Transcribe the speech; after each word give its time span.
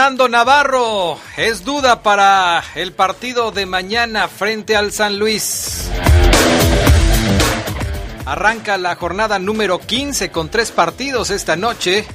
Fernando 0.00 0.30
Navarro 0.30 1.20
es 1.36 1.62
duda 1.62 2.02
para 2.02 2.64
el 2.74 2.94
partido 2.94 3.50
de 3.52 3.66
mañana 3.66 4.28
frente 4.28 4.74
al 4.74 4.92
San 4.92 5.18
Luis. 5.18 5.90
Arranca 8.24 8.78
la 8.78 8.96
jornada 8.96 9.38
número 9.38 9.78
15 9.78 10.30
con 10.30 10.48
tres 10.48 10.70
partidos 10.70 11.28
esta 11.28 11.54
noche 11.54 12.06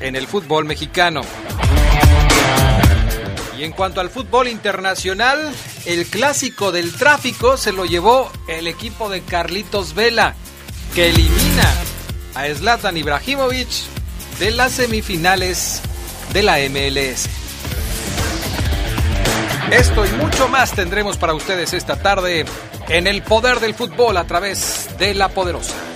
en 0.00 0.16
el 0.16 0.26
fútbol 0.26 0.66
mexicano. 0.66 1.22
Y 3.58 3.64
en 3.64 3.72
cuanto 3.72 4.02
al 4.02 4.10
fútbol 4.10 4.46
internacional, 4.46 5.50
el 5.86 6.04
clásico 6.08 6.72
del 6.72 6.92
tráfico 6.92 7.56
se 7.56 7.72
lo 7.72 7.86
llevó 7.86 8.30
el 8.48 8.66
equipo 8.66 9.08
de 9.08 9.22
Carlitos 9.22 9.94
Vela, 9.94 10.34
que 10.94 11.08
elimina 11.08 11.72
a 12.34 12.54
Zlatan 12.54 12.98
Ibrahimovic 12.98 13.70
de 14.38 14.50
las 14.50 14.72
semifinales 14.72 15.80
de 16.32 16.42
la 16.42 16.58
MLS. 16.68 17.28
Esto 19.70 20.04
y 20.04 20.10
mucho 20.12 20.48
más 20.48 20.72
tendremos 20.72 21.16
para 21.16 21.34
ustedes 21.34 21.72
esta 21.72 21.96
tarde 21.96 22.44
en 22.88 23.06
el 23.06 23.22
poder 23.22 23.60
del 23.60 23.74
fútbol 23.74 24.16
a 24.16 24.24
través 24.24 24.88
de 24.98 25.14
la 25.14 25.28
poderosa. 25.28 25.89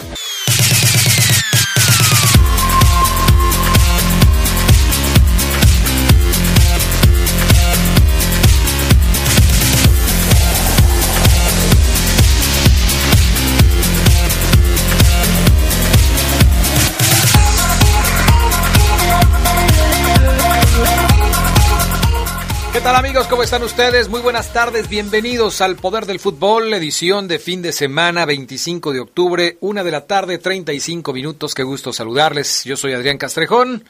Tal 22.84 22.96
amigos? 22.96 23.26
¿Cómo 23.28 23.42
están 23.42 23.62
ustedes? 23.62 24.10
Muy 24.10 24.20
buenas 24.20 24.52
tardes, 24.52 24.90
bienvenidos 24.90 25.62
al 25.62 25.76
Poder 25.76 26.04
del 26.04 26.20
Fútbol, 26.20 26.70
edición 26.74 27.28
de 27.28 27.38
fin 27.38 27.62
de 27.62 27.72
semana, 27.72 28.26
25 28.26 28.92
de 28.92 29.00
octubre, 29.00 29.56
una 29.60 29.82
de 29.82 29.90
la 29.90 30.06
tarde, 30.06 30.36
35 30.36 31.14
minutos, 31.14 31.54
qué 31.54 31.62
gusto 31.62 31.94
saludarles. 31.94 32.62
Yo 32.64 32.76
soy 32.76 32.92
Adrián 32.92 33.16
Castrejón 33.16 33.84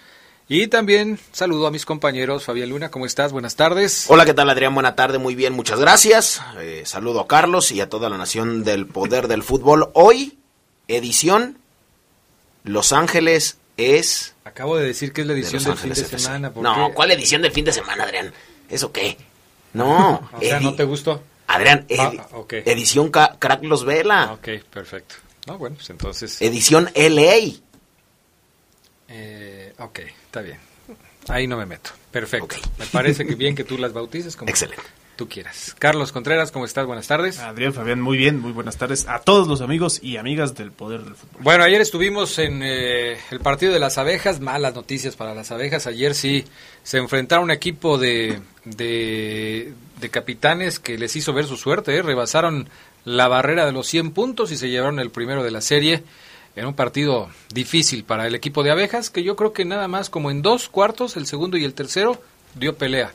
y 0.49 0.69
también 0.69 1.19
saludo 1.33 1.67
a 1.67 1.73
mis 1.73 1.85
compañeros. 1.85 2.45
Fabián 2.45 2.69
Luna, 2.69 2.93
¿cómo 2.93 3.05
estás? 3.05 3.33
Buenas 3.33 3.57
tardes. 3.57 4.05
Hola, 4.07 4.25
¿qué 4.25 4.33
tal 4.33 4.49
Adrián? 4.49 4.75
Buena 4.75 4.95
tarde, 4.95 5.19
muy 5.19 5.35
bien, 5.35 5.55
muchas 5.55 5.81
gracias. 5.81 6.41
Eh, 6.61 6.85
saludo 6.87 7.19
a 7.19 7.27
Carlos 7.27 7.73
y 7.73 7.81
a 7.81 7.89
toda 7.89 8.09
la 8.09 8.17
nación 8.17 8.63
del 8.63 8.87
Poder 8.87 9.27
del 9.27 9.43
Fútbol. 9.43 9.91
Hoy, 9.95 10.39
edición 10.87 11.59
Los 12.63 12.93
Ángeles 12.93 13.59
es... 13.77 14.37
Acabo 14.45 14.77
de 14.77 14.87
decir 14.87 15.13
que 15.13 15.23
es 15.23 15.27
la 15.27 15.33
edición 15.33 15.65
de 15.65 15.71
del 15.71 15.79
fin 15.79 15.93
de 15.93 16.01
FC. 16.01 16.19
semana. 16.21 16.53
¿por 16.53 16.63
No? 16.63 16.93
¿cuál 16.95 17.11
edición 17.11 17.43
del 17.43 17.51
fin 17.51 17.65
de 17.65 17.73
semana, 17.73 18.05
Adrián? 18.05 18.33
¿Eso 18.75 18.91
qué? 18.93 19.17
No. 19.73 20.29
O 20.37 20.41
sea, 20.41 20.59
¿no 20.61 20.75
te 20.75 20.83
gustó? 20.85 21.23
Adrián, 21.47 21.87
Ah, 21.99 22.13
edición 22.51 23.11
Ca- 23.11 23.37
Crack 23.39 23.63
Los 23.63 23.85
Vela. 23.85 24.25
Ah, 24.25 24.33
ok, 24.33 24.49
perfecto. 24.71 25.15
No, 25.47 25.59
bueno, 25.59 25.77
pues 25.77 25.91
entonces... 25.91 26.41
Edición 26.43 26.91
LA. 26.95 27.35
Eh, 29.09 29.73
ok, 29.79 29.99
está 30.25 30.41
bien. 30.41 30.59
Ahí 31.29 31.47
no 31.47 31.57
me 31.57 31.67
meto. 31.67 31.91
Perfecto. 32.11 32.57
Me 32.79 32.87
parece 32.87 33.27
que 33.27 33.35
bien 33.37 33.55
que 33.55 33.63
tú 33.65 33.79
las 33.79 33.93
bautices 33.93 34.37
como 34.37 34.49
Excelente. 34.49 34.83
Tú 35.17 35.29
quieras. 35.29 35.75
Carlos 35.79 36.13
Contreras, 36.13 36.51
¿cómo 36.51 36.65
estás? 36.65 36.87
Buenas 36.87 37.07
tardes. 37.07 37.39
Adrián, 37.39 37.73
Fabián, 37.73 38.01
muy 38.01 38.17
bien, 38.17 38.41
muy 38.41 38.53
buenas 38.53 38.77
tardes 38.77 39.07
a 39.09 39.21
todos 39.21 39.49
los 39.49 39.61
amigos 39.61 40.01
y 40.03 40.17
amigas 40.17 40.55
del 40.55 40.73
Poder 40.73 41.03
del 41.03 41.15
Fútbol. 41.15 41.43
Bueno, 41.43 41.65
ayer 41.65 41.81
estuvimos 41.81 42.39
en 42.39 42.63
eh, 42.63 43.17
el 43.31 43.41
partido 43.41 43.73
de 43.73 43.79
las 43.79 43.99
abejas, 43.99 44.41
malas 44.41 44.75
noticias 44.75 45.17
para 45.17 45.35
las 45.35 45.51
abejas. 45.51 45.87
Ayer 45.87 46.15
sí 46.15 46.45
se 46.83 46.99
enfrentaron 46.99 47.45
un 47.45 47.51
equipo 47.51 47.99
de, 47.99 48.41
de, 48.65 49.73
de 50.01 50.11
capitanes 50.11 50.79
que 50.79 50.99
les 50.99 51.15
hizo 51.17 51.33
ver 51.33 51.47
su 51.47 51.57
suerte, 51.57 51.97
¿eh? 51.97 52.03
rebasaron 52.03 52.69
la 53.05 53.29
barrera 53.29 53.67
de 53.67 53.73
los 53.73 53.87
100 53.87 54.13
puntos 54.13 54.51
y 54.51 54.57
se 54.57 54.69
llevaron 54.69 54.99
el 54.99 55.11
primero 55.11 55.43
de 55.43 55.51
la 55.51 55.61
serie 55.61 56.03
en 56.57 56.67
un 56.67 56.75
partido 56.75 57.29
difícil 57.53 58.05
para 58.05 58.27
el 58.27 58.35
equipo 58.35 58.63
de 58.63 58.71
abejas, 58.71 59.11
que 59.11 59.23
yo 59.23 59.37
creo 59.37 59.53
que 59.53 59.65
nada 59.65 59.89
más 59.89 60.09
como 60.09 60.31
en 60.31 60.43
dos 60.43 60.69
cuartos, 60.69 61.17
el 61.17 61.27
segundo 61.27 61.57
y 61.57 61.65
el 61.65 61.75
tercero, 61.75 62.21
dio 62.55 62.77
pelea. 62.77 63.13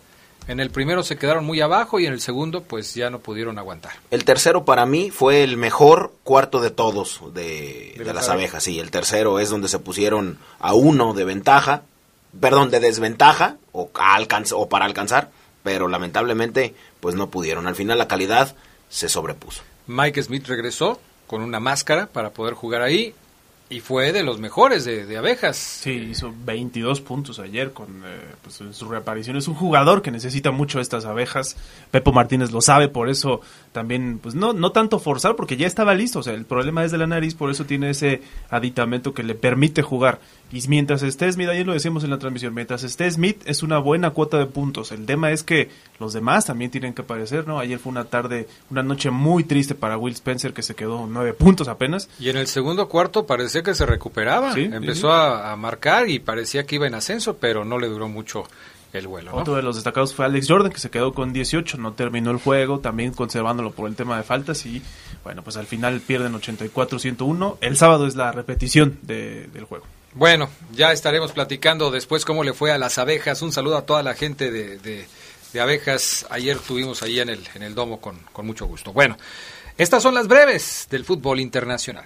En 0.48 0.60
el 0.60 0.72
primero 0.72 1.04
se 1.04 1.16
quedaron 1.16 1.46
muy 1.46 1.62
abajo 1.62 2.00
y 2.00 2.08
en 2.08 2.14
el 2.14 2.22
segundo 2.22 2.64
pues 2.64 2.96
ya 2.96 3.10
no 3.12 3.20
pudieron 3.20 3.60
aguantar. 3.60 3.94
El 4.10 4.26
tercero 4.26 4.66
para 4.66 4.86
mí 4.88 5.12
fue 5.12 5.44
el 5.44 5.58
mejor 5.58 6.14
cuarto 6.24 6.60
de 6.60 6.72
todos 6.72 7.22
de, 7.34 7.94
De 7.98 8.04
de 8.04 8.14
las 8.14 8.30
abejas. 8.30 8.64
Sí, 8.64 8.80
el 8.80 8.90
tercero 8.90 9.40
es 9.40 9.50
donde 9.50 9.68
se 9.68 9.78
pusieron 9.80 10.40
a 10.60 10.74
uno 10.74 11.14
de 11.14 11.24
ventaja, 11.26 11.84
perdón, 12.40 12.72
de 12.72 12.80
desventaja 12.80 13.58
o, 13.74 13.92
alcanz- 13.94 14.54
o 14.56 14.68
para 14.70 14.86
alcanzar, 14.86 15.30
pero 15.62 15.88
lamentablemente 15.88 16.74
pues 17.00 17.14
no 17.14 17.30
pudieron. 17.30 17.68
Al 17.68 17.76
final 17.76 17.98
la 18.00 18.08
calidad 18.08 18.56
se 18.90 19.08
sobrepuso. 19.08 19.62
Mike 19.86 20.24
Smith 20.24 20.48
regresó 20.48 21.00
con 21.28 21.42
una 21.44 21.60
máscara 21.60 22.08
para 22.08 22.32
poder 22.32 22.56
jugar 22.56 22.82
ahí 22.82 23.14
y 23.72 23.81
fue 23.81 24.12
de 24.12 24.24
los 24.24 24.40
mejores 24.40 24.84
de, 24.84 25.06
de 25.06 25.18
abejas. 25.18 25.56
Sí, 25.56 25.91
hizo 25.91 26.34
22 26.44 27.02
puntos 27.02 27.38
ayer 27.38 27.72
con 27.72 27.88
eh, 28.03 28.19
pues, 28.41 28.62
en 28.62 28.74
su 28.74 28.90
reaparición. 28.90 29.38
Es 29.38 29.47
un 29.47 29.53
jugador 29.53 30.02
que 30.02 30.09
necesita 30.09 30.50
mucho 30.50 30.80
estas 30.80 31.06
abejas. 31.06 31.56
Pepo 31.91 32.12
Martínez 32.12 32.52
lo 32.52 32.62
sabe, 32.62 32.88
por 32.88 33.09
eso 33.09 33.41
también, 33.72 34.18
pues 34.18 34.34
no, 34.34 34.53
no 34.53 34.72
tanto 34.72 34.97
forzar, 34.97 35.35
porque 35.35 35.56
ya 35.56 35.68
estaba 35.68 35.94
listo. 35.94 36.19
O 36.19 36.24
sea, 36.24 36.34
el 36.34 36.46
problema 36.46 36.84
es 36.84 36.91
de 36.91 36.97
la 36.97 37.06
nariz, 37.06 37.35
por 37.35 37.52
eso 37.52 37.66
tiene 37.66 37.91
ese 37.91 38.22
aditamento 38.50 39.13
que 39.13 39.22
le 39.22 39.35
permite 39.35 39.84
jugar. 39.84 40.19
Y 40.52 40.68
mientras 40.68 41.04
esté 41.04 41.32
Smith, 41.32 41.48
ayer 41.50 41.66
lo 41.66 41.74
decimos 41.74 42.04
en 42.04 42.10
la 42.10 42.18
transmisión, 42.18 42.54
mientras 42.56 42.84
esté 42.84 43.10
Smith 43.12 43.42
es 43.46 43.62
una 43.62 43.78
buena 43.78 44.10
cuota 44.12 44.38
de 44.38 44.48
puntos. 44.48 44.92
El 44.92 45.06
tema 45.06 45.32
es 45.32 45.44
que 45.44 45.70
los 46.00 46.12
demás 46.14 46.46
también 46.46 46.72
tienen 46.72 46.94
que 46.94 47.04
aparecer, 47.04 47.48
¿no? 47.48 47.60
Ayer 47.60 47.78
fue 47.78 47.92
una 47.92 48.06
tarde, 48.06 48.48
una 48.72 48.82
noche 48.82 49.12
muy 49.12 49.44
triste 49.44 49.76
para 49.76 49.98
Will 49.98 50.14
Spencer, 50.16 50.54
que 50.54 50.64
se 50.64 50.74
quedó 50.74 51.06
nueve 51.08 51.34
puntos 51.34 51.68
apenas. 51.68 52.10
Y 52.20 52.30
en 52.30 52.38
el 52.38 52.48
segundo 52.48 52.90
cuarto 52.90 53.28
parecía 53.28 53.62
que 53.62 53.76
se 53.76 53.86
recuperaba. 53.86 54.54
Sí, 54.54 54.64
Empezó 54.72 55.08
sí. 55.08 55.14
A, 55.14 55.52
a 55.52 55.56
marcar 55.56 56.10
y 56.10 56.20
parecía 56.20 56.66
que 56.66 56.76
iba 56.76 56.88
en 56.88 56.96
ascenso, 56.96 57.38
pero 57.38 57.63
no 57.63 57.78
le 57.78 57.88
duró 57.88 58.07
mucho 58.10 58.44
el 58.92 59.06
vuelo. 59.06 59.30
¿no? 59.34 59.38
Otro 59.38 59.56
de 59.56 59.62
los 59.62 59.75
destacados 59.75 60.16
fue 60.16 60.25
Alex 60.25 60.48
Jordan, 60.48 60.72
que 60.72 60.80
se 60.80 60.90
quedó 60.90 61.13
con 61.13 61.31
18, 61.31 61.78
no 61.78 61.94
terminó 61.94 62.31
el 62.31 62.38
juego, 62.38 62.80
también 62.80 63.12
conservándolo 63.13 63.69
por 63.69 63.88
el 63.88 63.96
tema 63.96 64.18
de 64.18 64.24
faltas 64.24 64.66
y 64.66 64.81
bueno, 65.24 65.44
pues 65.44 65.57
al 65.57 65.68
final 65.68 66.00
pierden 66.01 66.34
84-101. 66.34 67.57
El 67.62 67.78
sábado 67.78 68.07
es 68.07 68.16
la 68.16 68.31
repetición 68.31 68.98
de- 69.04 69.48
del 69.54 69.66
juego. 69.66 69.86
Bueno, 70.14 70.50
ya 70.72 70.92
estaremos 70.92 71.32
platicando 71.32 71.92
después 71.92 72.26
cómo 72.26 72.44
le 72.44 72.54
fue 72.54 72.72
a 72.72 72.78
las 72.78 72.98
abejas. 72.98 73.42
Un 73.42 73.52
saludo 73.52 73.78
a 73.78 73.86
toda 73.86 74.04
la 74.04 74.16
gente 74.16 74.52
de, 74.52 74.78
de- 74.80 75.08
abejas. 75.62 76.26
Ayer 76.30 76.58
tuvimos 76.60 77.02
ahí 77.04 77.20
en 77.20 77.30
el, 77.30 77.48
en 77.56 77.64
el 77.64 77.74
domo 77.76 78.00
con, 78.02 78.18
con 78.34 78.46
mucho 78.46 78.66
gusto. 78.66 78.92
Bueno, 78.94 79.18
estas 79.78 80.02
son 80.04 80.14
las 80.16 80.28
breves 80.28 80.88
del 80.90 81.06
fútbol 81.06 81.40
internacional. 81.40 82.06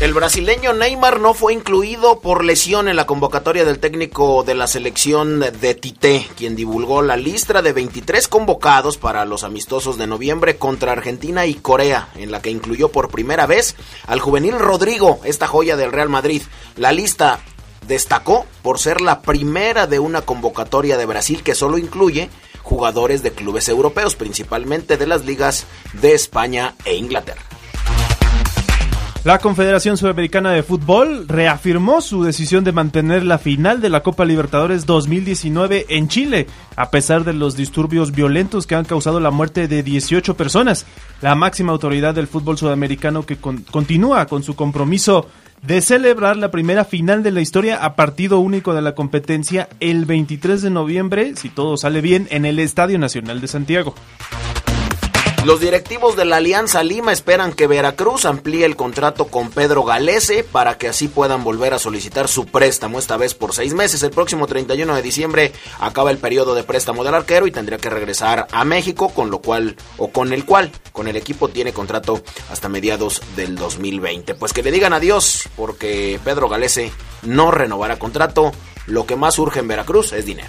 El 0.00 0.12
brasileño 0.12 0.72
Neymar 0.72 1.20
no 1.20 1.34
fue 1.34 1.52
incluido 1.52 2.18
por 2.18 2.44
lesión 2.44 2.88
en 2.88 2.96
la 2.96 3.06
convocatoria 3.06 3.64
del 3.64 3.78
técnico 3.78 4.42
de 4.42 4.56
la 4.56 4.66
selección 4.66 5.38
de 5.38 5.74
Tite, 5.76 6.26
quien 6.36 6.56
divulgó 6.56 7.00
la 7.00 7.16
lista 7.16 7.62
de 7.62 7.72
23 7.72 8.26
convocados 8.26 8.98
para 8.98 9.24
los 9.24 9.44
amistosos 9.44 9.96
de 9.96 10.08
noviembre 10.08 10.56
contra 10.56 10.90
Argentina 10.90 11.46
y 11.46 11.54
Corea, 11.54 12.08
en 12.16 12.32
la 12.32 12.42
que 12.42 12.50
incluyó 12.50 12.88
por 12.90 13.08
primera 13.08 13.46
vez 13.46 13.76
al 14.08 14.18
juvenil 14.18 14.58
Rodrigo, 14.58 15.20
esta 15.22 15.46
joya 15.46 15.76
del 15.76 15.92
Real 15.92 16.08
Madrid. 16.08 16.42
La 16.76 16.90
lista 16.90 17.38
destacó 17.86 18.46
por 18.62 18.80
ser 18.80 19.00
la 19.00 19.22
primera 19.22 19.86
de 19.86 20.00
una 20.00 20.22
convocatoria 20.22 20.96
de 20.96 21.06
Brasil 21.06 21.44
que 21.44 21.54
solo 21.54 21.78
incluye 21.78 22.30
jugadores 22.64 23.22
de 23.22 23.30
clubes 23.30 23.68
europeos, 23.68 24.16
principalmente 24.16 24.96
de 24.96 25.06
las 25.06 25.24
ligas 25.24 25.66
de 25.92 26.14
España 26.14 26.74
e 26.84 26.96
Inglaterra. 26.96 27.53
La 29.24 29.38
Confederación 29.38 29.96
Sudamericana 29.96 30.52
de 30.52 30.62
Fútbol 30.62 31.26
reafirmó 31.26 32.02
su 32.02 32.24
decisión 32.24 32.62
de 32.62 32.72
mantener 32.72 33.24
la 33.24 33.38
final 33.38 33.80
de 33.80 33.88
la 33.88 34.02
Copa 34.02 34.26
Libertadores 34.26 34.84
2019 34.84 35.86
en 35.88 36.08
Chile, 36.08 36.46
a 36.76 36.90
pesar 36.90 37.24
de 37.24 37.32
los 37.32 37.56
disturbios 37.56 38.12
violentos 38.12 38.66
que 38.66 38.74
han 38.74 38.84
causado 38.84 39.20
la 39.20 39.30
muerte 39.30 39.66
de 39.66 39.82
18 39.82 40.36
personas. 40.36 40.84
La 41.22 41.34
máxima 41.36 41.72
autoridad 41.72 42.14
del 42.14 42.26
fútbol 42.26 42.58
sudamericano 42.58 43.24
que 43.24 43.38
continúa 43.38 44.26
con 44.26 44.42
su 44.42 44.56
compromiso 44.56 45.26
de 45.62 45.80
celebrar 45.80 46.36
la 46.36 46.50
primera 46.50 46.84
final 46.84 47.22
de 47.22 47.30
la 47.30 47.40
historia 47.40 47.82
a 47.82 47.96
partido 47.96 48.40
único 48.40 48.74
de 48.74 48.82
la 48.82 48.94
competencia 48.94 49.70
el 49.80 50.04
23 50.04 50.60
de 50.60 50.68
noviembre, 50.68 51.34
si 51.36 51.48
todo 51.48 51.78
sale 51.78 52.02
bien, 52.02 52.28
en 52.30 52.44
el 52.44 52.58
Estadio 52.58 52.98
Nacional 52.98 53.40
de 53.40 53.48
Santiago. 53.48 53.94
Los 55.44 55.60
directivos 55.60 56.16
de 56.16 56.24
la 56.24 56.36
Alianza 56.36 56.82
Lima 56.82 57.12
esperan 57.12 57.52
que 57.52 57.66
Veracruz 57.66 58.24
amplíe 58.24 58.64
el 58.64 58.76
contrato 58.76 59.26
con 59.26 59.50
Pedro 59.50 59.84
Galese 59.84 60.42
para 60.42 60.78
que 60.78 60.88
así 60.88 61.06
puedan 61.06 61.44
volver 61.44 61.74
a 61.74 61.78
solicitar 61.78 62.28
su 62.28 62.46
préstamo, 62.46 62.98
esta 62.98 63.18
vez 63.18 63.34
por 63.34 63.54
seis 63.54 63.74
meses. 63.74 64.02
El 64.02 64.10
próximo 64.10 64.46
31 64.46 64.94
de 64.94 65.02
diciembre 65.02 65.52
acaba 65.80 66.10
el 66.10 66.16
periodo 66.16 66.54
de 66.54 66.62
préstamo 66.64 67.04
del 67.04 67.14
arquero 67.14 67.46
y 67.46 67.50
tendría 67.50 67.76
que 67.76 67.90
regresar 67.90 68.46
a 68.50 68.64
México, 68.64 69.10
con 69.10 69.30
lo 69.30 69.40
cual, 69.40 69.76
o 69.98 70.08
con 70.08 70.32
el 70.32 70.46
cual, 70.46 70.72
con 70.92 71.08
el 71.08 71.16
equipo 71.16 71.48
tiene 71.48 71.74
contrato 71.74 72.22
hasta 72.50 72.70
mediados 72.70 73.20
del 73.36 73.54
2020. 73.56 74.36
Pues 74.36 74.54
que 74.54 74.62
le 74.62 74.72
digan 74.72 74.94
adiós, 74.94 75.50
porque 75.56 76.18
Pedro 76.24 76.48
Galese 76.48 76.90
no 77.20 77.50
renovará 77.50 77.98
contrato. 77.98 78.52
Lo 78.86 79.04
que 79.04 79.16
más 79.16 79.38
urge 79.38 79.60
en 79.60 79.68
Veracruz 79.68 80.14
es 80.14 80.24
dinero. 80.24 80.48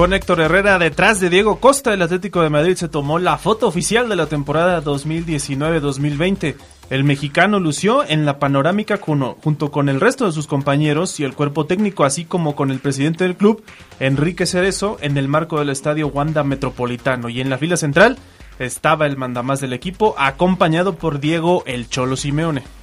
Con 0.00 0.14
Héctor 0.14 0.40
Herrera 0.40 0.78
detrás 0.78 1.20
de 1.20 1.28
Diego 1.28 1.60
Costa, 1.60 1.92
el 1.92 2.00
Atlético 2.00 2.40
de 2.40 2.48
Madrid 2.48 2.74
se 2.74 2.88
tomó 2.88 3.18
la 3.18 3.36
foto 3.36 3.68
oficial 3.68 4.08
de 4.08 4.16
la 4.16 4.28
temporada 4.28 4.82
2019-2020. 4.82 6.56
El 6.88 7.04
mexicano 7.04 7.60
lució 7.60 8.08
en 8.08 8.24
la 8.24 8.38
panorámica 8.38 8.98
junto 8.98 9.70
con 9.70 9.90
el 9.90 10.00
resto 10.00 10.24
de 10.24 10.32
sus 10.32 10.46
compañeros 10.46 11.20
y 11.20 11.24
el 11.24 11.34
cuerpo 11.34 11.66
técnico, 11.66 12.04
así 12.04 12.24
como 12.24 12.56
con 12.56 12.70
el 12.70 12.78
presidente 12.78 13.24
del 13.24 13.36
club, 13.36 13.62
Enrique 13.98 14.46
Cerezo, 14.46 14.96
en 15.02 15.18
el 15.18 15.28
marco 15.28 15.58
del 15.58 15.68
estadio 15.68 16.06
Wanda 16.06 16.44
Metropolitano. 16.44 17.28
Y 17.28 17.42
en 17.42 17.50
la 17.50 17.58
fila 17.58 17.76
central 17.76 18.16
estaba 18.58 19.04
el 19.04 19.18
mandamás 19.18 19.60
del 19.60 19.74
equipo, 19.74 20.14
acompañado 20.16 20.94
por 20.94 21.20
Diego 21.20 21.62
El 21.66 21.90
Cholo 21.90 22.16
Simeone. 22.16 22.79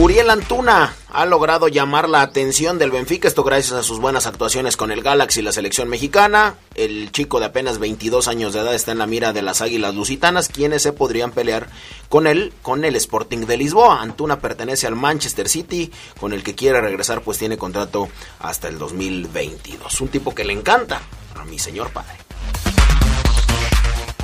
Uriel 0.00 0.30
Antuna 0.30 0.94
ha 1.10 1.26
logrado 1.26 1.68
llamar 1.68 2.08
la 2.08 2.22
atención 2.22 2.78
del 2.78 2.90
Benfica, 2.90 3.28
esto 3.28 3.44
gracias 3.44 3.72
a 3.78 3.82
sus 3.82 4.00
buenas 4.00 4.26
actuaciones 4.26 4.78
con 4.78 4.90
el 4.90 5.02
Galaxy 5.02 5.40
y 5.40 5.42
la 5.42 5.52
selección 5.52 5.90
mexicana. 5.90 6.54
El 6.74 7.12
chico 7.12 7.38
de 7.38 7.44
apenas 7.44 7.78
22 7.78 8.26
años 8.26 8.54
de 8.54 8.60
edad 8.60 8.74
está 8.74 8.92
en 8.92 8.98
la 8.98 9.06
mira 9.06 9.34
de 9.34 9.42
las 9.42 9.60
Águilas 9.60 9.94
Lusitanas, 9.94 10.48
quienes 10.48 10.80
se 10.80 10.94
podrían 10.94 11.32
pelear 11.32 11.68
con 12.08 12.26
él, 12.26 12.54
con 12.62 12.86
el 12.86 12.96
Sporting 12.96 13.40
de 13.40 13.58
Lisboa. 13.58 14.00
Antuna 14.00 14.40
pertenece 14.40 14.86
al 14.86 14.96
Manchester 14.96 15.50
City, 15.50 15.92
con 16.18 16.32
el 16.32 16.42
que 16.42 16.54
quiere 16.54 16.80
regresar, 16.80 17.20
pues 17.20 17.36
tiene 17.36 17.58
contrato 17.58 18.08
hasta 18.38 18.68
el 18.68 18.78
2022. 18.78 20.00
Un 20.00 20.08
tipo 20.08 20.34
que 20.34 20.44
le 20.44 20.54
encanta 20.54 21.02
a 21.34 21.44
mi 21.44 21.58
señor 21.58 21.90
padre. 21.90 22.16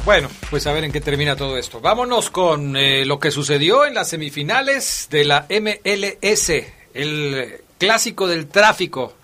Bueno, 0.06 0.28
pues 0.50 0.64
a 0.68 0.72
ver 0.72 0.84
en 0.84 0.92
qué 0.92 1.00
termina 1.00 1.34
todo 1.34 1.58
esto. 1.58 1.80
Vámonos 1.80 2.30
con 2.30 2.76
eh, 2.76 3.04
lo 3.04 3.18
que 3.18 3.32
sucedió 3.32 3.84
en 3.84 3.94
las 3.94 4.10
semifinales 4.10 5.08
de 5.10 5.24
la 5.24 5.48
MLS, 5.50 6.52
el 6.94 7.60
clásico 7.76 8.28
del 8.28 8.46
tráfico, 8.46 9.14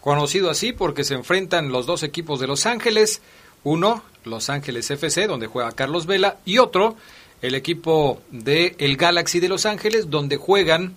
conocido 0.00 0.50
así 0.50 0.72
porque 0.72 1.04
se 1.04 1.14
enfrentan 1.14 1.70
los 1.70 1.86
dos 1.86 2.02
equipos 2.02 2.40
de 2.40 2.48
Los 2.48 2.66
Ángeles, 2.66 3.22
uno, 3.62 4.02
Los 4.24 4.50
Ángeles 4.50 4.90
FC, 4.90 5.28
donde 5.28 5.46
juega 5.46 5.70
Carlos 5.70 6.06
Vela, 6.06 6.38
y 6.44 6.58
otro, 6.58 6.96
el 7.40 7.54
equipo 7.54 8.20
de 8.32 8.74
el 8.78 8.96
Galaxy 8.96 9.38
de 9.38 9.48
Los 9.48 9.66
Ángeles, 9.66 10.10
donde 10.10 10.36
juegan 10.36 10.96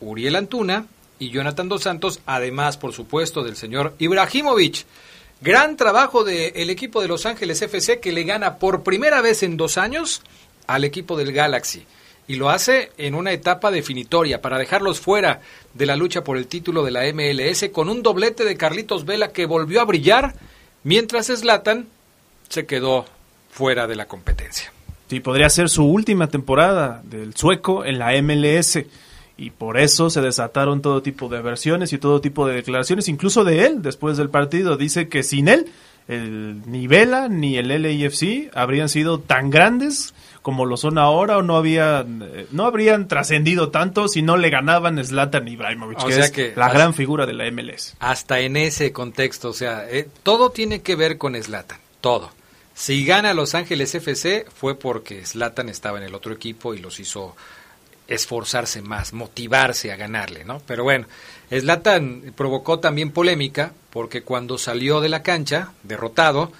Uriel 0.00 0.34
Antuna 0.34 0.88
y 1.20 1.30
Jonathan 1.30 1.68
Dos 1.68 1.84
Santos, 1.84 2.18
además, 2.26 2.76
por 2.76 2.92
supuesto, 2.92 3.44
del 3.44 3.54
señor 3.54 3.94
Ibrahimovic. 4.00 4.84
Gran 5.44 5.76
trabajo 5.76 6.24
del 6.24 6.70
equipo 6.70 7.02
de 7.02 7.08
Los 7.08 7.26
Ángeles 7.26 7.60
FC 7.60 8.00
que 8.00 8.12
le 8.12 8.24
gana 8.24 8.56
por 8.56 8.82
primera 8.82 9.20
vez 9.20 9.42
en 9.42 9.58
dos 9.58 9.76
años 9.76 10.22
al 10.66 10.84
equipo 10.84 11.18
del 11.18 11.32
Galaxy. 11.32 11.84
Y 12.26 12.36
lo 12.36 12.48
hace 12.48 12.92
en 12.96 13.14
una 13.14 13.30
etapa 13.32 13.70
definitoria 13.70 14.40
para 14.40 14.56
dejarlos 14.56 15.00
fuera 15.00 15.42
de 15.74 15.84
la 15.84 15.96
lucha 15.96 16.24
por 16.24 16.38
el 16.38 16.46
título 16.46 16.82
de 16.82 16.92
la 16.92 17.02
MLS 17.12 17.68
con 17.74 17.90
un 17.90 18.02
doblete 18.02 18.46
de 18.46 18.56
Carlitos 18.56 19.04
Vela 19.04 19.32
que 19.32 19.44
volvió 19.44 19.82
a 19.82 19.84
brillar 19.84 20.34
mientras 20.82 21.26
Slatan 21.26 21.88
se 22.48 22.64
quedó 22.64 23.04
fuera 23.50 23.86
de 23.86 23.96
la 23.96 24.06
competencia. 24.06 24.72
Sí, 25.10 25.20
podría 25.20 25.50
ser 25.50 25.68
su 25.68 25.84
última 25.84 26.28
temporada 26.28 27.02
del 27.04 27.36
sueco 27.36 27.84
en 27.84 27.98
la 27.98 28.12
MLS 28.22 28.78
y 29.36 29.50
por 29.50 29.78
eso 29.78 30.10
se 30.10 30.20
desataron 30.20 30.80
todo 30.80 31.02
tipo 31.02 31.28
de 31.28 31.42
versiones 31.42 31.92
y 31.92 31.98
todo 31.98 32.20
tipo 32.20 32.46
de 32.46 32.54
declaraciones, 32.54 33.08
incluso 33.08 33.44
de 33.44 33.66
él 33.66 33.82
después 33.82 34.16
del 34.16 34.30
partido. 34.30 34.76
Dice 34.76 35.08
que 35.08 35.22
sin 35.22 35.48
él, 35.48 35.66
el, 36.06 36.62
ni 36.66 36.86
Vela 36.86 37.28
ni 37.28 37.56
el 37.56 37.68
LAFC 37.68 38.50
habrían 38.54 38.88
sido 38.88 39.18
tan 39.18 39.50
grandes 39.50 40.14
como 40.42 40.66
lo 40.66 40.76
son 40.76 40.98
ahora 40.98 41.38
o 41.38 41.42
no 41.42 41.56
habían 41.56 42.22
eh, 42.22 42.46
no 42.50 42.66
habrían 42.66 43.08
trascendido 43.08 43.70
tanto 43.70 44.08
si 44.08 44.20
no 44.20 44.36
le 44.36 44.50
ganaban 44.50 45.02
Zlatan 45.02 45.48
Ibrahimovic, 45.48 46.04
que 46.04 46.20
es 46.20 46.56
la 46.56 46.68
gran 46.68 46.92
figura 46.92 47.24
de 47.24 47.32
la 47.32 47.50
MLS. 47.50 47.96
Hasta 47.98 48.40
en 48.40 48.58
ese 48.58 48.92
contexto, 48.92 49.48
o 49.48 49.52
sea, 49.54 49.88
eh, 49.88 50.06
todo 50.22 50.50
tiene 50.50 50.82
que 50.82 50.96
ver 50.96 51.16
con 51.16 51.34
Zlatan, 51.42 51.78
todo. 52.02 52.30
Si 52.74 53.06
gana 53.06 53.32
Los 53.32 53.54
Ángeles 53.54 53.94
FC 53.94 54.44
fue 54.54 54.78
porque 54.78 55.24
Zlatan 55.24 55.70
estaba 55.70 55.96
en 55.96 56.04
el 56.04 56.14
otro 56.14 56.34
equipo 56.34 56.74
y 56.74 56.78
los 56.78 57.00
hizo 57.00 57.34
esforzarse 58.08 58.82
más, 58.82 59.12
motivarse 59.12 59.92
a 59.92 59.96
ganarle, 59.96 60.44
¿no? 60.44 60.60
Pero 60.66 60.84
bueno, 60.84 61.06
Slatan 61.50 62.32
provocó 62.36 62.78
también 62.78 63.10
polémica 63.10 63.72
porque 63.90 64.22
cuando 64.22 64.58
salió 64.58 65.00
de 65.00 65.08
la 65.08 65.22
cancha, 65.22 65.72
derrotado, 65.82 66.52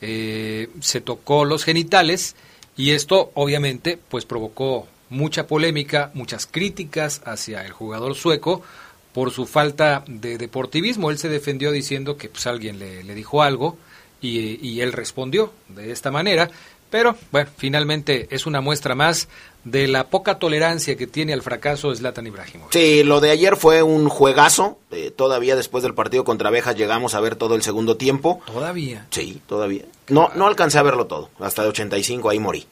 eh, 0.00 0.68
se 0.80 1.00
tocó 1.00 1.44
los 1.44 1.64
genitales 1.64 2.36
y 2.76 2.90
esto 2.90 3.30
obviamente 3.34 3.98
pues 4.08 4.24
provocó 4.24 4.86
mucha 5.10 5.46
polémica, 5.46 6.10
muchas 6.14 6.46
críticas 6.46 7.22
hacia 7.24 7.64
el 7.64 7.72
jugador 7.72 8.14
sueco 8.14 8.62
por 9.12 9.30
su 9.30 9.46
falta 9.46 10.04
de 10.06 10.38
deportivismo. 10.38 11.10
Él 11.10 11.18
se 11.18 11.28
defendió 11.28 11.72
diciendo 11.72 12.16
que 12.16 12.28
pues 12.28 12.46
alguien 12.46 12.78
le, 12.78 13.02
dijo 13.14 13.42
algo 13.42 13.78
y 14.20 14.80
él 14.80 14.92
respondió 14.92 15.52
de 15.68 15.92
esta 15.92 16.10
manera, 16.10 16.50
pero 16.90 17.16
bueno, 17.30 17.50
finalmente 17.56 18.28
es 18.30 18.46
una 18.46 18.60
muestra 18.60 18.94
más 18.94 19.28
de 19.64 19.88
la 19.88 20.08
poca 20.08 20.38
tolerancia 20.38 20.96
que 20.96 21.06
tiene 21.06 21.32
al 21.32 21.42
fracaso 21.42 21.94
Zlatan 21.94 22.26
Ibrahimovic. 22.26 22.72
Sí, 22.72 23.02
lo 23.02 23.20
de 23.20 23.30
ayer 23.30 23.56
fue 23.56 23.82
un 23.82 24.08
juegazo. 24.08 24.78
Eh, 24.90 25.10
todavía 25.14 25.56
después 25.56 25.82
del 25.82 25.94
partido 25.94 26.24
contra 26.24 26.48
Abejas 26.48 26.76
llegamos 26.76 27.14
a 27.14 27.20
ver 27.20 27.36
todo 27.36 27.54
el 27.54 27.62
segundo 27.62 27.96
tiempo. 27.96 28.40
¿Todavía? 28.46 29.06
Sí, 29.10 29.40
todavía. 29.46 29.84
No, 30.08 30.30
no 30.34 30.46
alcancé 30.46 30.78
a 30.78 30.82
verlo 30.82 31.06
todo. 31.06 31.30
Hasta 31.40 31.62
de 31.62 31.68
85 31.68 32.30
ahí 32.30 32.38
morí. 32.38 32.66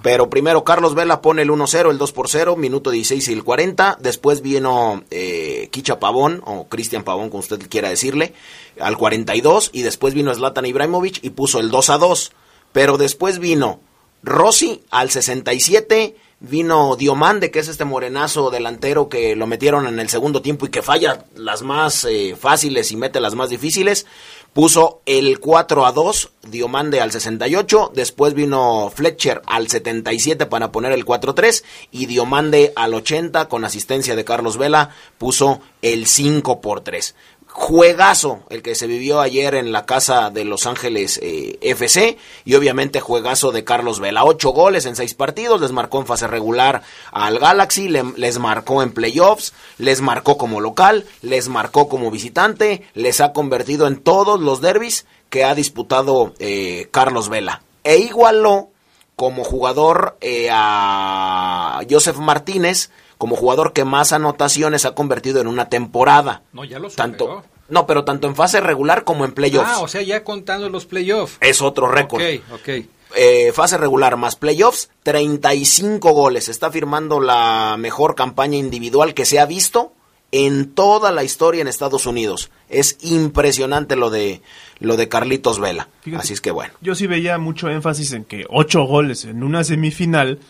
Pero 0.00 0.30
primero 0.30 0.64
Carlos 0.64 0.94
Vela 0.94 1.20
pone 1.20 1.42
el 1.42 1.50
1-0, 1.50 1.90
el 1.90 1.98
2 1.98 2.12
por 2.12 2.28
0, 2.30 2.56
minuto 2.56 2.90
16 2.90 3.28
y 3.28 3.32
el 3.34 3.44
40. 3.44 3.98
Después 4.00 4.40
vino 4.40 5.04
eh, 5.10 5.68
Kicha 5.70 6.00
Pavón, 6.00 6.40
o 6.46 6.66
Cristian 6.68 7.04
Pavón, 7.04 7.28
como 7.28 7.40
usted 7.40 7.60
quiera 7.68 7.90
decirle, 7.90 8.32
al 8.80 8.96
42. 8.96 9.70
Y 9.74 9.82
después 9.82 10.14
vino 10.14 10.34
Zlatan 10.34 10.64
Ibrahimovic 10.64 11.22
y 11.22 11.30
puso 11.30 11.60
el 11.60 11.70
2 11.70 11.86
2. 12.00 12.32
Pero 12.72 12.98
después 12.98 13.38
vino 13.38 13.80
Rossi 14.22 14.82
al 14.90 15.10
67 15.10 16.16
vino 16.42 16.96
Diomande, 16.96 17.52
que 17.52 17.60
es 17.60 17.68
este 17.68 17.84
morenazo 17.84 18.50
delantero 18.50 19.08
que 19.08 19.36
lo 19.36 19.46
metieron 19.46 19.86
en 19.86 20.00
el 20.00 20.08
segundo 20.08 20.42
tiempo 20.42 20.66
y 20.66 20.70
que 20.70 20.82
falla 20.82 21.24
las 21.36 21.62
más 21.62 22.04
eh, 22.04 22.36
fáciles 22.38 22.90
y 22.90 22.96
mete 22.96 23.20
las 23.20 23.36
más 23.36 23.48
difíciles. 23.48 24.06
Puso 24.52 25.00
el 25.06 25.38
4 25.38 25.86
a 25.86 25.92
2, 25.92 26.30
Diomande 26.48 27.00
al 27.00 27.12
68, 27.12 27.92
después 27.94 28.34
vino 28.34 28.92
Fletcher 28.94 29.40
al 29.46 29.68
77 29.68 30.44
para 30.46 30.72
poner 30.72 30.92
el 30.92 31.04
4 31.04 31.34
3 31.34 31.64
y 31.92 32.06
Diomande 32.06 32.72
al 32.76 32.92
80 32.92 33.48
con 33.48 33.64
asistencia 33.64 34.16
de 34.16 34.24
Carlos 34.24 34.58
Vela 34.58 34.90
puso 35.16 35.60
el 35.80 36.06
5 36.06 36.60
por 36.60 36.80
3 36.82 37.14
juegazo 37.52 38.40
el 38.48 38.62
que 38.62 38.74
se 38.74 38.86
vivió 38.86 39.20
ayer 39.20 39.54
en 39.54 39.72
la 39.72 39.84
casa 39.84 40.30
de 40.30 40.44
Los 40.44 40.66
Ángeles 40.66 41.20
eh, 41.22 41.58
FC 41.60 42.16
y 42.44 42.54
obviamente 42.54 43.00
juegazo 43.00 43.52
de 43.52 43.62
Carlos 43.62 44.00
Vela. 44.00 44.24
Ocho 44.24 44.50
goles 44.50 44.86
en 44.86 44.96
seis 44.96 45.14
partidos, 45.14 45.60
les 45.60 45.70
marcó 45.70 46.00
en 46.00 46.06
fase 46.06 46.26
regular 46.26 46.82
al 47.10 47.38
Galaxy, 47.38 47.88
les 47.88 48.38
marcó 48.38 48.82
en 48.82 48.92
playoffs, 48.92 49.52
les 49.78 50.00
marcó 50.00 50.38
como 50.38 50.60
local, 50.60 51.04
les 51.20 51.48
marcó 51.48 51.88
como 51.88 52.10
visitante, 52.10 52.82
les 52.94 53.20
ha 53.20 53.32
convertido 53.32 53.86
en 53.86 54.00
todos 54.00 54.40
los 54.40 54.60
derbis 54.60 55.06
que 55.28 55.44
ha 55.44 55.54
disputado 55.54 56.32
eh, 56.38 56.88
Carlos 56.90 57.28
Vela. 57.28 57.62
E 57.84 57.98
igualó 57.98 58.70
como 59.16 59.44
jugador 59.44 60.16
eh, 60.20 60.48
a 60.50 61.80
Joseph 61.88 62.16
Martínez 62.16 62.90
como 63.22 63.36
jugador 63.36 63.72
que 63.72 63.84
más 63.84 64.10
anotaciones 64.12 64.84
ha 64.84 64.96
convertido 64.96 65.40
en 65.40 65.46
una 65.46 65.68
temporada. 65.68 66.42
No, 66.52 66.64
ya 66.64 66.80
lo 66.80 66.90
tanto 66.90 67.24
superó. 67.24 67.44
No, 67.68 67.86
pero 67.86 68.02
tanto 68.02 68.26
en 68.26 68.34
fase 68.34 68.60
regular 68.60 69.04
como 69.04 69.24
en 69.24 69.30
playoffs. 69.30 69.70
Ah, 69.72 69.78
o 69.78 69.86
sea, 69.86 70.02
ya 70.02 70.24
contando 70.24 70.68
los 70.68 70.86
playoffs. 70.86 71.36
Es 71.40 71.62
otro 71.62 71.86
récord. 71.86 72.20
Ok, 72.20 72.42
ok. 72.52 72.68
Eh, 73.14 73.52
fase 73.54 73.78
regular 73.78 74.16
más 74.16 74.34
playoffs, 74.34 74.90
35 75.04 76.12
goles. 76.12 76.48
Está 76.48 76.72
firmando 76.72 77.20
la 77.20 77.76
mejor 77.78 78.16
campaña 78.16 78.58
individual 78.58 79.14
que 79.14 79.24
se 79.24 79.38
ha 79.38 79.46
visto 79.46 79.92
en 80.32 80.74
toda 80.74 81.12
la 81.12 81.22
historia 81.22 81.62
en 81.62 81.68
Estados 81.68 82.06
Unidos. 82.06 82.50
Es 82.70 82.98
impresionante 83.02 83.94
lo 83.94 84.10
de 84.10 84.42
lo 84.80 84.96
de 84.96 85.08
Carlitos 85.08 85.60
Vela. 85.60 85.88
Fíjate, 86.00 86.24
Así 86.24 86.32
es 86.32 86.40
que 86.40 86.50
bueno. 86.50 86.74
Yo 86.80 86.96
sí 86.96 87.06
veía 87.06 87.38
mucho 87.38 87.68
énfasis 87.68 88.14
en 88.14 88.24
que 88.24 88.46
ocho 88.50 88.82
goles 88.82 89.24
en 89.26 89.44
una 89.44 89.62
semifinal, 89.62 90.40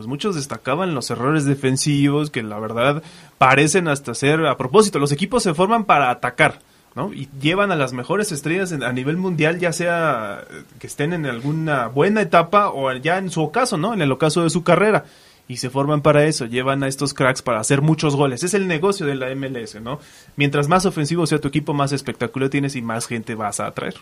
pues 0.00 0.08
muchos 0.08 0.34
destacaban 0.34 0.94
los 0.94 1.10
errores 1.10 1.44
defensivos 1.44 2.30
que 2.30 2.42
la 2.42 2.58
verdad 2.58 3.02
parecen 3.36 3.86
hasta 3.86 4.14
ser 4.14 4.46
a 4.46 4.56
propósito. 4.56 4.98
Los 4.98 5.12
equipos 5.12 5.42
se 5.42 5.52
forman 5.52 5.84
para 5.84 6.08
atacar. 6.08 6.60
¿no? 6.94 7.12
Y 7.12 7.28
llevan 7.38 7.70
a 7.70 7.76
las 7.76 7.92
mejores 7.92 8.32
estrellas 8.32 8.72
a 8.72 8.92
nivel 8.94 9.18
mundial, 9.18 9.58
ya 9.58 9.74
sea 9.74 10.42
eh, 10.50 10.62
que 10.78 10.86
estén 10.86 11.12
en 11.12 11.26
alguna 11.26 11.88
buena 11.88 12.22
etapa 12.22 12.70
o 12.70 12.90
ya 12.94 13.18
en 13.18 13.28
su 13.30 13.42
ocaso, 13.42 13.76
¿no? 13.76 13.92
En 13.92 14.00
el 14.00 14.10
ocaso 14.10 14.42
de 14.42 14.48
su 14.48 14.64
carrera. 14.64 15.04
Y 15.48 15.58
se 15.58 15.68
forman 15.68 16.00
para 16.00 16.24
eso, 16.24 16.46
llevan 16.46 16.82
a 16.82 16.88
estos 16.88 17.12
cracks 17.12 17.42
para 17.42 17.60
hacer 17.60 17.82
muchos 17.82 18.16
goles. 18.16 18.42
Es 18.42 18.54
el 18.54 18.66
negocio 18.66 19.04
de 19.04 19.16
la 19.16 19.34
MLS, 19.34 19.82
¿no? 19.82 20.00
Mientras 20.36 20.66
más 20.66 20.86
ofensivo 20.86 21.26
sea 21.26 21.40
tu 21.40 21.48
equipo, 21.48 21.74
más 21.74 21.92
espectáculo 21.92 22.48
tienes 22.48 22.74
y 22.74 22.80
más 22.80 23.06
gente 23.06 23.34
vas 23.34 23.60
a 23.60 23.66
atraer. 23.66 23.96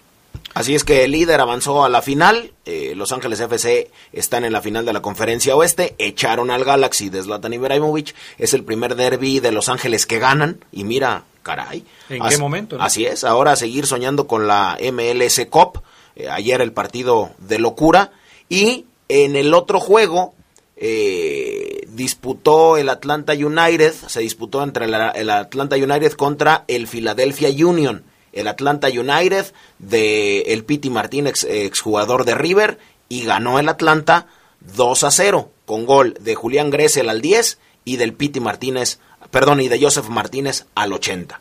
Así 0.55 0.75
es 0.75 0.85
que 0.85 1.05
el 1.05 1.13
líder 1.13 1.41
avanzó 1.41 1.85
a 1.85 1.89
la 1.89 2.03
final. 2.03 2.53
eh, 2.65 2.95
Los 2.97 3.13
Ángeles 3.13 3.41
FC 3.41 3.91
están 4.13 4.45
en 4.45 4.53
la 4.53 4.61
final 4.63 4.85
de 4.85 4.93
la 4.93 5.03
Conferencia 5.03 5.55
Oeste. 5.57 5.95
Echaron 5.99 6.51
al 6.51 6.65
Galaxy 6.65 7.09
de 7.11 7.23
Zlatan 7.23 7.53
Ibrahimovic. 7.53 8.15
Es 8.39 8.55
el 8.55 8.65
primer 8.65 8.97
derby 8.97 9.41
de 9.41 9.53
Los 9.53 9.69
Ángeles 9.69 10.07
que 10.07 10.19
ganan. 10.19 10.65
Y 10.73 10.85
mira, 10.85 11.25
caray. 11.43 11.85
¿En 12.09 12.23
Así- 12.23 12.37
qué 12.37 12.41
momento, 12.41 12.77
no? 12.79 12.85
Así 12.85 13.05
es. 13.07 13.25
Ahora 13.25 13.53
a 13.53 13.57
seguir 13.57 13.87
soñando 13.87 14.27
con 14.27 14.47
la 14.47 14.77
MLS 14.81 15.47
Cup. 15.49 15.83
Eh, 16.17 16.29
ayer 16.29 16.61
el 16.61 16.73
partido 16.73 17.31
de 17.39 17.59
locura. 17.59 18.11
Y 18.49 18.87
en 19.09 19.37
el 19.37 19.55
otro 19.55 19.79
juego 19.81 20.35
eh, 20.77 21.87
disputó 21.89 22.77
el 22.77 22.89
Atlanta 22.89 23.33
United. 23.35 23.93
Se 24.07 24.21
disputó 24.21 24.63
entre 24.63 24.87
el 24.87 25.31
Atlanta 25.31 25.77
United 25.77 26.13
contra 26.13 26.65
el 26.69 26.87
Philadelphia 26.87 27.49
Union 27.67 28.05
el 28.33 28.49
Atlanta 28.49 28.89
United 28.89 29.47
de 29.79 30.41
el 30.43 30.65
Piti 30.65 30.91
Martín, 30.91 31.27
ex, 31.27 31.45
exjugador 31.45 32.25
de 32.25 32.35
River, 32.35 32.79
y 33.09 33.25
ganó 33.25 33.59
el 33.59 33.69
Atlanta 33.69 34.27
2 34.61 35.05
a 35.05 35.11
0, 35.11 35.51
con 35.65 35.87
gol 35.87 36.15
de 36.21 36.35
Julián 36.35 36.71
Gressel 36.71 37.09
al 37.09 37.21
10 37.21 37.59
y 37.85 37.97
del 37.97 38.13
Piti 38.13 38.41
Martínez, 38.41 38.99
perdón, 39.31 39.61
y 39.61 39.69
de 39.69 39.81
Joseph 39.81 40.09
Martínez 40.09 40.67
al 40.75 40.93
80. 40.93 41.41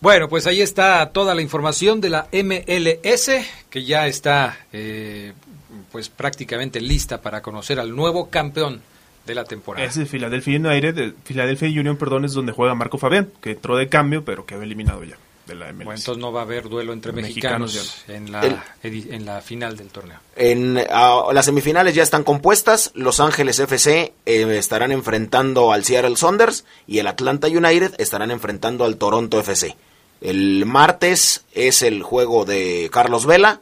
Bueno, 0.00 0.28
pues 0.28 0.46
ahí 0.46 0.62
está 0.62 1.10
toda 1.12 1.34
la 1.34 1.42
información 1.42 2.00
de 2.00 2.08
la 2.08 2.28
MLS, 2.32 3.30
que 3.68 3.84
ya 3.84 4.06
está 4.06 4.58
eh, 4.72 5.34
pues 5.92 6.08
prácticamente 6.08 6.80
lista 6.80 7.20
para 7.20 7.42
conocer 7.42 7.78
al 7.78 7.94
nuevo 7.94 8.30
campeón 8.30 8.80
de 9.26 9.34
la 9.34 9.44
temporada. 9.44 9.86
Ese 9.86 10.06
Philadelphia 10.06 10.58
United, 10.58 10.98
eh, 10.98 11.14
Philadelphia 11.22 11.68
Union, 11.68 11.98
perdón, 11.98 12.24
es 12.24 12.32
donde 12.32 12.52
juega 12.52 12.74
Marco 12.74 12.96
Fabián, 12.96 13.30
que 13.42 13.52
entró 13.52 13.76
de 13.76 13.88
cambio, 13.88 14.24
pero 14.24 14.46
quedó 14.46 14.62
eliminado 14.62 15.04
ya 15.04 15.18
de 15.50 15.56
la 15.56 15.66
MLS. 15.72 15.84
Bueno, 15.84 15.98
entonces 15.98 16.20
no 16.20 16.32
va 16.32 16.40
a 16.40 16.44
haber 16.44 16.68
duelo 16.68 16.92
entre 16.92 17.12
mexicanos, 17.12 17.74
Mexicanos 17.74 18.04
en, 18.08 18.32
la, 18.32 18.62
El- 18.82 19.12
en 19.12 19.26
la 19.26 19.40
final 19.42 19.76
del 19.76 19.88
torneo. 19.88 20.18
En 20.36 20.74
las 20.74 21.44
semifinales 21.44 21.94
ya 21.94 22.02
están 22.02 22.24
compuestas. 22.24 22.90
Los 22.94 23.20
Ángeles 23.20 23.58
FC 23.58 24.14
eh, 24.26 24.56
estarán 24.58 24.92
enfrentando 24.92 25.72
al 25.72 25.84
Seattle 25.84 26.16
Saunders 26.16 26.64
y 26.86 26.98
el 26.98 27.06
Atlanta 27.06 27.48
United 27.48 27.94
estarán 27.98 28.30
enfrentando 28.30 28.84
al 28.84 28.96
Toronto 28.96 29.38
FC. 29.40 29.76
El 30.20 30.64
martes 30.66 31.44
es 31.52 31.82
el 31.82 32.02
juego 32.02 32.44
de 32.44 32.88
Carlos 32.92 33.26
Vela 33.26 33.60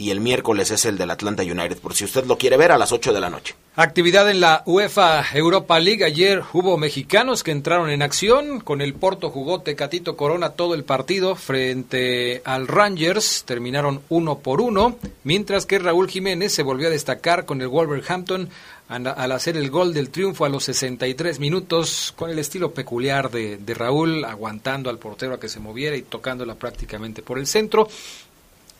y 0.00 0.10
el 0.10 0.20
miércoles 0.20 0.70
es 0.70 0.86
el 0.86 0.96
del 0.96 1.10
Atlanta 1.10 1.42
United, 1.42 1.76
por 1.76 1.92
si 1.92 2.06
usted 2.06 2.24
lo 2.24 2.38
quiere 2.38 2.56
ver 2.56 2.72
a 2.72 2.78
las 2.78 2.90
8 2.90 3.12
de 3.12 3.20
la 3.20 3.28
noche. 3.28 3.54
Actividad 3.76 4.30
en 4.30 4.40
la 4.40 4.62
UEFA 4.64 5.22
Europa 5.34 5.78
League. 5.78 6.02
Ayer 6.02 6.42
hubo 6.54 6.78
mexicanos 6.78 7.42
que 7.42 7.50
entraron 7.50 7.90
en 7.90 8.00
acción. 8.00 8.60
Con 8.60 8.80
el 8.80 8.94
Porto 8.94 9.28
jugó 9.28 9.60
Tecatito 9.60 10.16
Corona 10.16 10.50
todo 10.50 10.74
el 10.74 10.84
partido 10.84 11.36
frente 11.36 12.40
al 12.46 12.66
Rangers. 12.66 13.44
Terminaron 13.44 14.00
uno 14.08 14.38
por 14.38 14.62
uno. 14.62 14.96
Mientras 15.22 15.66
que 15.66 15.78
Raúl 15.78 16.08
Jiménez 16.08 16.54
se 16.54 16.62
volvió 16.62 16.88
a 16.88 16.90
destacar 16.90 17.44
con 17.44 17.60
el 17.60 17.68
Wolverhampton 17.68 18.48
al 18.88 19.30
hacer 19.30 19.56
el 19.56 19.70
gol 19.70 19.94
del 19.94 20.10
triunfo 20.10 20.44
a 20.44 20.48
los 20.48 20.64
63 20.64 21.38
minutos 21.38 22.12
con 22.16 22.28
el 22.28 22.40
estilo 22.40 22.72
peculiar 22.72 23.30
de, 23.30 23.56
de 23.56 23.74
Raúl, 23.74 24.24
aguantando 24.24 24.90
al 24.90 24.98
portero 24.98 25.34
a 25.34 25.38
que 25.38 25.48
se 25.48 25.60
moviera 25.60 25.94
y 25.94 26.02
tocándola 26.02 26.56
prácticamente 26.56 27.22
por 27.22 27.38
el 27.38 27.46
centro. 27.46 27.88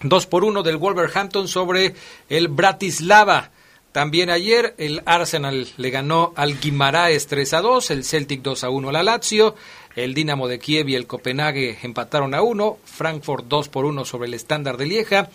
2 0.02 0.26
por 0.26 0.44
1 0.44 0.62
del 0.62 0.78
Wolverhampton 0.78 1.48
sobre 1.48 1.94
el 2.28 2.48
Bratislava. 2.48 3.50
También 3.92 4.30
ayer 4.30 4.74
el 4.78 5.02
Arsenal 5.04 5.68
le 5.76 5.90
ganó 5.90 6.32
al 6.36 6.60
Guimaraes 6.60 7.26
3 7.26 7.54
a 7.54 7.60
2, 7.60 7.90
el 7.90 8.04
Celtic 8.04 8.40
2 8.40 8.64
a 8.64 8.70
1 8.70 8.88
a 8.88 8.92
la 8.92 9.02
Lazio, 9.02 9.56
el 9.96 10.14
Dinamo 10.14 10.46
de 10.46 10.60
Kiev 10.60 10.88
y 10.88 10.94
el 10.94 11.06
Copenhague 11.06 11.78
empataron 11.82 12.34
a 12.34 12.42
1, 12.42 12.78
Frankfurt 12.84 13.46
2 13.46 13.68
por 13.68 13.84
1 13.84 14.04
sobre 14.04 14.28
el 14.28 14.34
Estándar 14.34 14.76
de 14.76 14.86
Lieja. 14.86 15.28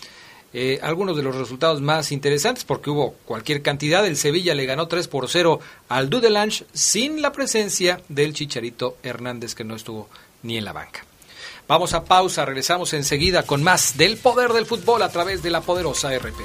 Eh, 0.53 0.79
algunos 0.81 1.17
de 1.17 1.23
los 1.23 1.35
resultados 1.35 1.81
más 1.81 2.13
interesantes 2.13 2.63
porque 2.63 2.89
hubo 2.89 3.15
cualquier 3.25 3.61
cantidad. 3.61 4.07
El 4.07 4.15
Sevilla 4.15 4.55
le 4.55 4.65
ganó 4.65 4.87
3 4.87 5.09
por 5.09 5.27
0 5.27 5.59
al 5.89 6.09
Dudelange 6.09 6.65
sin 6.71 7.21
la 7.21 7.33
presencia 7.33 7.99
del 8.07 8.33
Chicharito 8.33 8.97
Hernández 9.03 9.53
que 9.53 9.65
no 9.65 9.75
estuvo 9.75 10.07
ni 10.43 10.57
en 10.57 10.63
la 10.63 10.71
banca. 10.71 11.03
Vamos 11.67 11.93
a 11.93 12.03
pausa, 12.03 12.45
regresamos 12.45 12.93
enseguida 12.93 13.43
con 13.43 13.63
más 13.63 13.97
del 13.97 14.17
poder 14.17 14.53
del 14.53 14.67
fútbol 14.67 15.01
a 15.01 15.09
través 15.09 15.41
de 15.41 15.49
la 15.49 15.61
poderosa 15.61 16.15
RP. 16.15 16.35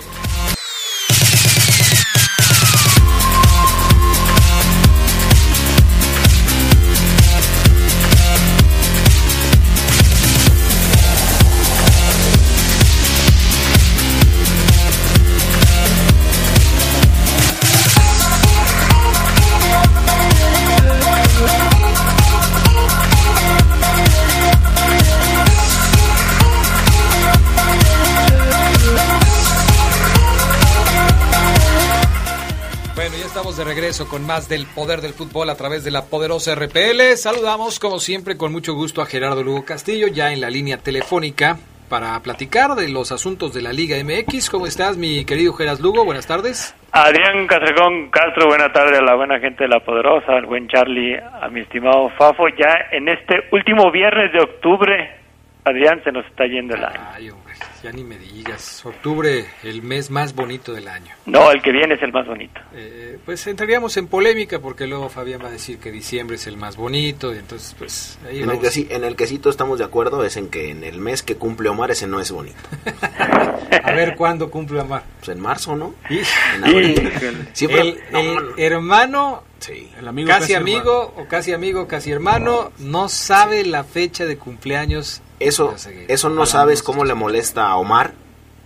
De 33.60 33.66
regreso 33.66 34.08
con 34.08 34.26
más 34.26 34.48
del 34.48 34.64
poder 34.64 35.02
del 35.02 35.12
fútbol 35.12 35.50
a 35.50 35.54
través 35.54 35.84
de 35.84 35.90
la 35.90 36.06
poderosa 36.06 36.54
RPL. 36.54 37.14
Saludamos 37.16 37.78
como 37.78 37.98
siempre 37.98 38.38
con 38.38 38.52
mucho 38.52 38.72
gusto 38.72 39.02
a 39.02 39.06
Gerardo 39.06 39.42
Lugo 39.42 39.66
Castillo 39.66 40.06
ya 40.06 40.32
en 40.32 40.40
la 40.40 40.48
línea 40.48 40.78
telefónica 40.78 41.58
para 41.90 42.18
platicar 42.20 42.70
de 42.70 42.88
los 42.88 43.12
asuntos 43.12 43.52
de 43.52 43.60
la 43.60 43.74
Liga 43.74 43.98
MX. 44.02 44.48
¿Cómo 44.48 44.66
estás, 44.66 44.96
mi 44.96 45.26
querido 45.26 45.52
Geras 45.52 45.78
Lugo? 45.78 46.06
Buenas 46.06 46.26
tardes. 46.26 46.74
Adrián 46.92 47.46
Castrejón 47.46 48.08
Castro, 48.08 48.46
buena 48.46 48.72
tarde 48.72 48.96
a 48.96 49.02
la 49.02 49.14
buena 49.14 49.38
gente 49.38 49.64
de 49.64 49.68
La 49.68 49.80
Poderosa, 49.80 50.32
al 50.32 50.46
buen 50.46 50.66
Charlie, 50.68 51.18
a 51.18 51.46
mi 51.50 51.60
estimado 51.60 52.08
Fafo. 52.16 52.48
Ya 52.48 52.88
en 52.92 53.10
este 53.10 53.44
último 53.52 53.90
viernes 53.90 54.32
de 54.32 54.40
octubre, 54.40 55.10
Adrián, 55.64 56.02
se 56.02 56.12
nos 56.12 56.24
está 56.24 56.46
yendo 56.46 56.76
el 56.76 56.84
año. 56.84 57.00
Ay, 57.14 57.30
ya 57.82 57.92
ni 57.92 58.04
me 58.04 58.18
digas. 58.18 58.84
Octubre, 58.84 59.46
el 59.62 59.82
mes 59.82 60.10
más 60.10 60.34
bonito 60.34 60.72
del 60.72 60.88
año. 60.88 61.14
No, 61.26 61.50
el 61.50 61.62
que 61.62 61.72
viene 61.72 61.94
es 61.94 62.02
el 62.02 62.12
más 62.12 62.26
bonito. 62.26 62.60
Eh, 62.74 63.18
pues 63.24 63.46
entraríamos 63.46 63.96
en 63.96 64.06
polémica 64.06 64.58
porque 64.58 64.86
luego 64.86 65.08
Fabián 65.08 65.40
va 65.42 65.48
a 65.48 65.52
decir 65.52 65.78
que 65.78 65.90
diciembre 65.90 66.36
es 66.36 66.46
el 66.46 66.56
más 66.56 66.76
bonito 66.76 67.34
y 67.34 67.38
entonces 67.38 67.74
pues 67.78 68.18
ahí 68.28 68.42
En 68.42 68.50
el, 68.50 68.60
que 68.60 68.70
sí, 68.70 68.86
en 68.90 69.04
el 69.04 69.16
que 69.16 69.26
sí 69.26 69.38
todos 69.38 69.54
estamos 69.54 69.78
de 69.78 69.84
acuerdo 69.84 70.24
es 70.24 70.36
en 70.36 70.48
que 70.48 70.70
en 70.70 70.84
el 70.84 70.98
mes 71.00 71.22
que 71.22 71.36
cumple 71.36 71.68
Omar 71.68 71.90
ese 71.90 72.06
no 72.06 72.20
es 72.20 72.30
bonito. 72.30 72.58
A 73.82 73.92
ver 73.92 74.16
cuándo 74.16 74.50
cumple 74.50 74.80
Amar. 74.80 75.02
Pues 75.18 75.28
en 75.30 75.40
marzo, 75.40 75.76
¿no? 75.76 75.94
Y- 76.08 76.20
En 76.56 76.64
abril. 76.64 77.12
Siempre- 77.52 77.80
el, 77.80 78.00
no, 78.12 78.18
el 78.20 78.34
no. 78.34 78.40
hermano, 78.58 79.42
Sí. 79.60 79.90
El 79.98 80.08
amigo 80.08 80.28
casi, 80.28 80.40
casi 80.40 80.54
amigo 80.54 81.14
o 81.16 81.28
casi 81.28 81.52
amigo, 81.52 81.86
casi 81.86 82.10
hermano, 82.10 82.72
no 82.78 83.08
sabe 83.08 83.64
la 83.64 83.84
fecha 83.84 84.24
de 84.24 84.36
cumpleaños. 84.38 85.22
Eso, 85.38 85.74
eso 86.08 86.28
no 86.28 86.46
sabes 86.46 86.82
cómo 86.82 87.04
le 87.04 87.14
molesta 87.14 87.68
a 87.68 87.76
Omar, 87.76 88.12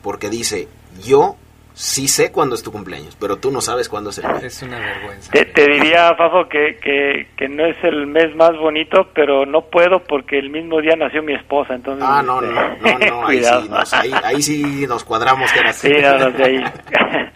porque 0.03 0.31
dice, 0.31 0.69
yo 1.05 1.37
sí 1.75 2.07
sé 2.07 2.31
cuándo 2.31 2.55
es 2.55 2.63
tu 2.63 2.71
cumpleaños, 2.71 3.17
pero 3.19 3.37
tú 3.37 3.51
no 3.51 3.61
sabes 3.61 3.89
cuándo 3.89 4.11
es 4.11 4.19
el 4.19 4.27
mío. 4.27 4.37
Es 4.43 4.63
una 4.63 4.79
vergüenza. 4.79 5.33
Te, 5.33 5.45
te 5.45 5.69
diría, 5.69 6.15
Fafo, 6.17 6.49
que, 6.49 6.77
que, 6.81 7.29
que 7.37 7.49
no 7.49 7.67
es 7.67 7.77
el 7.83 8.07
mes 8.07 8.35
más 8.37 8.57
bonito, 8.57 9.09
pero 9.15 9.45
no 9.45 9.63
puedo 9.63 10.03
porque 10.05 10.39
el 10.39 10.51
mismo 10.51 10.81
día 10.81 10.95
nació 10.97 11.23
mi 11.23 11.35
esposa, 11.35 11.75
entonces... 11.75 12.05
Ah, 12.09 12.23
no, 12.23 12.41
este, 12.41 12.55
no, 12.55 12.99
no, 12.99 12.99
no, 12.99 13.27
ahí 13.27 13.37
cuidado. 13.39 13.63
sí, 13.63 13.69
nos, 13.69 13.93
ahí, 13.93 14.13
ahí 14.23 14.43
sí 14.43 14.87
nos 14.87 15.05
cuadramos. 15.05 15.53
Que 15.53 15.59
era 15.61 15.73
Sí, 15.73 15.93
no, 16.01 16.19
no, 16.19 16.31
de 16.31 16.45
ahí. 16.45 16.65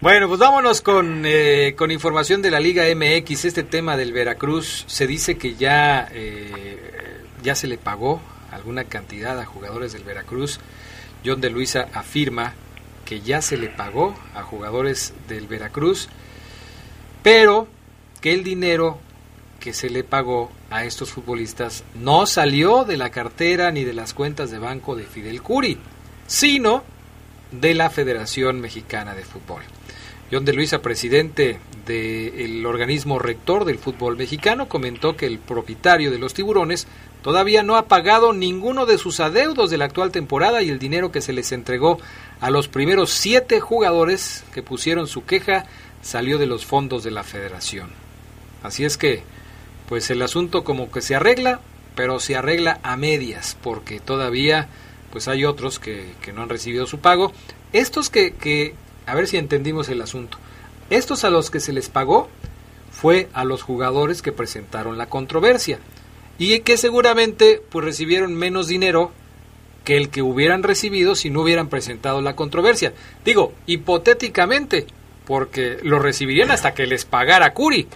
Bueno, 0.00 0.28
pues 0.28 0.38
vámonos 0.38 0.80
con, 0.80 1.24
eh, 1.26 1.74
con 1.76 1.90
información 1.90 2.40
de 2.40 2.52
la 2.52 2.60
Liga 2.60 2.84
MX. 2.84 3.46
Este 3.46 3.64
tema 3.64 3.96
del 3.96 4.12
Veracruz 4.12 4.84
se 4.86 5.08
dice 5.08 5.36
que 5.36 5.56
ya, 5.56 6.08
eh, 6.12 7.24
ya 7.42 7.56
se 7.56 7.66
le 7.66 7.78
pagó 7.78 8.20
alguna 8.52 8.84
cantidad 8.84 9.40
a 9.40 9.44
jugadores 9.44 9.92
del 9.92 10.04
Veracruz. 10.04 10.60
John 11.26 11.40
de 11.40 11.50
Luisa 11.50 11.88
afirma 11.94 12.54
que 13.04 13.22
ya 13.22 13.42
se 13.42 13.56
le 13.56 13.70
pagó 13.70 14.14
a 14.36 14.44
jugadores 14.44 15.14
del 15.26 15.48
Veracruz, 15.48 16.08
pero 17.24 17.66
que 18.20 18.34
el 18.34 18.44
dinero 18.44 19.00
que 19.58 19.72
se 19.72 19.90
le 19.90 20.04
pagó 20.04 20.52
a 20.70 20.84
estos 20.84 21.10
futbolistas 21.10 21.82
no 21.96 22.24
salió 22.26 22.84
de 22.84 22.98
la 22.98 23.10
cartera 23.10 23.72
ni 23.72 23.82
de 23.82 23.94
las 23.94 24.14
cuentas 24.14 24.52
de 24.52 24.60
banco 24.60 24.94
de 24.94 25.06
Fidel 25.06 25.42
Curi, 25.42 25.76
sino 26.28 26.84
de 27.50 27.74
la 27.74 27.90
Federación 27.90 28.60
Mexicana 28.60 29.16
de 29.16 29.24
Fútbol. 29.24 29.64
John 30.30 30.44
de 30.44 30.52
Luisa, 30.52 30.82
presidente 30.82 31.58
del 31.86 32.66
organismo 32.66 33.18
rector 33.18 33.64
del 33.64 33.78
fútbol 33.78 34.18
mexicano, 34.18 34.68
comentó 34.68 35.16
que 35.16 35.24
el 35.24 35.38
propietario 35.38 36.10
de 36.10 36.18
los 36.18 36.34
tiburones 36.34 36.86
todavía 37.22 37.62
no 37.62 37.76
ha 37.76 37.86
pagado 37.86 38.34
ninguno 38.34 38.84
de 38.84 38.98
sus 38.98 39.20
adeudos 39.20 39.70
de 39.70 39.78
la 39.78 39.86
actual 39.86 40.12
temporada 40.12 40.60
y 40.62 40.68
el 40.68 40.78
dinero 40.78 41.10
que 41.10 41.22
se 41.22 41.32
les 41.32 41.50
entregó 41.52 41.98
a 42.40 42.50
los 42.50 42.68
primeros 42.68 43.10
siete 43.10 43.60
jugadores 43.60 44.44
que 44.52 44.62
pusieron 44.62 45.06
su 45.06 45.24
queja 45.24 45.64
salió 46.02 46.36
de 46.36 46.46
los 46.46 46.66
fondos 46.66 47.02
de 47.04 47.10
la 47.10 47.24
federación. 47.24 47.88
Así 48.62 48.84
es 48.84 48.98
que, 48.98 49.22
pues 49.88 50.10
el 50.10 50.20
asunto 50.20 50.62
como 50.62 50.90
que 50.90 51.00
se 51.00 51.14
arregla, 51.14 51.60
pero 51.96 52.20
se 52.20 52.36
arregla 52.36 52.80
a 52.82 52.98
medias, 52.98 53.56
porque 53.62 53.98
todavía 53.98 54.68
pues 55.10 55.26
hay 55.26 55.46
otros 55.46 55.78
que, 55.78 56.12
que 56.20 56.34
no 56.34 56.42
han 56.42 56.50
recibido 56.50 56.86
su 56.86 56.98
pago. 56.98 57.32
Estos 57.72 58.10
que, 58.10 58.34
que, 58.34 58.74
a 59.08 59.14
ver 59.14 59.26
si 59.26 59.38
entendimos 59.38 59.88
el 59.88 60.02
asunto. 60.02 60.38
Estos 60.90 61.24
a 61.24 61.30
los 61.30 61.50
que 61.50 61.60
se 61.60 61.72
les 61.72 61.88
pagó 61.88 62.28
fue 62.90 63.28
a 63.32 63.44
los 63.44 63.62
jugadores 63.62 64.22
que 64.22 64.32
presentaron 64.32 64.98
la 64.98 65.08
controversia 65.08 65.78
y 66.38 66.60
que 66.60 66.76
seguramente 66.76 67.62
pues 67.70 67.84
recibieron 67.84 68.34
menos 68.34 68.68
dinero 68.68 69.12
que 69.84 69.96
el 69.96 70.10
que 70.10 70.20
hubieran 70.20 70.62
recibido 70.62 71.14
si 71.14 71.30
no 71.30 71.40
hubieran 71.40 71.68
presentado 71.68 72.20
la 72.20 72.36
controversia. 72.36 72.92
Digo, 73.24 73.54
hipotéticamente, 73.66 74.86
porque 75.26 75.78
lo 75.82 75.98
recibirían 75.98 76.50
hasta 76.50 76.74
que 76.74 76.86
les 76.86 77.06
pagara 77.06 77.54
Curi, 77.54 77.88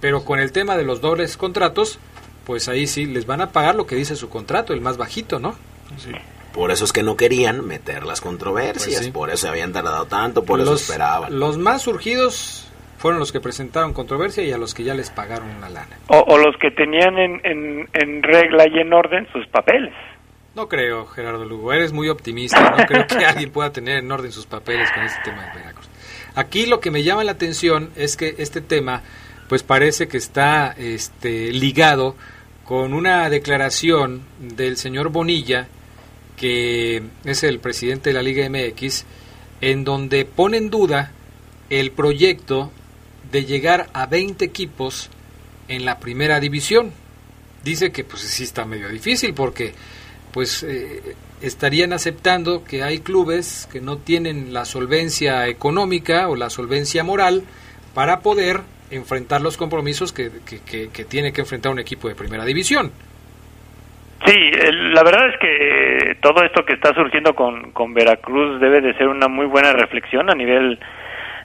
pero 0.00 0.24
con 0.24 0.40
el 0.40 0.50
tema 0.50 0.76
de 0.76 0.82
los 0.84 1.00
dobles 1.00 1.36
contratos, 1.36 2.00
pues 2.44 2.68
ahí 2.68 2.88
sí 2.88 3.06
les 3.06 3.26
van 3.26 3.40
a 3.40 3.52
pagar 3.52 3.76
lo 3.76 3.86
que 3.86 3.94
dice 3.94 4.16
su 4.16 4.28
contrato, 4.28 4.72
el 4.72 4.80
más 4.80 4.96
bajito, 4.96 5.38
¿no? 5.38 5.54
Sí. 5.98 6.10
Por 6.52 6.70
eso 6.70 6.84
es 6.84 6.92
que 6.92 7.02
no 7.02 7.16
querían 7.16 7.64
meter 7.66 8.04
las 8.04 8.20
controversias, 8.20 8.94
Pues 8.96 9.04
sí. 9.06 9.10
por 9.12 9.30
eso 9.30 9.48
habían 9.48 9.72
tardado 9.72 10.06
tanto, 10.06 10.44
por 10.44 10.60
eso 10.60 10.74
esperaban. 10.74 11.38
Los 11.38 11.58
más 11.58 11.82
surgidos 11.82 12.66
fueron 12.98 13.20
los 13.20 13.30
que 13.32 13.40
presentaron 13.40 13.92
controversia 13.92 14.42
y 14.44 14.52
a 14.52 14.58
los 14.58 14.74
que 14.74 14.82
ya 14.84 14.94
les 14.94 15.10
pagaron 15.10 15.48
una 15.50 15.68
lana. 15.68 15.98
O, 16.08 16.18
o 16.18 16.38
los 16.38 16.56
que 16.60 16.70
tenían 16.72 17.16
en, 17.18 17.40
en, 17.44 17.88
en 17.94 18.22
regla 18.22 18.64
y 18.68 18.78
en 18.80 18.92
orden 18.92 19.26
sus 19.32 19.46
papeles. 19.48 19.92
No 20.56 20.68
creo, 20.68 21.06
Gerardo 21.06 21.44
Lugo, 21.44 21.72
eres 21.72 21.92
muy 21.92 22.08
optimista, 22.08 22.70
no 22.76 22.84
creo 22.84 23.06
que 23.06 23.24
alguien 23.24 23.52
pueda 23.52 23.70
tener 23.72 23.98
en 23.98 24.10
orden 24.10 24.32
sus 24.32 24.46
papeles 24.46 24.90
con 24.92 25.04
este 25.04 25.20
tema 25.24 25.44
de 25.46 25.58
Veracruz. 25.60 25.88
Aquí 26.34 26.66
lo 26.66 26.80
que 26.80 26.90
me 26.90 27.04
llama 27.04 27.22
la 27.24 27.32
atención 27.32 27.90
es 27.96 28.16
que 28.16 28.34
este 28.38 28.60
tema 28.60 29.02
pues 29.48 29.62
parece 29.62 30.08
que 30.08 30.16
está 30.16 30.72
este, 30.76 31.52
ligado 31.52 32.16
con 32.64 32.92
una 32.94 33.28
declaración 33.30 34.22
del 34.38 34.76
señor 34.76 35.08
Bonilla, 35.08 35.68
que 36.40 37.02
es 37.24 37.42
el 37.42 37.58
presidente 37.58 38.08
de 38.08 38.14
la 38.14 38.22
Liga 38.22 38.48
MX, 38.48 39.04
en 39.60 39.84
donde 39.84 40.24
pone 40.24 40.56
en 40.56 40.70
duda 40.70 41.12
el 41.68 41.90
proyecto 41.90 42.72
de 43.30 43.44
llegar 43.44 43.90
a 43.92 44.06
20 44.06 44.42
equipos 44.42 45.10
en 45.68 45.84
la 45.84 46.00
primera 46.00 46.40
división. 46.40 46.92
Dice 47.62 47.92
que 47.92 48.04
pues 48.04 48.22
sí 48.22 48.44
está 48.44 48.64
medio 48.64 48.88
difícil 48.88 49.34
porque 49.34 49.74
pues 50.32 50.62
eh, 50.62 51.14
estarían 51.42 51.92
aceptando 51.92 52.64
que 52.64 52.82
hay 52.84 53.00
clubes 53.00 53.68
que 53.70 53.82
no 53.82 53.98
tienen 53.98 54.54
la 54.54 54.64
solvencia 54.64 55.46
económica 55.46 56.26
o 56.28 56.36
la 56.36 56.48
solvencia 56.48 57.04
moral 57.04 57.44
para 57.92 58.20
poder 58.20 58.62
enfrentar 58.90 59.42
los 59.42 59.58
compromisos 59.58 60.14
que, 60.14 60.30
que, 60.46 61.04
tiene 61.04 61.34
que 61.34 61.42
enfrentar 61.42 61.70
un 61.70 61.80
equipo 61.80 62.08
de 62.08 62.14
primera 62.14 62.46
división. 62.46 62.92
Sí, 64.30 64.50
el- 64.62 64.92
la 64.94 65.02
verdad 65.02 65.28
es 65.28 65.38
que 65.40 66.14
todo 66.22 66.42
esto 66.44 66.64
que 66.64 66.74
está 66.74 66.94
surgiendo 66.94 67.34
con, 67.34 67.72
con 67.72 67.92
Veracruz 67.94 68.60
debe 68.60 68.80
de 68.80 68.94
ser 68.94 69.08
una 69.08 69.28
muy 69.28 69.46
buena 69.46 69.72
reflexión 69.72 70.30
a 70.30 70.34
nivel 70.34 70.78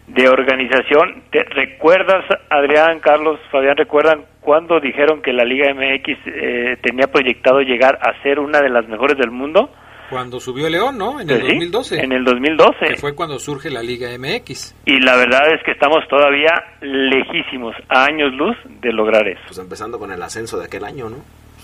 de 0.08 0.30
organización. 0.30 1.24
¿Te 1.32 1.44
recuerdas, 1.44 2.24
Adrián, 2.50 3.00
Carlos, 3.00 3.40
Fabián, 3.52 3.76
recuerdan 3.76 4.26
cuando 4.40 4.80
dijeron 4.80 5.22
que 5.24 5.34
la 5.34 5.44
Liga 5.44 5.74
MX 5.74 6.18
eh, 6.28 6.78
tenía 6.84 7.08
proyectado 7.08 7.62
llegar 7.62 7.98
a 8.02 8.22
ser 8.22 8.40
una 8.40 8.60
de 8.62 8.70
las 8.70 8.88
mejores 8.88 9.18
del 9.18 9.32
mundo? 9.32 9.72
Cuando 10.12 10.40
subió 10.40 10.70
León, 10.70 11.00
¿no? 11.00 11.20
En 11.20 11.26
Pues 11.28 11.40
el 11.40 11.46
sí, 11.48 11.54
2012. 11.56 12.00
En 12.04 12.12
el 12.12 12.24
2012. 12.24 12.86
Que 12.86 12.96
fue 12.98 13.16
cuando 13.16 13.40
surge 13.40 13.72
la 13.72 13.82
Liga 13.82 14.10
MX. 14.20 14.76
Y 14.86 15.00
la 15.00 15.16
verdad 15.18 15.52
es 15.52 15.64
que 15.64 15.72
estamos 15.72 16.08
todavía 16.08 16.52
lejísimos, 16.82 17.76
a 17.90 18.06
años 18.06 18.32
luz, 18.34 18.56
de 18.82 18.94
lograr 18.94 19.28
eso. 19.28 19.42
Pues 19.48 19.58
empezando 19.58 19.98
con 19.98 20.12
el 20.12 20.22
ascenso 20.22 20.60
de 20.60 20.66
aquel 20.66 20.84
año, 20.84 21.10
¿no? 21.10 21.18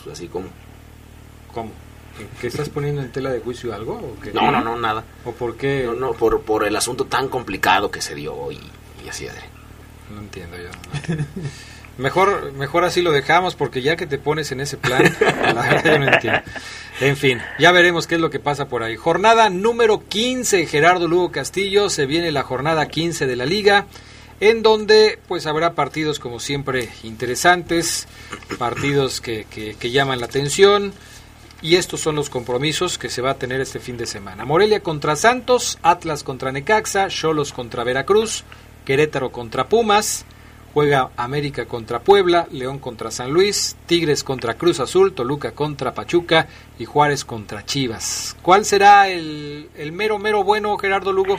Pues 0.04 0.18
así 0.18 0.28
como... 0.28 0.48
¿Cómo? 1.54 1.72
¿Que 2.40 2.48
estás 2.48 2.70
poniendo 2.70 3.02
en 3.02 3.12
tela 3.12 3.32
de 3.32 3.40
juicio 3.40 3.74
algo? 3.74 4.16
No, 4.34 4.52
no, 4.52 4.62
no, 4.62 4.78
nada. 4.78 5.04
¿O 5.26 5.32
por 5.32 5.56
qué? 5.58 5.84
No, 5.86 5.94
no, 5.94 6.14
por, 6.14 6.42
por 6.42 6.66
el 6.66 6.76
asunto 6.76 7.06
tan 7.06 7.30
complicado 7.30 7.90
que 7.90 8.02
se 8.02 8.16
dio 8.16 8.52
y, 8.52 8.60
y 9.04 9.10
así, 9.10 9.28
Adri. 9.28 9.46
No 10.14 10.22
entiendo 10.22 10.58
yo. 10.58 10.70
no 10.70 10.96
entiendo. 10.96 11.26
Mejor, 11.98 12.54
mejor 12.54 12.84
así 12.84 13.02
lo 13.02 13.12
dejamos 13.12 13.56
porque 13.56 13.82
ya 13.82 13.96
que 13.96 14.08
te 14.08 14.18
pones 14.18 14.52
en 14.52 14.62
ese 14.62 14.78
plan, 14.78 15.04
la 15.20 15.62
verdad 15.62 15.84
yo 15.86 16.00
no 16.00 16.14
entiendo. 16.14 16.42
En 17.00 17.18
fin, 17.18 17.42
ya 17.60 17.72
veremos 17.72 18.08
qué 18.08 18.16
es 18.16 18.22
lo 18.22 18.30
que 18.30 18.40
pasa 18.40 18.68
por 18.68 18.82
ahí. 18.82 18.96
Jornada 18.96 19.50
número 19.50 20.08
15, 20.08 20.66
Gerardo 20.66 21.08
Lugo 21.08 21.32
Castillo, 21.32 21.90
se 21.90 22.06
viene 22.06 22.32
la 22.32 22.44
jornada 22.44 22.88
15 22.88 23.28
de 23.28 23.36
la 23.36 23.46
liga, 23.46 23.88
en 24.40 24.64
donde 24.64 25.20
pues 25.28 25.46
habrá 25.46 25.74
partidos 25.74 26.20
como 26.20 26.40
siempre 26.40 26.90
interesantes, 27.04 28.08
partidos 28.58 29.20
que, 29.22 29.46
que, 29.50 29.76
que 29.76 29.92
llaman 29.92 30.20
la 30.20 30.28
atención, 30.28 30.94
y 31.62 31.76
estos 31.76 32.00
son 32.00 32.16
los 32.16 32.30
compromisos 32.30 32.98
que 32.98 33.10
se 33.10 33.22
va 33.22 33.32
a 33.32 33.38
tener 33.38 33.62
este 33.62 33.80
fin 33.80 33.98
de 33.98 34.06
semana. 34.06 34.46
Morelia 34.46 34.82
contra 34.82 35.16
Santos, 35.16 35.78
Atlas 35.84 36.24
contra 36.24 36.52
Necaxa, 36.52 37.08
Cholos 37.10 37.54
contra 37.54 37.84
Veracruz, 37.84 38.44
Querétaro 38.86 39.32
contra 39.32 39.70
Pumas, 39.70 40.26
juega 40.74 41.12
América 41.18 41.66
contra 41.66 42.00
Puebla, 42.00 42.48
León 42.52 42.80
contra 42.80 43.12
San 43.12 43.32
Luis, 43.32 43.76
Tigres 43.86 44.24
contra 44.24 44.56
Cruz 44.56 44.80
Azul, 44.80 45.14
Toluca 45.14 45.52
contra 45.52 45.94
Pachuca 45.94 46.48
y 46.80 46.86
Juárez 46.86 47.26
contra 47.26 47.66
Chivas. 47.66 48.36
¿Cuál 48.42 48.66
será 48.66 49.08
el, 49.10 49.70
mero, 49.92 50.18
mero 50.18 50.44
bueno, 50.44 50.78
Gerardo 50.78 51.12
Lugo? 51.14 51.38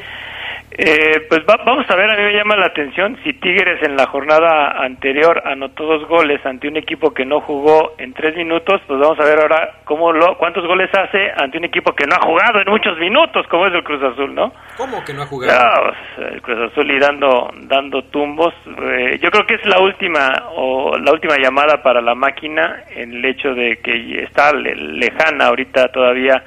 Eh, 0.74 1.26
pues 1.28 1.42
va- 1.42 1.62
vamos 1.66 1.84
a 1.90 1.96
ver, 1.96 2.10
a 2.10 2.16
mí 2.16 2.22
me 2.22 2.32
llama 2.32 2.56
la 2.56 2.66
atención 2.66 3.18
si 3.22 3.34
Tigres 3.34 3.82
en 3.82 3.94
la 3.94 4.06
jornada 4.06 4.70
anterior 4.82 5.42
anotó 5.44 5.84
dos 5.84 6.08
goles 6.08 6.44
ante 6.46 6.66
un 6.66 6.78
equipo 6.78 7.12
que 7.12 7.26
no 7.26 7.40
jugó 7.42 7.92
en 7.98 8.14
tres 8.14 8.34
minutos, 8.36 8.80
pues 8.86 8.98
vamos 8.98 9.20
a 9.20 9.24
ver 9.24 9.38
ahora 9.40 9.70
cómo 9.84 10.12
lo, 10.12 10.38
cuántos 10.38 10.66
goles 10.66 10.88
hace 10.94 11.30
ante 11.36 11.58
un 11.58 11.64
equipo 11.64 11.92
que 11.94 12.06
no 12.06 12.14
ha 12.16 12.24
jugado 12.26 12.60
en 12.60 12.70
muchos 12.70 12.98
minutos, 12.98 13.46
como 13.48 13.66
es 13.66 13.74
el 13.74 13.84
Cruz 13.84 14.02
Azul, 14.02 14.34
¿no? 14.34 14.52
¿Cómo 14.78 15.04
que 15.04 15.12
no 15.12 15.22
ha 15.22 15.26
jugado? 15.26 15.52
No, 15.62 15.92
pues, 16.16 16.32
el 16.32 16.40
Cruz 16.40 16.70
Azul 16.72 16.90
y 16.90 16.98
dando, 16.98 17.50
dando 17.64 18.02
tumbos. 18.04 18.54
Eh, 18.66 19.18
yo 19.22 19.30
creo 19.30 19.46
que 19.46 19.54
es 19.56 19.66
la 19.66 19.78
última 19.78 20.44
o 20.56 20.96
la 20.96 21.12
última 21.12 21.36
llamada 21.36 21.82
para 21.82 22.00
la 22.00 22.14
máquina 22.14 22.84
en 22.96 23.12
el 23.12 23.24
hecho 23.26 23.54
de 23.54 23.76
que 23.82 24.22
está 24.22 24.52
le- 24.54 24.74
lejana 24.74 25.48
ahorita 25.48 25.88
todavía 25.88 26.42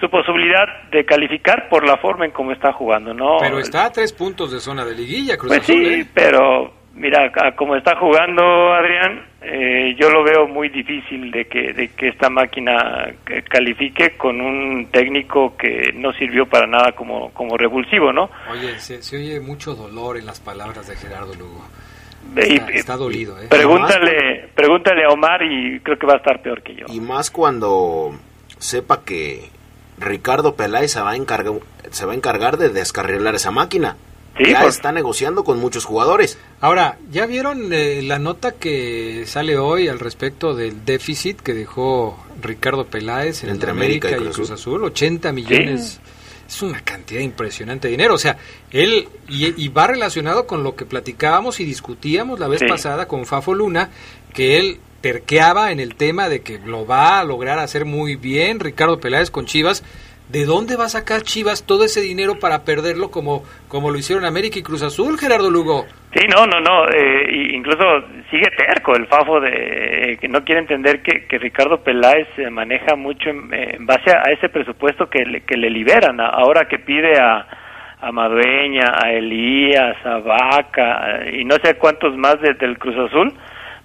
su 0.00 0.08
posibilidad 0.08 0.66
de 0.90 1.04
calificar 1.04 1.68
por 1.68 1.86
la 1.86 1.98
forma 1.98 2.24
en 2.24 2.30
cómo 2.32 2.52
está 2.52 2.72
jugando, 2.72 3.12
¿no? 3.12 3.38
Pero 3.38 3.58
está 3.58 3.84
a 3.86 3.92
tres 3.92 4.12
puntos 4.12 4.50
de 4.50 4.58
zona 4.58 4.84
de 4.84 4.94
liguilla, 4.94 5.36
Cruz 5.36 5.48
Pues 5.48 5.62
Azul, 5.62 5.84
sí, 5.84 5.94
¿eh? 6.00 6.06
pero 6.14 6.72
mira, 6.94 7.30
a 7.36 7.52
como 7.54 7.76
está 7.76 7.96
jugando 7.96 8.72
Adrián, 8.72 9.26
eh, 9.42 9.94
yo 9.98 10.10
lo 10.10 10.24
veo 10.24 10.48
muy 10.48 10.70
difícil 10.70 11.30
de 11.30 11.44
que, 11.44 11.74
de 11.74 11.88
que 11.88 12.08
esta 12.08 12.30
máquina 12.30 13.12
califique 13.48 14.16
con 14.16 14.40
un 14.40 14.86
técnico 14.90 15.54
que 15.56 15.92
no 15.94 16.12
sirvió 16.14 16.46
para 16.46 16.66
nada 16.66 16.92
como, 16.92 17.30
como 17.32 17.58
revulsivo, 17.58 18.12
¿no? 18.12 18.30
Oye, 18.50 18.78
se, 18.78 19.02
se 19.02 19.16
oye 19.16 19.38
mucho 19.40 19.74
dolor 19.74 20.16
en 20.16 20.24
las 20.24 20.40
palabras 20.40 20.88
de 20.88 20.96
Gerardo 20.96 21.34
Lugo. 21.34 21.64
Está 22.36 22.96
dolido, 22.96 23.38
¿eh? 23.40 23.46
Pregúntale, 23.48 24.48
pregúntale 24.54 25.04
a 25.04 25.08
Omar 25.08 25.42
y 25.42 25.80
creo 25.80 25.98
que 25.98 26.06
va 26.06 26.14
a 26.14 26.16
estar 26.18 26.40
peor 26.40 26.62
que 26.62 26.74
yo. 26.74 26.86
Y 26.88 27.00
más 27.00 27.30
cuando 27.30 28.12
sepa 28.58 29.04
que 29.04 29.48
Ricardo 30.00 30.54
Peláez 30.56 30.92
se 30.92 31.00
va 31.00 31.10
a 31.12 31.16
encargar, 31.16 31.54
se 31.90 32.06
va 32.06 32.12
a 32.12 32.16
encargar 32.16 32.56
de 32.56 32.70
descarrilar 32.70 33.34
esa 33.34 33.50
máquina. 33.50 33.96
Sí, 34.38 34.50
ya 34.52 34.60
por- 34.60 34.70
está 34.70 34.92
negociando 34.92 35.44
con 35.44 35.58
muchos 35.58 35.84
jugadores. 35.84 36.38
Ahora, 36.60 36.98
¿ya 37.10 37.26
vieron 37.26 37.72
eh, 37.72 38.00
la 38.02 38.18
nota 38.18 38.52
que 38.52 39.24
sale 39.26 39.58
hoy 39.58 39.88
al 39.88 39.98
respecto 39.98 40.54
del 40.54 40.84
déficit 40.84 41.40
que 41.40 41.52
dejó 41.52 42.18
Ricardo 42.40 42.86
Peláez 42.86 43.42
en 43.44 43.50
Entre 43.50 43.70
América, 43.70 44.08
América 44.08 44.24
y 44.24 44.28
y 44.28 44.32
Cruz 44.32 44.36
Cruz 44.36 44.50
Azul? 44.52 44.84
80 44.84 45.32
millones 45.32 46.00
es 46.48 46.62
una 46.62 46.80
cantidad 46.80 47.20
impresionante 47.20 47.88
de 47.88 47.92
dinero. 47.92 48.14
O 48.14 48.18
sea, 48.18 48.38
él, 48.70 49.08
y, 49.28 49.68
va 49.68 49.86
relacionado 49.88 50.46
con 50.46 50.62
lo 50.64 50.74
que 50.74 50.86
platicábamos 50.86 51.60
y 51.60 51.64
discutíamos 51.64 52.40
la 52.40 52.48
vez 52.48 52.62
pasada 52.66 53.06
con 53.06 53.26
Fafo 53.26 53.52
Luna, 53.54 53.90
que 54.32 54.58
él 54.58 54.78
terqueaba 55.00 55.72
en 55.72 55.80
el 55.80 55.94
tema 55.96 56.28
de 56.28 56.42
que 56.42 56.58
lo 56.58 56.86
va 56.86 57.20
a 57.20 57.24
lograr 57.24 57.58
hacer 57.58 57.84
muy 57.84 58.16
bien 58.16 58.60
Ricardo 58.60 59.00
Peláez 59.00 59.30
con 59.30 59.46
Chivas. 59.46 59.82
¿De 60.28 60.44
dónde 60.44 60.76
va 60.76 60.84
a 60.84 60.88
sacar 60.88 61.22
Chivas 61.22 61.66
todo 61.66 61.84
ese 61.84 62.00
dinero 62.00 62.38
para 62.38 62.64
perderlo 62.64 63.10
como, 63.10 63.42
como 63.66 63.90
lo 63.90 63.98
hicieron 63.98 64.24
América 64.24 64.60
y 64.60 64.62
Cruz 64.62 64.82
Azul, 64.84 65.18
Gerardo 65.18 65.50
Lugo? 65.50 65.86
Sí, 66.14 66.24
no, 66.28 66.46
no, 66.46 66.60
no. 66.60 66.88
Eh, 66.88 67.50
incluso 67.52 67.82
sigue 68.30 68.46
terco 68.56 68.94
el 68.94 69.08
Fafo 69.08 69.40
de 69.40 70.18
que 70.20 70.28
no 70.28 70.44
quiere 70.44 70.60
entender 70.60 71.02
que, 71.02 71.26
que 71.26 71.38
Ricardo 71.38 71.82
Peláez 71.82 72.28
se 72.36 72.48
maneja 72.48 72.94
mucho 72.94 73.28
en, 73.28 73.86
base 73.86 74.12
a, 74.12 74.30
ese 74.30 74.48
presupuesto 74.48 75.10
que 75.10 75.24
le, 75.24 75.40
que 75.40 75.56
le 75.56 75.68
liberan. 75.68 76.20
Ahora 76.20 76.68
que 76.68 76.78
pide 76.78 77.18
a, 77.18 77.46
a 78.00 78.12
Madueña, 78.12 78.92
a 79.02 79.10
Elías, 79.12 79.96
a 80.04 80.18
Vaca 80.18 81.22
y 81.32 81.44
no 81.44 81.56
sé 81.62 81.74
cuántos 81.74 82.16
más 82.16 82.40
del 82.40 82.78
Cruz 82.78 82.96
Azul 82.96 83.34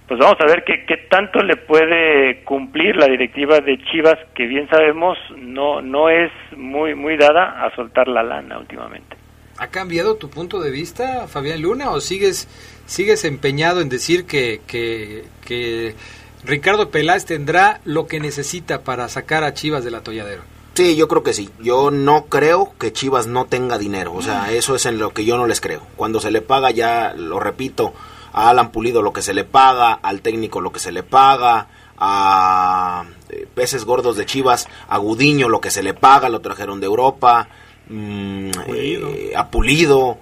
pues 0.08 0.20
vamos 0.20 0.36
a 0.40 0.46
ver 0.46 0.62
qué, 0.64 0.84
qué 0.86 0.96
tanto 1.10 1.40
le 1.40 1.56
puede 1.56 2.44
cumplir 2.44 2.96
la 2.96 3.06
directiva 3.06 3.60
de 3.60 3.78
Chivas, 3.90 4.18
que 4.34 4.46
bien 4.46 4.68
sabemos 4.68 5.18
no, 5.36 5.82
no 5.82 6.08
es 6.08 6.30
muy, 6.56 6.94
muy 6.94 7.16
dada 7.16 7.64
a 7.64 7.74
soltar 7.74 8.06
la 8.08 8.22
lana 8.22 8.58
últimamente. 8.58 9.16
¿Ha 9.58 9.68
cambiado 9.68 10.16
tu 10.16 10.28
punto 10.28 10.60
de 10.60 10.70
vista, 10.70 11.26
Fabián 11.28 11.62
Luna, 11.62 11.90
o 11.90 12.00
sigues, 12.00 12.46
sigues 12.84 13.24
empeñado 13.24 13.80
en 13.80 13.88
decir 13.88 14.26
que, 14.26 14.60
que, 14.66 15.24
que 15.44 15.94
Ricardo 16.44 16.90
Peláez 16.90 17.24
tendrá 17.24 17.80
lo 17.84 18.06
que 18.06 18.20
necesita 18.20 18.82
para 18.82 19.08
sacar 19.08 19.44
a 19.44 19.54
Chivas 19.54 19.82
del 19.82 19.94
atolladero? 19.94 20.42
Sí, 20.74 20.94
yo 20.94 21.08
creo 21.08 21.22
que 21.22 21.32
sí. 21.32 21.48
Yo 21.58 21.90
no 21.90 22.26
creo 22.26 22.74
que 22.78 22.92
Chivas 22.92 23.26
no 23.26 23.46
tenga 23.46 23.78
dinero. 23.78 24.12
O 24.12 24.20
sea, 24.20 24.52
eso 24.52 24.76
es 24.76 24.84
en 24.84 24.98
lo 24.98 25.14
que 25.14 25.24
yo 25.24 25.38
no 25.38 25.46
les 25.46 25.62
creo. 25.62 25.80
Cuando 25.96 26.20
se 26.20 26.30
le 26.30 26.42
paga, 26.42 26.70
ya 26.70 27.14
lo 27.16 27.40
repito, 27.40 27.94
a 28.36 28.50
Alan 28.50 28.70
Pulido 28.70 29.00
lo 29.00 29.14
que 29.14 29.22
se 29.22 29.32
le 29.32 29.44
paga, 29.44 29.94
al 29.94 30.20
técnico 30.20 30.60
lo 30.60 30.70
que 30.70 30.78
se 30.78 30.92
le 30.92 31.02
paga, 31.02 31.68
a 31.96 33.06
eh, 33.30 33.48
peces 33.54 33.86
gordos 33.86 34.18
de 34.18 34.26
Chivas, 34.26 34.68
a 34.88 34.98
Gudiño 34.98 35.48
lo 35.48 35.62
que 35.62 35.70
se 35.70 35.82
le 35.82 35.94
paga, 35.94 36.28
lo 36.28 36.42
trajeron 36.42 36.78
de 36.78 36.84
Europa, 36.86 37.48
mm, 37.88 38.50
eh, 38.68 39.32
a 39.34 39.50
Pulido. 39.50 40.18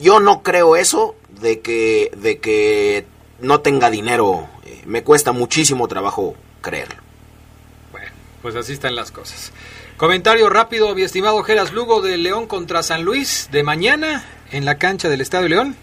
Yo 0.00 0.18
no 0.18 0.42
creo 0.42 0.74
eso 0.74 1.14
de 1.40 1.60
que, 1.60 2.10
de 2.16 2.40
que 2.40 3.06
no 3.38 3.60
tenga 3.60 3.90
dinero. 3.90 4.48
Eh, 4.64 4.82
me 4.84 5.04
cuesta 5.04 5.30
muchísimo 5.30 5.86
trabajo 5.86 6.34
creerlo. 6.62 7.00
Bueno, 7.92 8.10
pues 8.42 8.56
así 8.56 8.72
están 8.72 8.96
las 8.96 9.12
cosas. 9.12 9.52
Comentario 9.96 10.50
rápido, 10.50 10.92
mi 10.96 11.02
estimado 11.02 11.44
Geras 11.44 11.72
Lugo 11.72 12.02
de 12.02 12.16
León 12.16 12.48
contra 12.48 12.82
San 12.82 13.04
Luis 13.04 13.50
de 13.52 13.62
mañana 13.62 14.24
en 14.50 14.64
la 14.64 14.78
cancha 14.78 15.08
del 15.08 15.20
Estadio 15.20 15.48
León. 15.48 15.76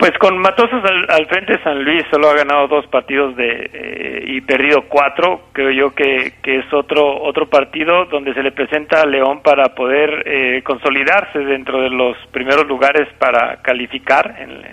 Pues 0.00 0.16
con 0.16 0.38
Matosas 0.38 0.82
al, 1.10 1.26
frente 1.26 1.62
San 1.62 1.84
Luis 1.84 2.02
solo 2.10 2.30
ha 2.30 2.34
ganado 2.34 2.66
dos 2.68 2.86
partidos 2.86 3.36
de 3.36 3.70
eh, 3.70 4.24
y 4.28 4.40
perdido 4.40 4.84
cuatro. 4.88 5.42
Creo 5.52 5.70
yo 5.72 5.94
que, 5.94 6.32
que, 6.42 6.60
es 6.60 6.72
otro 6.72 7.22
otro 7.22 7.50
partido 7.50 8.06
donde 8.06 8.32
se 8.32 8.42
le 8.42 8.50
presenta 8.50 9.02
a 9.02 9.06
León 9.06 9.42
para 9.42 9.74
poder 9.74 10.22
eh, 10.24 10.62
consolidarse 10.62 11.40
dentro 11.40 11.82
de 11.82 11.90
los 11.90 12.16
primeros 12.32 12.66
lugares 12.66 13.08
para 13.18 13.60
calificar 13.60 14.36
en, 14.38 14.64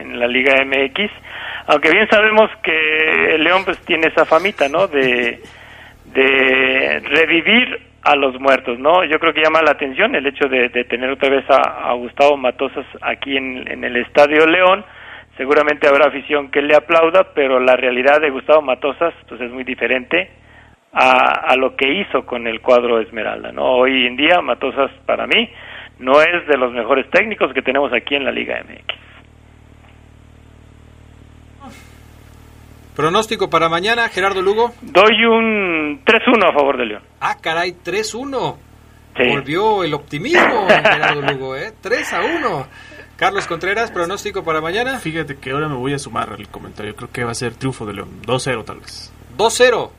en, 0.00 0.20
la 0.20 0.26
Liga 0.26 0.62
MX. 0.62 1.10
Aunque 1.68 1.90
bien 1.90 2.06
sabemos 2.10 2.50
que 2.62 3.38
León 3.38 3.64
pues 3.64 3.78
tiene 3.86 4.08
esa 4.08 4.26
famita, 4.26 4.68
¿no? 4.68 4.86
De 4.86 5.40
de 6.12 7.00
revivir 7.06 7.80
a 8.04 8.16
los 8.16 8.38
muertos, 8.38 8.78
¿no? 8.78 9.02
Yo 9.04 9.18
creo 9.18 9.32
que 9.32 9.42
llama 9.42 9.62
la 9.62 9.72
atención 9.72 10.14
el 10.14 10.26
hecho 10.26 10.46
de, 10.46 10.68
tener 10.84 11.10
otra 11.10 11.30
vez 11.30 11.44
a, 11.48 11.92
Gustavo 11.94 12.36
Matosas 12.36 12.84
aquí 13.00 13.36
en, 13.36 13.82
el 13.82 13.96
Estadio 13.96 14.46
León. 14.46 14.84
Seguramente 15.38 15.88
habrá 15.88 16.08
afición 16.08 16.50
que 16.50 16.60
le 16.62 16.76
aplauda, 16.76 17.32
pero 17.34 17.58
la 17.58 17.76
realidad 17.76 18.20
de 18.20 18.30
Gustavo 18.30 18.60
Matosas 18.60 19.14
pues 19.26 19.40
es 19.40 19.50
muy 19.50 19.64
diferente 19.64 20.30
a, 20.92 21.48
a 21.48 21.56
lo 21.56 21.74
que 21.76 21.92
hizo 21.92 22.26
con 22.26 22.46
el 22.46 22.60
cuadro 22.60 23.00
Esmeralda, 23.00 23.50
¿no? 23.52 23.64
Hoy 23.64 24.06
en 24.06 24.16
día 24.16 24.40
Matosas 24.42 24.90
para 25.06 25.26
mí 25.26 25.50
no 25.98 26.20
es 26.20 26.46
de 26.46 26.58
los 26.58 26.72
mejores 26.72 27.08
técnicos 27.10 27.54
que 27.54 27.62
tenemos 27.62 27.92
aquí 27.92 28.14
en 28.14 28.24
la 28.24 28.32
Liga 28.32 28.62
MX. 28.62 29.04
Pronóstico 32.94 33.50
para 33.50 33.68
mañana, 33.68 34.08
Gerardo 34.08 34.40
Lugo. 34.40 34.72
Doy 34.80 35.24
un 35.24 36.04
3-1 36.04 36.48
a 36.48 36.52
favor 36.52 36.78
de 36.78 36.86
León. 36.86 37.02
Ah, 37.20 37.36
caray, 37.40 37.74
3-1. 37.84 38.56
Volvió 39.30 39.84
el 39.84 39.94
optimismo 39.94 40.66
Gerardo 40.68 41.22
Lugo, 41.22 41.56
¿eh? 41.56 41.72
3 41.80 42.12
a 42.12 42.20
1. 42.22 42.66
Carlos 43.16 43.46
Contreras, 43.46 43.90
pronóstico 43.90 44.44
para 44.44 44.60
mañana. 44.60 44.98
Fíjate 44.98 45.36
que 45.36 45.50
ahora 45.50 45.68
me 45.68 45.76
voy 45.76 45.92
a 45.92 45.98
sumar 45.98 46.32
al 46.32 46.48
comentario. 46.48 46.94
Creo 46.94 47.10
que 47.10 47.24
va 47.24 47.32
a 47.32 47.34
ser 47.34 47.54
triunfo 47.54 47.84
de 47.86 47.94
León. 47.94 48.08
2-0 48.26 48.64
tal 48.64 48.80
vez. 48.80 49.12
2-0. 49.38 49.90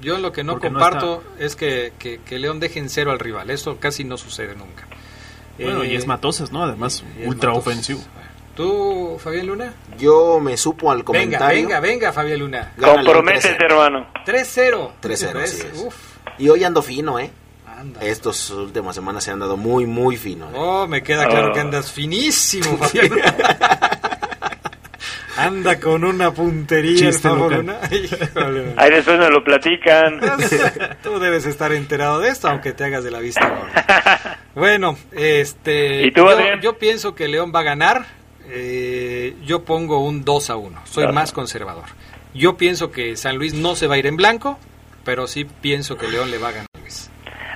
yo 0.00 0.18
lo 0.18 0.32
que 0.32 0.44
no 0.44 0.58
comparto 0.58 1.22
es 1.38 1.56
que, 1.56 1.92
que, 1.98 2.38
León 2.38 2.60
deje 2.60 2.80
en 2.80 2.90
cero 2.90 3.12
al 3.12 3.18
rival. 3.18 3.50
Eso 3.50 3.78
casi 3.78 4.04
no 4.04 4.16
sucede 4.18 4.54
nunca. 4.54 4.86
Bueno, 5.58 5.84
y 5.84 5.94
es 5.94 6.04
eh, 6.04 6.06
Matosas, 6.06 6.52
¿no? 6.52 6.62
Además, 6.62 7.04
ultra 7.24 7.52
ofensivo. 7.52 8.00
¿Tú, 8.58 9.16
Fabián 9.22 9.46
Luna? 9.46 9.72
Yo 10.00 10.40
me 10.40 10.56
supo 10.56 10.90
al 10.90 11.04
comentario. 11.04 11.46
Venga, 11.46 11.78
venga, 11.78 11.78
venga, 11.78 12.12
Fabián 12.12 12.40
Luna. 12.40 12.72
Comprometes, 12.76 13.56
hermano. 13.56 14.08
3-0. 14.26 14.94
3-0, 15.00 15.92
Y 16.38 16.48
hoy 16.48 16.64
ando 16.64 16.82
fino, 16.82 17.20
¿eh? 17.20 17.30
Anda. 17.64 18.00
Estas 18.00 18.50
últimas 18.50 18.96
semanas 18.96 19.22
se 19.22 19.30
han 19.30 19.38
dado 19.38 19.56
muy, 19.56 19.86
muy 19.86 20.16
fino. 20.16 20.46
¿eh? 20.46 20.54
Oh, 20.56 20.88
me 20.88 21.04
queda 21.04 21.28
claro 21.28 21.52
que 21.52 21.60
oh. 21.60 21.62
andas 21.62 21.92
finísimo, 21.92 22.76
Fabián 22.78 23.10
Anda 25.36 25.78
con 25.78 26.02
una 26.02 26.32
puntería 26.32 27.12
Fabián 27.12 27.58
Luna. 27.58 27.78
Ahí 28.76 28.90
después 28.90 29.20
me 29.20 29.30
lo 29.30 29.44
platican. 29.44 30.20
Tú 31.04 31.20
debes 31.20 31.46
estar 31.46 31.70
enterado 31.70 32.18
de 32.18 32.30
esto, 32.30 32.48
aunque 32.48 32.72
te 32.72 32.82
hagas 32.82 33.04
de 33.04 33.12
la 33.12 33.20
vista. 33.20 34.36
Bueno, 34.56 34.98
este. 35.12 36.02
¿Y 36.06 36.10
tú, 36.10 36.22
yo, 36.28 36.60
yo 36.60 36.76
pienso 36.76 37.14
que 37.14 37.28
León 37.28 37.52
va 37.54 37.60
a 37.60 37.62
ganar 37.62 38.18
eh, 38.50 39.36
yo 39.44 39.64
pongo 39.64 40.04
un 40.04 40.24
2 40.24 40.50
a 40.50 40.56
1. 40.56 40.80
Soy 40.84 41.12
más 41.12 41.32
conservador. 41.32 41.84
Yo 42.34 42.56
pienso 42.56 42.90
que 42.90 43.16
San 43.16 43.36
Luis 43.36 43.54
no 43.54 43.74
se 43.74 43.86
va 43.86 43.94
a 43.94 43.98
ir 43.98 44.06
en 44.06 44.16
blanco, 44.16 44.58
pero 45.04 45.26
sí 45.26 45.44
pienso 45.44 45.96
que 45.96 46.08
León 46.08 46.30
le 46.30 46.38
va 46.38 46.48
a 46.48 46.52
ganar 46.52 46.66
Luis. 46.80 47.10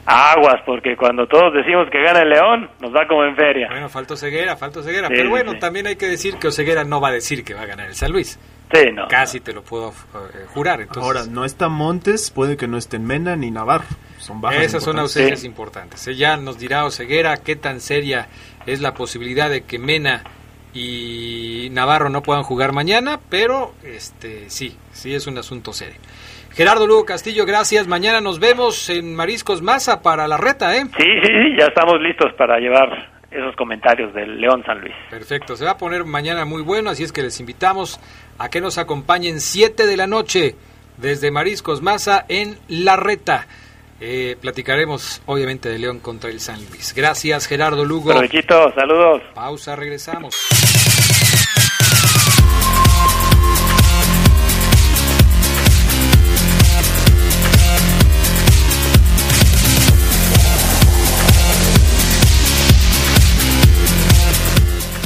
Aguas, 0.05 0.61
porque 0.66 0.96
cuando 0.96 1.26
todos 1.26 1.55
decimos 1.55 1.88
que 1.90 2.02
gana 2.02 2.22
el 2.22 2.31
León, 2.31 2.70
nos 2.81 2.92
va 2.92 3.07
como 3.07 3.24
en 3.24 3.37
feria. 3.37 3.68
Bueno, 3.70 3.88
falta 3.88 4.16
Ceguera, 4.16 4.57
falta 4.57 4.83
Ceguera. 4.83 5.09
pero 5.09 5.31
bueno, 5.31 5.59
también 5.59 5.87
hay 5.87 5.96
que 5.96 6.09
decir 6.09 6.37
que 6.38 6.48
Oseguera 6.48 6.83
no 6.83 7.00
va 7.00 7.09
a 7.09 7.12
decir 7.12 7.44
que 7.44 7.55
va 7.55 7.62
a 7.62 7.66
ganar 7.66 7.87
el 7.87 7.94
San 7.94 8.11
Luis. 8.11 8.38
Sí, 8.72 8.90
no. 8.92 9.07
Casi 9.07 9.40
te 9.40 9.52
lo 9.52 9.62
puedo 9.62 9.90
eh, 9.90 10.46
jurar. 10.48 10.81
Entonces... 10.81 11.05
Ahora, 11.05 11.24
no 11.31 11.44
está 11.44 11.68
Montes, 11.68 12.31
puede 12.31 12.57
que 12.57 12.66
no 12.66 12.78
estén 12.78 13.07
Mena 13.07 13.37
ni 13.37 13.50
Navarro. 13.50 13.85
Son 14.18 14.40
bajas 14.40 14.62
Esas 14.62 14.83
son 14.83 14.98
ausencias 14.98 15.44
importantes. 15.44 16.05
Ya 16.16 16.37
nos 16.37 16.59
dirá 16.59 16.85
Oseguera 16.85 17.37
qué 17.37 17.55
tan 17.55 17.81
seria 17.81 18.28
es 18.66 18.81
la 18.81 18.94
posibilidad 18.94 19.50
de 19.50 19.62
que 19.62 19.78
Mena 19.78 20.24
y 20.74 21.68
Navarro 21.72 22.08
no 22.08 22.22
puedan 22.22 22.42
jugar 22.42 22.72
mañana, 22.72 23.20
pero 23.28 23.74
este 23.85 24.48
sí, 24.50 24.76
sí 24.92 25.14
es 25.14 25.26
un 25.26 25.38
asunto 25.38 25.72
serio. 25.72 26.00
Gerardo 26.52 26.87
Lugo 26.87 27.06
Castillo, 27.06 27.46
gracias. 27.46 27.87
Mañana 27.87 28.20
nos 28.20 28.38
vemos 28.38 28.90
en 28.90 29.14
Mariscos 29.14 29.62
Maza 29.62 30.02
para 30.02 30.28
la 30.28 30.37
reta, 30.37 30.76
¿eh? 30.76 30.85
Sí, 30.96 31.04
sí, 31.22 31.28
sí, 31.28 31.56
ya 31.58 31.66
estamos 31.66 32.00
listos 32.00 32.32
para 32.37 32.58
llevar 32.58 33.11
esos 33.30 33.56
comentarios 33.56 34.12
del 34.12 34.38
León 34.38 34.62
San 34.66 34.80
Luis. 34.80 34.94
Perfecto, 35.08 35.56
se 35.56 35.64
va 35.64 35.72
a 35.72 35.78
poner 35.78 36.04
mañana 36.04 36.44
muy 36.44 36.62
bueno, 36.62 36.90
así 36.90 37.02
es 37.02 37.12
que 37.12 37.22
les 37.22 37.40
invitamos 37.40 37.98
a 38.38 38.50
que 38.50 38.61
nos 38.61 38.76
acompañen 38.76 39.40
7 39.40 39.87
de 39.87 39.96
la 39.96 40.06
noche 40.06 40.54
desde 40.98 41.30
Mariscos 41.30 41.80
Maza 41.80 42.24
en 42.28 42.58
La 42.68 42.96
Reta. 42.96 43.46
Eh, 44.04 44.36
platicaremos 44.40 45.22
obviamente 45.26 45.68
de 45.68 45.78
León 45.78 46.00
contra 46.00 46.28
el 46.28 46.40
San 46.40 46.58
Luis. 46.68 46.92
Gracias 46.92 47.46
Gerardo 47.46 47.84
Lugo. 47.84 48.10
Provechito, 48.10 48.74
saludos. 48.74 49.22
Pausa, 49.32 49.76
regresamos. 49.76 50.34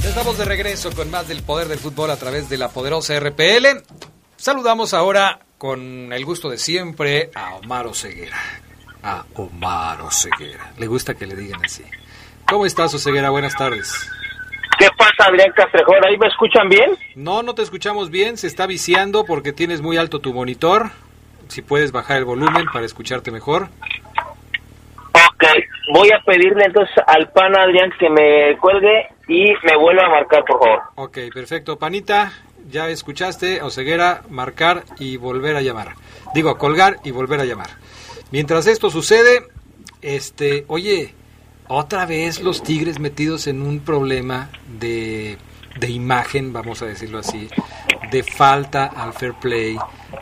Estamos 0.03 0.39
de 0.39 0.45
regreso 0.47 0.91
con 0.93 1.11
más 1.11 1.29
del 1.29 1.43
poder 1.43 1.69
del 1.69 1.79
fútbol 1.79 2.11
a 2.11 2.17
través 2.17 2.49
de 2.49 2.57
la 2.57 2.71
poderosa 2.71 3.21
RPL. 3.21 3.83
Saludamos 4.39 4.95
ahora 4.95 5.41
con 5.59 6.15
el 6.15 6.25
gusto 6.25 6.49
de 6.49 6.57
siempre 6.57 7.31
a 7.35 7.57
Omar 7.57 7.95
Ceguera 7.95 8.39
a 9.03 9.25
Omar 9.35 10.01
Oseguera. 10.03 10.73
Le 10.79 10.87
gusta 10.87 11.15
que 11.15 11.27
le 11.27 11.37
digan 11.37 11.65
así. 11.65 11.85
¿Cómo 12.49 12.67
estás, 12.67 12.95
Oseguera? 12.95 13.31
Buenas 13.31 13.55
tardes. 13.57 13.93
¿Qué 14.79 14.89
pasa, 14.97 15.29
Adrián 15.29 15.53
Castrejón? 15.57 16.05
¿Ahí 16.07 16.19
me 16.19 16.27
escuchan 16.29 16.69
bien? 16.69 16.91
No, 17.15 17.43
no 17.43 17.55
te 17.55 17.63
escuchamos 17.63 18.11
bien. 18.11 18.37
Se 18.37 18.47
está 18.47 18.67
viciando 18.67 19.25
porque 19.25 19.53
tienes 19.53 19.81
muy 19.81 19.97
alto 19.97 20.21
tu 20.21 20.35
monitor. 20.35 20.91
Si 21.49 21.63
puedes 21.63 21.93
bajar 21.93 22.19
el 22.19 22.25
volumen 22.25 22.67
para 22.73 22.85
escucharte 22.85 23.31
mejor. 23.31 23.69
Ok. 25.13 25.45
voy 25.95 26.11
a 26.13 26.21
pedirle 26.25 26.65
entonces 26.65 26.95
al 27.07 27.31
pan 27.31 27.57
Adrián 27.57 27.91
que 27.99 28.11
me 28.11 28.57
cuelgue 28.59 29.09
y 29.29 29.53
me 29.65 29.77
vuelva 29.77 30.07
a 30.07 30.11
marcar, 30.11 30.45
por 30.45 30.59
favor. 30.59 30.83
Ok, 30.97 31.19
perfecto. 31.33 31.79
Panita, 31.79 32.33
ya 32.69 32.89
escuchaste, 32.89 33.63
Oseguera, 33.63 34.23
marcar 34.29 34.85
y 34.99 35.17
volver 35.17 35.57
a 35.57 35.63
llamar. 35.63 35.95
Digo, 36.35 36.59
colgar 36.59 36.97
y 37.05 37.13
volver 37.13 37.41
a 37.41 37.45
llamar. 37.45 37.69
Mientras 38.31 38.67
esto 38.67 38.91
sucede, 38.91 39.47
este, 40.03 40.65
oye, 40.69 41.15
otra 41.69 42.07
vez 42.07 42.41
los 42.41 42.63
Tigres 42.63 42.99
metidos 42.99 43.47
en 43.47 43.63
un 43.63 43.81
problema 43.81 44.51
de, 44.81 45.39
de 45.79 45.91
imagen, 45.91 46.53
vamos 46.53 46.83
a 46.83 46.87
decirlo 46.87 47.19
así, 47.19 47.49
de 48.11 48.23
falta 48.23 48.87
al 48.87 49.13
fair 49.13 49.35
play. 49.35 49.77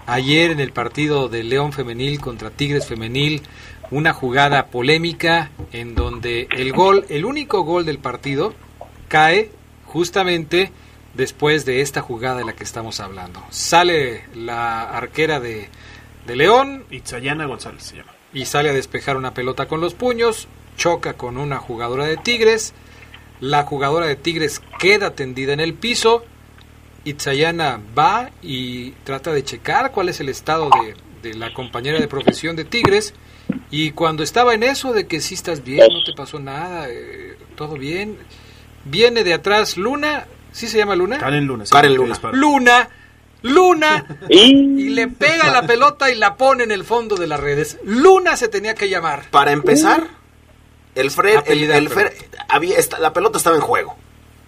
Ayer 0.07 0.51
en 0.51 0.61
el 0.61 0.73
partido 0.73 1.29
de 1.29 1.45
León 1.45 1.73
Femenil 1.73 2.21
contra 2.21 2.51
Tigres 2.51 2.87
Femenil, 2.87 3.43
una 3.90 4.12
jugada 4.12 4.67
polémica 4.67 5.51
en 5.73 5.95
donde 5.95 6.49
el 6.51 6.73
gol, 6.73 7.07
el 7.09 7.25
único 7.25 7.62
gol 7.62 7.87
del 7.87 7.99
partido, 7.99 8.55
cae 9.09 9.51
justamente 9.87 10.73
después 11.14 11.64
de 11.64 11.81
esta 11.81 12.01
jugada 12.01 12.38
de 12.38 12.45
la 12.45 12.55
que 12.55 12.64
estamos 12.64 13.01
hablando. 13.01 13.43
Sale 13.51 14.25
la 14.35 14.83
arquera 14.83 15.40
de, 15.40 15.69
de 16.26 16.37
León 16.37 16.84
Itzayana 16.90 17.46
González 17.46 17.82
se 17.82 17.96
llama. 17.96 18.12
y 18.32 18.46
sale 18.46 18.70
a 18.70 18.72
despejar 18.72 19.16
una 19.16 19.34
pelota 19.34 19.66
con 19.66 19.80
los 19.80 19.94
puños, 19.94 20.48
choca 20.76 21.14
con 21.14 21.37
una 21.37 21.58
jugadora 21.58 22.06
de 22.06 22.16
Tigres, 22.16 22.74
la 23.40 23.64
jugadora 23.64 24.06
de 24.06 24.16
Tigres 24.16 24.60
queda 24.78 25.14
tendida 25.14 25.52
en 25.52 25.60
el 25.60 25.74
piso, 25.74 26.24
Itzayana 27.04 27.80
va 27.96 28.30
y 28.42 28.92
trata 29.04 29.32
de 29.32 29.44
checar 29.44 29.92
cuál 29.92 30.08
es 30.08 30.20
el 30.20 30.28
estado 30.28 30.70
de, 30.70 31.28
de 31.28 31.37
la 31.37 31.52
compañera 31.52 32.00
de 32.00 32.08
profesión 32.08 32.56
de 32.56 32.64
Tigres, 32.64 33.14
y 33.70 33.90
cuando 33.90 34.22
estaba 34.22 34.54
en 34.54 34.62
eso 34.62 34.92
de 34.92 35.06
que 35.06 35.20
sí 35.20 35.34
estás 35.34 35.62
bien, 35.62 35.87
no 35.92 36.02
te 36.04 36.14
pasó 36.16 36.38
nada, 36.38 36.88
eh, 36.88 37.37
todo 37.56 37.74
bien, 37.76 38.16
viene 38.84 39.22
de 39.22 39.34
atrás 39.34 39.76
Luna, 39.76 40.26
¿sí 40.52 40.66
se 40.66 40.78
llama 40.78 40.96
Luna? 40.96 41.18
Karen 41.18 41.44
Luna. 41.46 41.66
sí, 41.66 41.72
Karen 41.72 41.94
Luna. 41.94 42.18
Luna, 42.32 42.88
Luna, 43.44 44.18
Y 44.28 44.40
y 44.87 44.88
le 44.90 45.09
pega 45.09 45.50
la 45.52 45.66
pelota 45.66 46.11
y 46.11 46.14
la 46.16 46.37
pone 46.37 46.64
en 46.64 46.72
el 46.72 46.83
fondo 46.85 47.16
de 47.16 47.26
las 47.26 47.38
redes. 47.40 47.78
Luna 47.85 48.37
se 48.37 48.48
tenía 48.48 48.74
que 48.74 48.88
llamar. 48.88 49.28
Para 49.30 49.52
empezar, 49.52 50.09
el 50.94 51.11
Fred, 51.11 51.33
el, 51.35 51.38
Apellida 51.38 51.76
el 51.76 51.88
Fred- 51.90 52.12
había, 52.48 52.76
la 53.00 53.12
pelota 53.12 53.37
estaba 53.38 53.57
en 53.57 53.62
juego. 53.62 53.96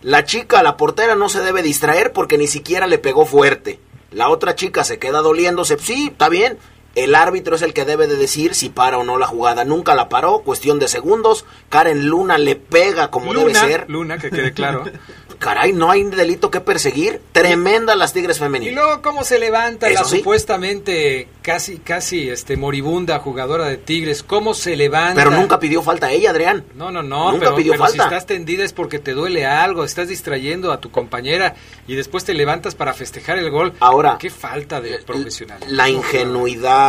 La 0.03 0.25
chica, 0.25 0.63
la 0.63 0.77
portera, 0.77 1.15
no 1.15 1.29
se 1.29 1.41
debe 1.41 1.63
distraer 1.63 2.13
porque 2.13 2.39
ni 2.39 2.47
siquiera 2.47 2.87
le 2.87 2.99
pegó 2.99 3.27
fuerte. 3.27 3.81
La 4.13 4.29
otra 4.31 4.55
chica 4.55 4.83
se 4.85 4.99
queda 4.99 5.21
doliéndose. 5.21 5.79
Sí, 5.79 6.09
está 6.13 6.29
bien. 6.29 6.59
El 6.97 7.15
árbitro 7.15 7.55
es 7.55 7.63
el 7.63 7.73
que 7.75 7.85
debe 7.85 8.09
de 8.09 8.17
decir 8.17 8.55
si 8.55 8.69
para 8.71 8.99
o 8.99 9.05
no 9.05 9.19
la 9.19 9.27
jugada. 9.27 9.65
Nunca 9.65 9.95
la 9.95 10.09
paró, 10.09 10.41
cuestión 10.41 10.79
de 10.81 10.89
segundos. 10.89 11.45
Karen 11.69 12.07
Luna 12.09 12.39
le 12.39 12.57
pega 12.57 13.11
como 13.11 13.33
debe 13.35 13.55
ser. 13.55 13.85
Luna, 13.89 14.19
que 14.19 14.31
quede 14.31 14.53
claro. 14.53 14.83
Caray, 15.39 15.75
no 15.75 15.91
hay 15.91 16.03
delito 16.05 16.51
que 16.51 16.61
perseguir. 16.63 17.21
Tremenda 17.33 17.95
las 17.95 18.15
Tigres 18.15 18.39
Y 18.39 18.41
femeninas. 18.41 18.75
luego 18.75 19.03
cómo 19.03 19.23
se 19.23 19.39
levanta 19.39 19.89
la 19.91 20.03
sí. 20.05 20.17
supuestamente 20.19 21.29
casi 21.43 21.77
casi 21.77 22.31
este 22.31 22.57
moribunda 22.57 23.19
jugadora 23.19 23.67
de 23.67 23.77
Tigres, 23.77 24.23
cómo 24.23 24.55
se 24.55 24.77
levanta. 24.77 25.15
Pero 25.23 25.31
nunca 25.37 25.59
pidió 25.61 25.83
falta 25.83 26.11
ella, 26.11 26.31
Adrián. 26.31 26.65
No, 26.75 26.91
no, 26.91 27.03
no, 27.03 27.33
Nunca 27.33 27.47
pero, 27.47 27.57
pidió 27.57 27.73
pero 27.73 27.87
si 27.89 27.99
falta. 27.99 28.05
estás 28.17 28.27
tendida 28.27 28.65
es 28.65 28.73
porque 28.73 28.99
te 28.99 29.13
duele 29.13 29.45
algo, 29.45 29.85
estás 29.85 30.09
distrayendo 30.09 30.73
a 30.73 30.81
tu 30.81 30.91
compañera 30.91 31.55
y 31.87 31.95
después 31.97 32.25
te 32.25 32.33
levantas 32.33 32.75
para 32.75 32.95
festejar 32.95 33.37
el 33.39 33.51
gol. 33.51 33.75
Ahora, 33.81 34.17
qué 34.19 34.31
falta 34.31 34.81
de 34.81 34.99
profesional. 35.01 35.61
La 35.69 35.91
ingenuidad, 35.91 36.86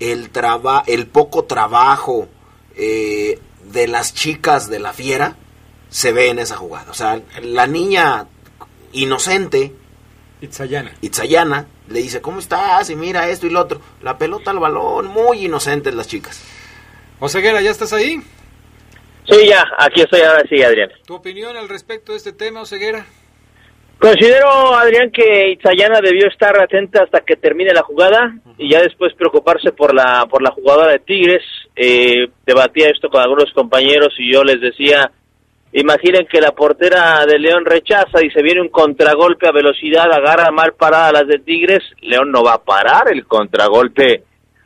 el 0.00 0.30
traba, 0.30 0.84
el 0.86 1.06
poco 1.06 1.44
trabajo 1.44 2.28
eh, 2.76 3.38
de 3.64 3.88
las 3.88 4.14
chicas 4.14 4.68
de 4.68 4.78
la 4.78 4.92
fiera 4.92 5.36
se 5.90 6.12
ve 6.12 6.28
en 6.28 6.38
esa 6.38 6.56
jugada. 6.56 6.90
O 6.90 6.94
sea, 6.94 7.20
la 7.42 7.66
niña 7.66 8.26
inocente, 8.92 9.72
Itzayana. 10.40 10.92
Itzayana, 11.00 11.66
le 11.88 12.00
dice, 12.00 12.20
¿cómo 12.20 12.38
estás? 12.38 12.90
Y 12.90 12.96
mira 12.96 13.28
esto 13.28 13.46
y 13.46 13.50
lo 13.50 13.60
otro. 13.60 13.80
La 14.02 14.18
pelota 14.18 14.50
al 14.50 14.58
balón, 14.58 15.06
muy 15.06 15.46
inocentes 15.46 15.94
las 15.94 16.06
chicas. 16.06 16.44
Oseguera, 17.18 17.60
¿ya 17.60 17.70
estás 17.70 17.92
ahí? 17.92 18.22
sí, 19.28 19.46
ya, 19.46 19.64
aquí 19.76 20.02
estoy 20.02 20.20
ahora 20.20 20.44
sí, 20.48 20.62
Adrián. 20.62 20.90
¿Tu 21.04 21.14
opinión 21.14 21.56
al 21.56 21.68
respecto 21.68 22.12
de 22.12 22.18
este 22.18 22.32
tema, 22.32 22.62
Oseguera? 22.62 23.04
Considero, 23.98 24.76
Adrián, 24.76 25.10
que 25.10 25.50
Itzayana 25.50 26.00
debió 26.00 26.28
estar 26.28 26.56
atenta 26.60 27.02
hasta 27.02 27.20
que 27.20 27.34
termine 27.34 27.74
la 27.74 27.82
jugada 27.82 28.32
y 28.56 28.70
ya 28.70 28.80
después 28.80 29.12
preocuparse 29.14 29.72
por 29.72 29.92
la 29.92 30.26
por 30.30 30.40
la 30.40 30.52
jugadora 30.52 30.92
de 30.92 31.00
Tigres. 31.00 31.42
Eh, 31.74 32.28
debatía 32.46 32.90
esto 32.90 33.08
con 33.08 33.20
algunos 33.20 33.52
compañeros 33.52 34.14
y 34.18 34.32
yo 34.32 34.44
les 34.44 34.60
decía, 34.60 35.10
imaginen 35.72 36.28
que 36.30 36.40
la 36.40 36.52
portera 36.52 37.26
de 37.26 37.40
León 37.40 37.64
rechaza 37.64 38.24
y 38.24 38.30
se 38.30 38.42
viene 38.42 38.60
un 38.60 38.68
contragolpe 38.68 39.48
a 39.48 39.52
velocidad, 39.52 40.12
agarra 40.12 40.52
mal 40.52 40.74
parada 40.74 41.08
a 41.08 41.12
las 41.12 41.26
de 41.26 41.40
Tigres, 41.40 41.82
León 42.00 42.30
no 42.30 42.44
va 42.44 42.54
a 42.54 42.62
parar 42.62 43.12
el 43.12 43.26
contragolpe 43.26 44.22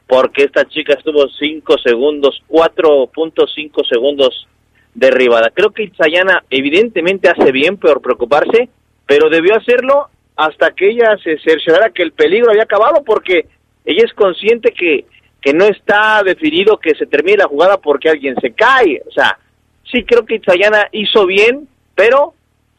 porque 0.06 0.44
esta 0.44 0.66
chica 0.66 0.92
estuvo 0.92 1.26
5 1.26 1.78
segundos, 1.78 2.42
4.5 2.50 3.88
segundos 3.88 4.46
derribada. 4.94 5.48
Creo 5.54 5.70
que 5.70 5.84
Itzayana 5.84 6.44
evidentemente 6.50 7.30
hace 7.30 7.50
bien 7.50 7.78
por 7.78 8.02
preocuparse, 8.02 8.68
pero 9.12 9.28
debió 9.28 9.54
hacerlo 9.54 10.08
hasta 10.36 10.70
que 10.70 10.88
ella 10.88 11.18
se 11.22 11.36
cerciorara 11.40 11.90
que 11.90 12.02
el 12.02 12.12
peligro 12.12 12.50
había 12.50 12.62
acabado, 12.62 13.04
porque 13.04 13.44
ella 13.84 14.04
es 14.06 14.14
consciente 14.14 14.72
que, 14.72 15.04
que 15.38 15.52
no 15.52 15.66
está 15.66 16.22
definido 16.22 16.78
que 16.78 16.94
se 16.94 17.04
termine 17.04 17.36
la 17.36 17.46
jugada 17.46 17.76
porque 17.76 18.08
alguien 18.08 18.34
se 18.40 18.54
cae. 18.54 19.02
O 19.06 19.12
sea, 19.12 19.38
sí 19.84 20.02
creo 20.04 20.24
que 20.24 20.36
Itzayana 20.36 20.88
hizo 20.92 21.26
bien, 21.26 21.68
pero 21.94 22.32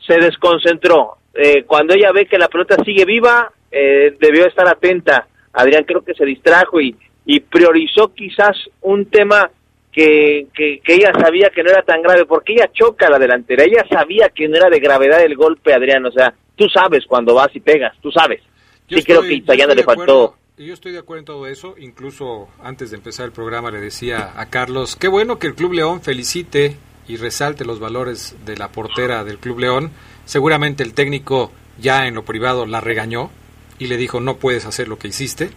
se 0.07 0.15
desconcentró. 0.15 1.17
Eh, 1.35 1.65
cuando 1.65 1.93
ella 1.93 2.11
ve 2.11 2.25
que 2.25 2.39
la 2.39 2.47
pelota 2.47 2.83
sigue 2.83 3.05
viva, 3.05 3.51
eh, 3.69 4.17
debió 4.19 4.47
estar 4.47 4.67
atenta. 4.67 5.27
Adrián 5.53 5.83
creo 5.83 6.03
que 6.03 6.15
se 6.15 6.25
distrajo 6.25 6.81
y, 6.81 6.97
y 7.27 7.41
priorizó 7.41 8.11
quizás 8.11 8.57
un 8.81 9.05
tema 9.05 9.51
que, 9.93 10.47
que, 10.53 10.79
que 10.83 10.93
ella 10.95 11.11
sabía 11.19 11.49
que 11.53 11.63
no 11.63 11.69
era 11.69 11.83
tan 11.83 12.01
grave, 12.01 12.25
porque 12.25 12.53
ella 12.53 12.69
choca 12.73 13.07
a 13.07 13.11
la 13.11 13.19
delantera, 13.19 13.63
ella 13.63 13.85
sabía 13.89 14.29
que 14.29 14.47
no 14.47 14.57
era 14.57 14.69
de 14.69 14.79
gravedad 14.79 15.21
el 15.21 15.35
golpe, 15.35 15.73
Adrián, 15.73 16.05
o 16.05 16.11
sea, 16.11 16.33
tú 16.55 16.67
sabes 16.69 17.05
cuando 17.07 17.33
vas 17.35 17.49
y 17.55 17.59
pegas, 17.59 17.93
tú 18.01 18.11
sabes. 18.11 18.41
Yo 18.89 18.97
sí 18.97 19.03
creo 19.03 19.21
estoy- 19.21 19.29
que 19.29 19.35
yo 19.37 19.43
Itzayana 19.43 19.73
estoy 19.73 19.75
le 19.77 19.83
faltó... 19.83 20.35
Yo 20.55 20.73
estoy 20.73 20.91
de 20.91 20.99
acuerdo 20.99 21.19
en 21.19 21.25
todo 21.25 21.47
eso. 21.47 21.73
Incluso 21.79 22.47
antes 22.61 22.91
de 22.91 22.97
empezar 22.97 23.25
el 23.25 23.31
programa 23.31 23.71
le 23.71 23.79
decía 23.81 24.33
a 24.39 24.49
Carlos, 24.51 24.95
qué 24.95 25.07
bueno 25.07 25.39
que 25.39 25.47
el 25.47 25.55
Club 25.55 25.73
León 25.73 26.01
felicite 26.03 26.77
y 27.07 27.17
resalte 27.17 27.65
los 27.65 27.79
valores 27.79 28.35
de 28.45 28.55
la 28.55 28.67
portera 28.67 29.23
del 29.23 29.39
Club 29.39 29.59
León. 29.59 29.91
Seguramente 30.25 30.83
el 30.83 30.93
técnico 30.93 31.51
ya 31.79 32.05
en 32.07 32.13
lo 32.13 32.23
privado 32.23 32.67
la 32.67 32.81
regañó 32.81 33.31
y 33.79 33.87
le 33.87 33.97
dijo, 33.97 34.19
no 34.19 34.35
puedes 34.37 34.67
hacer 34.67 34.87
lo 34.87 34.99
que 34.99 35.07
hiciste, 35.07 35.49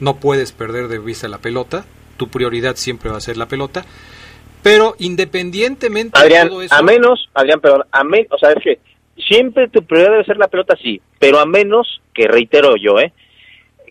no 0.00 0.16
puedes 0.16 0.52
perder 0.52 0.88
de 0.88 0.98
vista 0.98 1.28
la 1.28 1.38
pelota, 1.38 1.86
tu 2.22 2.28
prioridad 2.28 2.76
siempre 2.76 3.10
va 3.10 3.16
a 3.16 3.20
ser 3.20 3.36
la 3.36 3.46
pelota. 3.46 3.84
Pero 4.62 4.94
independientemente 5.00 6.16
Adrián, 6.20 6.44
de 6.44 6.50
todo 6.50 6.62
eso... 6.62 6.72
a 6.72 6.80
menos, 6.80 7.28
Adrián, 7.34 7.60
perdón, 7.60 7.82
a 7.90 8.04
menos, 8.04 8.28
o 8.30 8.38
sea, 8.38 8.50
es 8.50 8.62
que 8.62 8.78
siempre 9.26 9.68
tu 9.68 9.84
prioridad 9.84 10.12
debe 10.12 10.24
ser 10.24 10.36
la 10.36 10.46
pelota, 10.46 10.76
sí, 10.80 11.00
pero 11.18 11.40
a 11.40 11.46
menos, 11.46 12.00
que 12.14 12.28
reitero 12.28 12.76
yo, 12.76 13.00
¿eh? 13.00 13.12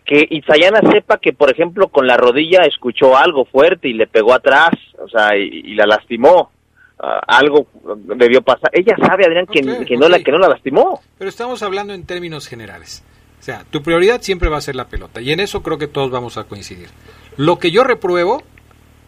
Que 0.05 0.25
Itzayana 0.29 0.79
sepa 0.93 1.17
que, 1.17 1.33
por 1.33 1.51
ejemplo, 1.51 1.89
con 1.89 2.07
la 2.07 2.15
rodilla 2.15 2.61
escuchó 2.61 3.17
algo 3.17 3.43
fuerte 3.43 3.89
y 3.89 3.93
le 3.93 4.07
pegó 4.07 4.33
atrás, 4.33 4.71
o 4.97 5.09
sea, 5.09 5.35
y, 5.35 5.43
y 5.43 5.75
la 5.75 5.85
lastimó. 5.85 6.51
Ah, 6.99 7.19
algo 7.27 7.67
debió 8.15 8.41
pasar. 8.41 8.69
Ella 8.71 8.95
sabe, 8.95 9.25
Adrián, 9.25 9.47
que, 9.47 9.61
no 9.61 10.07
la 10.07 10.19
que 10.19 10.31
no 10.31 10.37
la 10.37 10.47
lastimó. 10.47 11.01
Pero 11.17 11.29
estamos 11.29 11.61
hablando 11.63 11.93
en 11.93 12.05
términos 12.05 12.47
generales. 12.47 13.03
O 13.41 13.43
sea, 13.43 13.65
tu 13.69 13.81
prioridad 13.81 14.21
siempre 14.21 14.49
va 14.49 14.57
a 14.57 14.61
ser 14.61 14.75
la 14.75 14.87
pelota. 14.87 15.19
Y 15.19 15.31
en 15.31 15.39
eso 15.39 15.63
creo 15.63 15.79
que 15.79 15.87
todos 15.87 16.11
vamos 16.11 16.37
a 16.37 16.43
coincidir. 16.43 16.89
Lo 17.37 17.59
que 17.59 17.71
yo 17.71 17.83
repruebo 17.83 18.43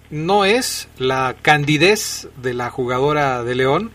no 0.10 0.46
es 0.46 0.88
la 0.98 1.36
candidez 1.42 2.28
de 2.42 2.54
la 2.54 2.70
jugadora 2.70 3.44
de 3.44 3.56
León, 3.56 3.92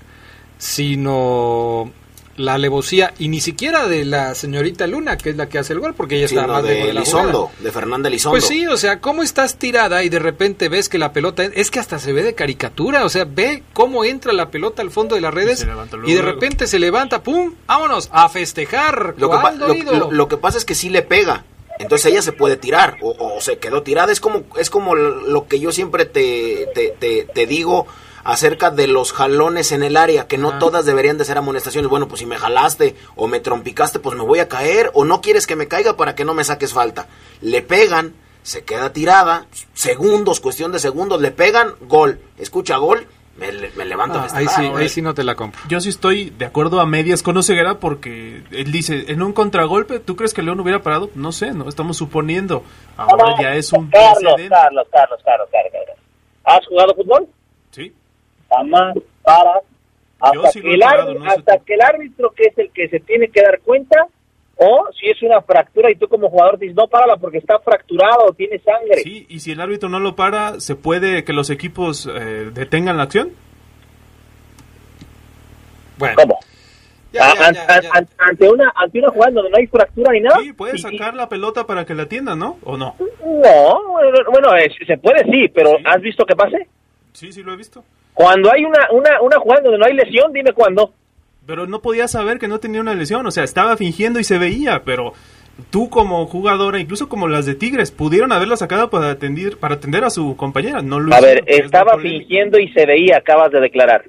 sino 0.59 1.93
la 2.39 2.55
alevosía, 2.55 3.13
y 3.19 3.29
ni 3.29 3.41
siquiera 3.41 3.89
de 3.89 4.05
la 4.05 4.35
señorita 4.35 4.87
Luna, 4.87 5.17
que 5.19 5.31
es 5.31 5.37
la 5.37 5.49
que 5.49 5.59
hace 5.59 5.73
el 5.73 5.81
gol, 5.81 5.95
porque 5.95 6.17
ella 6.17 6.27
está 6.27 6.47
más 6.47 6.63
de 6.63 6.87
de 6.87 6.93
la 6.93 7.03
de 7.03 7.73
Fernanda 7.73 8.09
Elizondo. 8.09 8.33
Pues 8.33 8.47
sí, 8.47 8.67
o 8.67 8.77
sea, 8.77 9.01
¿cómo 9.01 9.23
estás 9.23 9.57
tirada 9.57 10.05
y 10.05 10.09
de 10.09 10.21
repente 10.21 10.69
ves 10.69 10.89
que 10.89 10.99
la 10.99 11.13
pelota 11.13 11.45
es 11.45 11.71
que 11.71 11.81
hasta 11.81 11.99
se 11.99 12.13
ve 12.13 12.23
de 12.23 12.35
caricatura, 12.35 13.05
o 13.05 13.09
sea, 13.09 13.25
ve 13.25 13.65
cómo 13.73 14.05
entra 14.05 14.33
la 14.33 14.51
pelota 14.51 14.83
al 14.83 14.91
fondo 14.91 15.17
de 15.17 15.21
las 15.21 15.35
redes 15.35 15.67
y 16.07 16.15
de 16.15 16.23
repente 16.23 16.67
se 16.67 16.79
levanta, 16.79 17.23
pum, 17.23 17.55
vámonos 17.67 18.09
a 18.13 18.29
festejar. 18.29 19.15
Lo 19.19 19.31
que, 19.31 19.85
lo 20.11 20.29
que 20.29 20.37
pasa 20.37 20.59
es 20.59 20.65
que 20.65 20.75
sí 20.75 20.91
le 20.91 21.03
pega. 21.03 21.45
Entonces 21.79 22.07
ella 22.11 22.23
se 22.23 22.33
puede 22.33 22.57
tirar 22.57 22.97
o, 23.03 23.15
o 23.19 23.41
se 23.41 23.59
quedó 23.59 23.83
tirada. 23.83 24.13
Es 24.13 24.21
como, 24.21 24.43
es 24.59 24.71
como 24.71 24.95
lo 24.95 25.47
que 25.47 25.61
yo 25.61 25.73
siempre 25.73 26.05
te, 26.05 26.69
te, 26.75 26.89
te- 26.99 27.25
te 27.25 27.47
digo 27.47 27.87
acerca 28.25 28.71
de 28.71 28.89
los 28.89 29.13
jalones 29.13 29.73
en 29.73 29.83
el 29.83 29.97
área, 29.97 30.27
que 30.27 30.37
no 30.39 30.59
todas 30.59 30.85
deberían 30.85 31.17
de 31.19 31.25
ser 31.25 31.39
amonestaciones. 31.39 31.89
Bueno, 31.89 32.09
pues 32.09 32.19
si 32.21 32.27
me 32.27 32.37
jalaste 32.37 32.95
o 33.17 33.27
me 33.27 33.41
trompicaste, 33.41 34.01
pues 34.01 34.17
me 34.19 34.25
voy 34.25 34.41
a 34.41 34.49
caer 34.49 34.91
o 34.93 35.05
no 35.05 35.21
quieres 35.23 35.47
que 35.47 35.57
me 35.57 35.69
caiga 35.69 35.97
para 35.97 36.15
que 36.15 36.25
no 36.27 36.35
me 36.35 36.45
saques 36.45 36.75
falta. 36.75 37.07
Le 37.41 37.63
pegan, 37.63 38.15
se 38.43 38.65
queda 38.65 38.93
tirada, 38.93 39.47
segundos, 39.73 40.41
cuestión 40.41 40.73
de 40.73 40.79
segundos, 40.79 41.21
le 41.23 41.31
pegan, 41.31 41.75
gol, 41.83 42.21
escucha 42.39 42.77
gol, 42.77 43.07
me, 43.39 43.53
me 43.77 43.85
levanto. 43.85 44.19
Ah, 44.19 44.29
a 44.31 44.37
ahí, 44.37 44.47
sí, 44.49 44.63
ahí 44.63 44.89
sí 44.89 45.03
no 45.03 45.15
te 45.15 45.23
la 45.25 45.35
compro. 45.35 45.61
Yo 45.69 45.81
sí 45.81 45.89
estoy 45.89 46.31
de 46.31 46.45
acuerdo 46.45 46.81
a 46.81 46.87
medias 46.87 47.23
con 47.23 47.37
Oseguera 47.37 47.79
porque 47.79 48.43
él 48.51 48.73
dice, 48.73 49.05
en 49.09 49.23
un 49.23 49.33
contragolpe, 49.33 50.01
¿tú 50.01 50.17
crees 50.17 50.35
que 50.35 50.43
León 50.43 50.61
hubiera 50.61 50.83
parado? 50.83 51.11
No 51.15 51.33
sé, 51.33 51.53
no 51.53 51.69
estamos 51.69 51.97
suponiendo. 51.97 52.65
Ahora 52.97 53.37
ya 53.41 53.55
es 53.55 53.73
un 53.73 53.89
Carlos, 53.91 54.19
precedente. 54.19 54.49
Carlos, 54.49 54.87
Carlos, 54.91 55.21
Carlos, 55.25 55.49
Carlos, 55.51 55.73
Carlos. 55.73 55.97
¿Has 56.45 56.67
jugado 56.67 56.95
fútbol? 56.95 57.29
Sí. 57.71 57.95
Jamás 58.49 58.97
paras 59.23 59.63
Yo 60.35 60.41
hasta, 60.41 60.53
sí 60.53 60.63
que 60.63 60.75
el, 60.75 60.81
parado, 60.81 61.03
árbitro, 61.03 61.25
no 61.25 61.31
sé 61.31 61.37
hasta 61.39 61.59
que 61.59 61.75
el 61.75 61.81
árbitro 61.83 62.31
que 62.31 62.43
es 62.45 62.59
el 62.59 62.71
que 62.73 62.89
se 62.89 63.01
tiene 63.01 63.29
que 63.29 63.43
dar 63.43 63.61
cuenta 63.61 64.07
o 64.59 64.87
si 64.99 65.09
es 65.09 65.23
una 65.23 65.41
fractura 65.41 65.91
y 65.91 65.95
tú 65.97 66.09
como 66.09 66.29
jugador 66.29 66.59
dices 66.59 66.75
no 66.77 66.89
párala 66.89 67.17
porque 67.17 67.39
está 67.39 67.59
fracturado 67.61 68.27
o 68.27 68.33
tiene 68.33 68.59
sangre. 68.59 68.97
Sí, 69.03 69.25
y 69.29 69.41
si 69.41 69.53
el 69.53 69.61
árbitro 69.61 69.89
no 69.89 70.01
lo 70.01 70.17
para, 70.17 70.61
¿se 70.61 70.75
puede 70.77 71.23
que 71.25 71.33
los 71.33 71.49
equipos 71.51 72.09
eh, 72.13 72.51
detengan 72.53 72.97
la 72.97 73.05
acción? 73.05 73.31
Bueno, 75.97 76.15
¿Cómo? 76.17 76.39
ya, 77.13 77.33
ya, 77.53 77.81
ya, 77.81 77.91
ante 78.19 78.49
una 78.49 78.71
ante 78.77 78.99
una 78.99 79.09
jugada 79.11 79.33
donde 79.33 79.51
no 79.51 79.57
hay 79.57 79.67
fractura 79.67 80.13
ni 80.13 80.21
nada. 80.21 80.39
Sí, 80.41 80.53
y- 80.75 80.79
sacar 80.79 81.15
la 81.15 81.29
pelota 81.29 81.67
para 81.67 81.85
que 81.85 81.95
la 81.95 82.03
atiendan, 82.05 82.39
¿no? 82.39 82.59
¿O 82.65 82.77
no? 82.77 82.95
No, 82.99 83.83
bueno, 84.31 84.49
se 84.87 84.99
puede 84.99 85.25
sí, 85.25 85.49
pero 85.55 85.71
Sí. 85.79 85.85
¿has 85.87 86.01
visto 86.03 86.25
qué 86.27 86.37
pase? 86.37 86.69
Sí, 87.13 87.33
sí 87.33 87.43
lo 87.43 87.53
he 87.53 87.57
visto. 87.57 87.83
Cuando 88.15 88.53
hay 88.53 88.65
una, 88.65 88.89
una, 88.93 89.21
una 89.23 89.39
jugada 89.39 89.63
donde 89.63 89.79
no 89.79 89.87
hay 89.87 89.95
lesión, 89.95 90.33
dime 90.33 90.53
cuándo. 90.53 90.93
Pero 91.49 91.67
no 91.67 91.81
podía 91.81 92.09
saber 92.09 92.39
que 92.39 92.47
no 92.47 92.61
tenía 92.61 92.83
una 92.83 92.93
lesión, 92.93 93.27
o 93.27 93.31
sea, 93.31 93.43
estaba 93.43 93.79
fingiendo 93.79 94.21
y 94.21 94.25
se 94.25 94.37
veía, 94.37 94.83
pero 94.85 95.15
tú 95.71 95.89
como 95.89 96.27
jugadora, 96.27 96.79
incluso 96.79 97.09
como 97.09 97.27
las 97.27 97.47
de 97.47 97.55
Tigres, 97.55 97.91
pudieron 97.91 98.33
haberla 98.33 98.59
sacado 98.59 98.91
para 98.91 99.13
atender, 99.13 99.57
para 99.57 99.77
atender 99.77 100.05
a 100.05 100.11
su 100.11 100.37
compañera, 100.37 100.83
no 100.83 101.01
lo 101.01 101.15
A 101.15 101.23
ver, 101.23 101.43
estaba 101.47 101.99
fingiendo 102.01 102.59
y 102.59 102.71
se 102.73 102.85
veía, 102.85 103.17
acabas 103.17 103.51
de 103.51 103.61
declarar. 103.61 104.05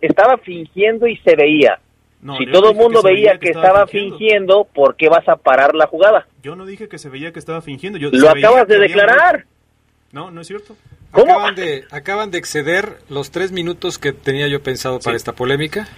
Estaba 0.00 0.36
fingiendo 0.38 1.06
y 1.06 1.16
se 1.18 1.36
veía. 1.36 1.78
No, 2.20 2.36
si 2.38 2.46
todo 2.46 2.70
el 2.70 2.76
mundo 2.76 3.04
que 3.04 3.12
veía 3.12 3.38
que, 3.38 3.50
estaba 3.50 3.84
estaba 3.84 3.86
fingiendo. 3.86 4.64
¿por 4.64 4.96
qué 4.96 5.08
vas 5.08 5.28
a 5.28 5.36
parar 5.36 5.76
la 5.76 5.86
jugada? 5.86 6.26
Yo 6.42 6.56
no 6.56 6.66
dije 6.66 6.88
que 6.88 6.98
se 6.98 7.08
veía 7.08 7.32
que 7.32 7.38
estaba 7.38 7.62
fingiendo. 7.62 8.00
Yo, 8.00 8.10
Lo 8.10 8.30
acabas 8.30 8.66
de 8.66 8.80
declarar. 8.80 9.44
No, 10.10 10.32
no 10.32 10.40
es 10.40 10.48
cierto. 10.48 10.74
¿Cómo? 11.12 11.34
Acaban 11.34 11.54
de, 11.54 11.84
acaban 11.92 12.30
de 12.32 12.38
exceder 12.38 12.98
los 13.08 13.30
tres 13.30 13.52
minutos 13.52 14.00
que 14.00 14.12
tenía 14.12 14.48
yo 14.48 14.60
pensado 14.60 14.98
para 14.98 15.16
esta 15.16 15.34
polémica. 15.34 15.88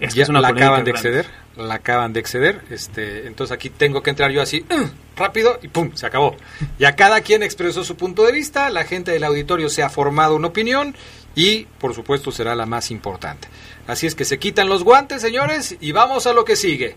Es 0.00 0.12
que 0.12 0.18
ya 0.18 0.22
es 0.24 0.28
una 0.28 0.40
la 0.40 0.48
acaban 0.48 0.84
de 0.84 0.92
grande. 0.92 1.08
exceder, 1.20 1.26
la 1.56 1.74
acaban 1.74 2.12
de 2.12 2.20
exceder. 2.20 2.60
Este, 2.70 3.26
entonces 3.26 3.54
aquí 3.54 3.70
tengo 3.70 4.02
que 4.02 4.10
entrar 4.10 4.30
yo 4.30 4.42
así, 4.42 4.64
¡uh! 4.70 4.88
rápido 5.16 5.58
y 5.62 5.68
pum, 5.68 5.90
se 5.94 6.06
acabó. 6.06 6.36
Ya 6.78 6.96
cada 6.96 7.20
quien 7.22 7.42
expresó 7.42 7.84
su 7.84 7.96
punto 7.96 8.24
de 8.24 8.32
vista, 8.32 8.68
la 8.70 8.84
gente 8.84 9.10
del 9.12 9.24
auditorio 9.24 9.68
se 9.68 9.82
ha 9.82 9.88
formado 9.88 10.36
una 10.36 10.48
opinión 10.48 10.94
y 11.34 11.64
por 11.78 11.94
supuesto 11.94 12.30
será 12.30 12.54
la 12.54 12.66
más 12.66 12.90
importante. 12.90 13.48
Así 13.86 14.06
es 14.06 14.14
que 14.14 14.24
se 14.24 14.38
quitan 14.38 14.68
los 14.68 14.84
guantes, 14.84 15.22
señores, 15.22 15.76
y 15.80 15.92
vamos 15.92 16.26
a 16.26 16.32
lo 16.32 16.44
que 16.44 16.56
sigue. 16.56 16.96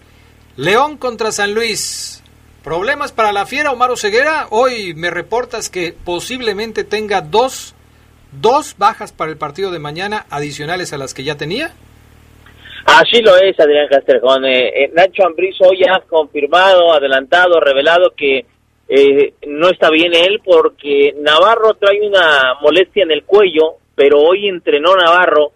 León 0.57 0.97
contra 0.97 1.31
San 1.31 1.53
Luis. 1.53 2.21
¿Problemas 2.63 3.13
para 3.13 3.31
la 3.31 3.45
fiera, 3.45 3.71
Omar 3.71 3.97
Ceguera? 3.97 4.47
Hoy 4.49 4.93
me 4.93 5.09
reportas 5.09 5.69
que 5.69 5.93
posiblemente 5.93 6.83
tenga 6.83 7.21
dos, 7.21 7.73
dos 8.33 8.75
bajas 8.77 9.13
para 9.13 9.31
el 9.31 9.38
partido 9.38 9.71
de 9.71 9.79
mañana 9.79 10.25
adicionales 10.29 10.91
a 10.91 10.97
las 10.97 11.13
que 11.13 11.23
ya 11.23 11.38
tenía. 11.38 11.73
Así 12.97 13.21
lo 13.21 13.38
es, 13.38 13.60
Adrián 13.60 13.88
Castrejón. 13.88 14.45
Eh, 14.45 14.84
eh, 14.86 14.91
Nacho 14.95 15.23
Ambriz 15.23 15.56
hoy 15.62 15.84
ha 15.84 15.99
confirmado, 15.99 16.91
adelantado, 16.91 17.60
revelado 17.60 18.13
que 18.17 18.45
eh, 18.88 19.34
no 19.47 19.69
está 19.69 19.91
bien 19.91 20.15
él 20.15 20.41
porque 20.43 21.13
Navarro 21.21 21.75
trae 21.75 22.02
una 22.02 22.56
molestia 22.62 23.04
en 23.04 23.12
el 23.12 23.25
cuello, 23.25 23.75
pero 23.93 24.19
hoy 24.19 24.47
entrenó 24.47 24.95
Navarro 24.95 25.52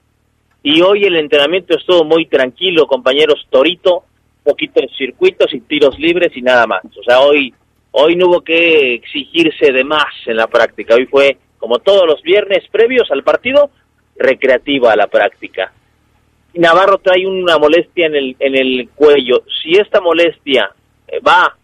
y 0.61 0.81
hoy 0.81 1.05
el 1.05 1.15
entrenamiento 1.15 1.75
estuvo 1.75 2.03
muy 2.03 2.27
tranquilo, 2.27 2.85
compañeros 2.85 3.47
Torito, 3.49 4.03
poquito 4.43 4.79
en 4.79 4.89
circuitos 4.89 5.51
y 5.55 5.61
tiros 5.61 5.97
libres 5.97 6.37
y 6.37 6.41
nada 6.43 6.67
más. 6.67 6.83
O 6.85 7.03
sea, 7.03 7.21
hoy, 7.21 7.51
hoy 7.93 8.15
no 8.15 8.27
hubo 8.27 8.41
que 8.41 8.93
exigirse 8.93 9.71
de 9.71 9.83
más 9.83 10.13
en 10.27 10.37
la 10.37 10.45
práctica. 10.45 10.93
Hoy 10.93 11.07
fue, 11.07 11.37
como 11.57 11.79
todos 11.79 12.05
los 12.05 12.21
viernes 12.21 12.63
previos 12.71 13.09
al 13.09 13.23
partido, 13.23 13.71
recreativa 14.17 14.95
la 14.95 15.07
práctica. 15.07 15.73
Navarro 16.53 16.99
trae 16.99 17.25
una 17.25 17.57
molestia 17.57 18.05
en 18.05 18.15
el, 18.15 18.35
en 18.39 18.55
el 18.55 18.89
cuello. 18.93 19.43
Si 19.61 19.71
esta 19.73 20.01
molestia 20.01 20.71
eh, 21.07 21.19
va, 21.19 21.55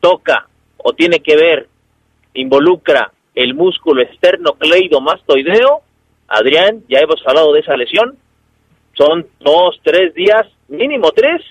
toca 0.00 0.46
o 0.76 0.92
tiene 0.92 1.20
que 1.20 1.36
ver, 1.36 1.68
involucra 2.34 3.12
el 3.34 3.54
músculo 3.54 4.02
esternocleidomastoideo, 4.02 5.82
Adrián, 6.28 6.84
ya 6.88 6.98
hemos 7.00 7.20
hablado 7.26 7.52
de 7.52 7.60
esa 7.60 7.76
lesión, 7.76 8.16
son 8.94 9.26
dos, 9.40 9.80
tres 9.82 10.14
días, 10.14 10.46
mínimo 10.68 11.10
tres, 11.12 11.42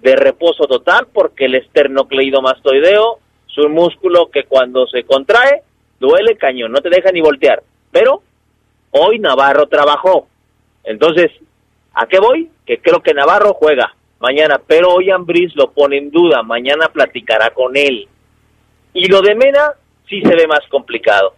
de 0.00 0.16
reposo 0.16 0.64
total, 0.64 1.08
porque 1.12 1.46
el 1.46 1.54
esternocleidomastoideo 1.54 3.18
es 3.48 3.58
un 3.58 3.72
músculo 3.72 4.30
que 4.30 4.44
cuando 4.44 4.86
se 4.86 5.04
contrae, 5.04 5.62
duele 5.98 6.36
cañón, 6.36 6.72
no 6.72 6.80
te 6.80 6.90
deja 6.90 7.10
ni 7.12 7.20
voltear. 7.20 7.62
Pero 7.90 8.22
hoy 8.90 9.18
Navarro 9.18 9.66
trabajó. 9.66 10.26
Entonces, 10.84 11.30
¿a 11.96 12.06
qué 12.06 12.20
voy? 12.20 12.50
Que 12.64 12.78
creo 12.78 13.02
que 13.02 13.14
Navarro 13.14 13.54
juega 13.54 13.94
mañana, 14.20 14.60
pero 14.64 14.90
hoy 14.90 15.10
Ambriz 15.10 15.54
lo 15.56 15.72
pone 15.72 15.96
en 15.96 16.10
duda, 16.10 16.42
mañana 16.42 16.88
platicará 16.88 17.50
con 17.50 17.76
él. 17.76 18.06
Y 18.92 19.08
lo 19.08 19.22
de 19.22 19.34
Mena 19.34 19.72
sí 20.08 20.20
se 20.20 20.36
ve 20.36 20.46
más 20.46 20.60
complicado. 20.68 21.34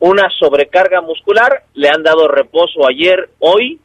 Una 0.00 0.28
sobrecarga 0.30 1.00
muscular, 1.00 1.62
le 1.74 1.88
han 1.88 2.02
dado 2.02 2.26
reposo 2.26 2.86
ayer, 2.88 3.30
hoy, 3.38 3.78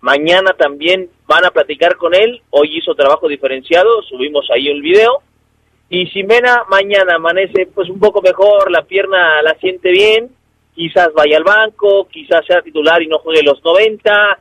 mañana 0.00 0.52
también 0.58 1.08
van 1.26 1.44
a 1.46 1.50
platicar 1.50 1.96
con 1.96 2.14
él, 2.14 2.42
hoy 2.50 2.76
hizo 2.76 2.94
trabajo 2.94 3.26
diferenciado, 3.28 4.02
subimos 4.02 4.48
ahí 4.50 4.68
el 4.68 4.82
video, 4.82 5.22
y 5.88 6.06
si 6.08 6.22
Mena 6.22 6.64
mañana 6.68 7.14
amanece 7.16 7.66
pues 7.74 7.88
un 7.88 8.00
poco 8.00 8.20
mejor, 8.20 8.70
la 8.70 8.82
pierna 8.82 9.40
la 9.42 9.54
siente 9.54 9.90
bien, 9.90 10.30
quizás 10.74 11.12
vaya 11.14 11.36
al 11.38 11.44
banco, 11.44 12.08
quizás 12.08 12.44
sea 12.46 12.60
titular 12.62 13.02
y 13.02 13.06
no 13.06 13.18
juegue 13.18 13.42
los 13.42 13.62
90, 13.64 14.38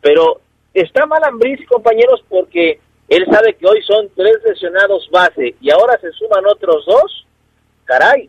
pero 0.00 0.40
está 0.80 1.06
mal 1.06 1.24
Ambriz, 1.24 1.66
compañeros, 1.68 2.22
porque 2.28 2.78
él 3.08 3.26
sabe 3.30 3.54
que 3.54 3.66
hoy 3.66 3.80
son 3.82 4.08
tres 4.14 4.36
lesionados 4.44 5.08
base 5.10 5.54
y 5.60 5.70
ahora 5.70 5.98
se 5.98 6.10
suman 6.12 6.44
otros 6.46 6.84
dos, 6.86 7.26
caray, 7.84 8.28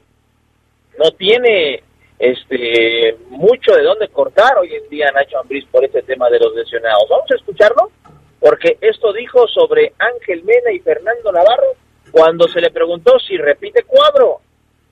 no 0.98 1.12
tiene 1.12 1.84
este 2.20 3.16
mucho 3.30 3.76
de 3.76 3.84
dónde 3.84 4.08
cortar 4.08 4.58
hoy 4.58 4.74
en 4.74 4.90
día 4.90 5.12
Nacho 5.12 5.40
Ambriz 5.40 5.66
por 5.72 5.84
este 5.84 6.02
tema 6.04 6.30
de 6.30 6.40
los 6.40 6.56
lesionados. 6.56 7.08
Vamos 7.10 7.30
a 7.32 7.36
escucharlo, 7.36 7.92
porque 8.40 8.78
esto 8.82 9.14
dijo 9.14 9.48
sobre 9.48 9.94
Ángel 10.00 10.44
Mena 10.44 10.72
y 10.72 10.80
Fernando 10.80 11.32
Navarro 11.32 11.74
cuando 12.12 12.48
se 12.48 12.62
le 12.62 12.72
preguntó 12.72 13.20
si 13.20 13.38
repite 13.38 13.84
cuadro. 13.84 14.40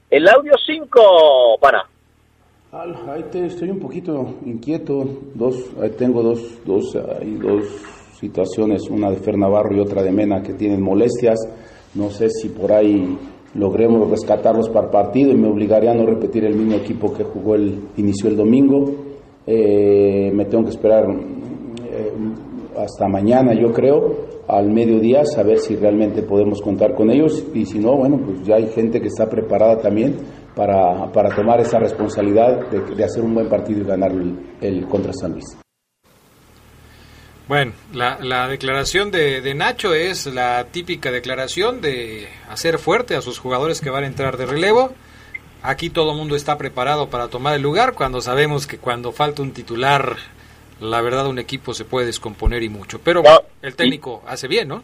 El 0.10 0.28
audio 0.28 0.54
5, 0.64 1.58
para. 1.60 1.88
Ahí 2.78 3.24
te, 3.32 3.46
estoy 3.46 3.70
un 3.70 3.80
poquito 3.80 4.36
inquieto. 4.46 5.08
Dos, 5.34 5.56
tengo 5.98 6.22
dos, 6.22 6.60
dos, 6.66 6.94
hay 7.20 7.36
dos 7.36 7.64
situaciones, 8.20 8.90
una 8.90 9.10
de 9.10 9.16
Fer 9.16 9.38
Navarro 9.38 9.74
y 9.74 9.80
otra 9.80 10.04
de 10.04 10.12
Mena 10.12 10.42
que 10.42 10.56
tienen 10.56 10.82
molestias. 10.82 11.40
No 11.94 12.10
sé 12.10 12.30
si 12.30 12.50
por 12.50 12.74
ahí 12.74 13.18
logremos 13.54 14.10
rescatarlos 14.10 14.68
para 14.68 14.92
partido 14.92 15.32
y 15.32 15.36
me 15.36 15.48
obligaría 15.48 15.92
a 15.92 15.94
no 15.94 16.06
repetir 16.06 16.44
el 16.44 16.56
mismo 16.56 16.76
equipo 16.76 17.14
que 17.14 17.24
jugó 17.24 17.56
el 17.56 17.80
inició 17.96 18.30
el 18.30 18.36
domingo. 18.36 18.92
Eh, 19.48 20.30
me 20.34 20.44
tengo 20.44 20.66
que 20.66 20.72
esperar 20.72 21.06
eh, 21.10 22.12
hasta 22.78 23.08
mañana, 23.08 23.54
yo 23.54 23.72
creo, 23.72 24.35
al 24.48 24.72
mediodía, 24.72 25.26
saber 25.26 25.60
si 25.60 25.76
realmente 25.76 26.22
podemos 26.22 26.62
contar 26.62 26.94
con 26.94 27.10
ellos 27.10 27.44
y 27.54 27.66
si 27.66 27.80
no, 27.80 27.96
bueno, 27.98 28.20
pues 28.24 28.44
ya 28.44 28.56
hay 28.56 28.68
gente 28.68 29.02
que 29.02 29.08
está 29.08 29.30
preparada 29.30 29.80
también 29.80 30.18
para, 30.56 31.12
para 31.12 31.36
tomar 31.36 31.60
esa 31.60 31.80
responsabilidad 31.80 32.70
de, 32.70 33.04
hacer 33.04 33.24
un 33.24 33.34
buen 33.34 33.50
partido 33.50 33.82
y 33.82 33.84
ganar 33.86 34.12
el, 34.12 34.38
el 34.62 34.88
contra 34.88 35.14
San 35.14 35.34
Luis. 35.34 35.58
Bueno, 37.48 37.74
la, 37.94 38.18
la 38.22 38.48
declaración 38.48 39.12
de, 39.12 39.42
de, 39.42 39.54
Nacho 39.54 39.94
es 39.94 40.26
la 40.26 40.66
típica 40.72 41.12
declaración 41.12 41.80
de 41.80 42.28
hacer 42.50 42.80
fuerte 42.80 43.16
a 43.16 43.22
sus 43.22 43.38
jugadores 43.38 43.82
que 43.82 43.92
van 43.92 44.04
a 44.04 44.08
entrar 44.08 44.38
de 44.38 44.48
relevo. 44.48 44.94
Aquí 45.62 45.92
todo 45.92 46.12
el 46.12 46.18
mundo 46.18 46.36
está 46.36 46.58
preparado 46.58 47.10
para 47.10 47.28
tomar 47.28 47.56
el 47.56 47.62
lugar 47.62 47.94
cuando 47.94 48.22
sabemos 48.22 48.66
que 48.66 48.80
cuando 48.80 49.12
falta 49.12 49.44
un 49.44 49.52
titular, 49.52 50.16
la 50.82 51.02
verdad 51.02 51.28
un 51.28 51.40
equipo 51.40 51.74
se 51.74 51.86
puede 51.86 52.08
descomponer 52.08 52.64
y 52.64 52.70
mucho. 52.70 53.00
Pero 53.04 53.22
no, 53.22 53.42
el 53.62 53.76
técnico 53.76 54.24
y, 54.26 54.30
hace 54.30 54.48
bien, 54.48 54.68
¿no? 54.68 54.84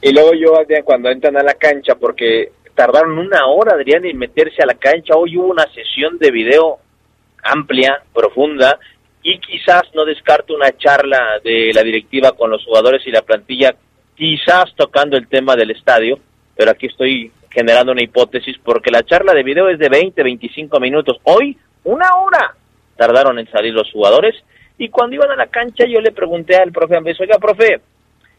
Y 0.00 0.12
luego 0.12 0.32
yo, 0.34 0.58
Adrián, 0.58 0.82
cuando 0.82 1.10
entran 1.10 1.36
a 1.36 1.42
la 1.42 1.54
cancha, 1.54 1.94
porque 1.94 2.52
tardaron 2.74 3.18
una 3.18 3.46
hora, 3.46 3.74
Adrián, 3.74 4.04
en 4.04 4.18
meterse 4.18 4.62
a 4.62 4.66
la 4.66 4.74
cancha, 4.74 5.14
hoy 5.14 5.36
hubo 5.36 5.48
una 5.48 5.66
sesión 5.72 6.18
de 6.18 6.30
video 6.30 6.78
amplia, 7.42 8.02
profunda, 8.12 8.78
y 9.22 9.38
quizás 9.38 9.82
no 9.94 10.04
descarto 10.04 10.54
una 10.54 10.76
charla 10.76 11.40
de 11.44 11.70
la 11.72 11.82
directiva 11.82 12.32
con 12.32 12.50
los 12.50 12.64
jugadores 12.64 13.06
y 13.06 13.10
la 13.10 13.22
plantilla, 13.22 13.74
quizás 14.16 14.74
tocando 14.76 15.16
el 15.16 15.28
tema 15.28 15.54
del 15.54 15.70
estadio, 15.70 16.18
pero 16.56 16.72
aquí 16.72 16.86
estoy 16.86 17.30
generando 17.50 17.92
una 17.92 18.02
hipótesis 18.02 18.56
porque 18.62 18.90
la 18.90 19.04
charla 19.04 19.32
de 19.34 19.42
video 19.42 19.68
es 19.68 19.78
de 19.78 19.88
20, 19.88 20.22
25 20.22 20.80
minutos. 20.80 21.18
Hoy, 21.24 21.56
una 21.84 22.08
hora 22.16 22.54
tardaron 22.96 23.38
en 23.38 23.50
salir 23.50 23.72
los 23.74 23.90
jugadores 23.92 24.34
y 24.78 24.88
cuando 24.88 25.16
iban 25.16 25.30
a 25.30 25.36
la 25.36 25.46
cancha 25.46 25.84
yo 25.86 26.00
le 26.00 26.12
pregunté 26.12 26.56
al 26.56 26.72
profe 26.72 26.96
Ambés, 26.96 27.20
oiga, 27.20 27.38
profe, 27.38 27.80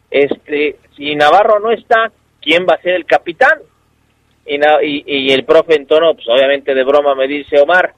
este, 0.09 0.77
si 0.95 1.15
Navarro 1.15 1.59
no 1.59 1.71
está, 1.71 2.11
¿quién 2.41 2.65
va 2.69 2.75
a 2.75 2.81
ser 2.81 2.93
el 2.95 3.05
capitán? 3.05 3.59
Y, 4.45 4.57
y, 5.05 5.31
el 5.31 5.45
profe 5.45 5.75
en 5.75 5.87
tono, 5.87 6.13
pues 6.15 6.27
obviamente 6.27 6.75
de 6.75 6.83
broma 6.83 7.15
me 7.15 7.27
dice, 7.27 7.61
Omar, 7.61 7.93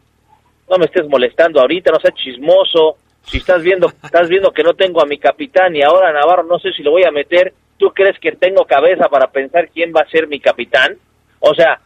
no 0.69 0.77
me 0.77 0.85
estés 0.85 1.07
molestando 1.07 1.59
ahorita, 1.59 1.91
no 1.91 1.99
seas 1.99 2.13
chismoso, 2.13 2.97
si 3.23 3.37
estás 3.37 3.63
viendo, 3.63 3.87
estás 4.03 4.29
viendo 4.29 4.51
que 4.51 4.63
no 4.63 4.73
tengo 4.73 5.01
a 5.01 5.07
mi 5.07 5.17
capitán 5.17 5.75
y 5.75 5.81
ahora 5.81 6.13
Navarro 6.13 6.43
no 6.43 6.59
sé 6.59 6.71
si 6.73 6.83
lo 6.83 6.91
voy 6.91 7.03
a 7.03 7.11
meter, 7.11 7.53
¿tú 7.77 7.89
crees 7.89 8.19
que 8.19 8.33
tengo 8.33 8.65
cabeza 8.65 9.09
para 9.09 9.31
pensar 9.31 9.69
quién 9.69 9.91
va 9.95 10.01
a 10.01 10.09
ser 10.09 10.27
mi 10.27 10.39
capitán? 10.39 10.97
O 11.39 11.53
sea, 11.53 11.79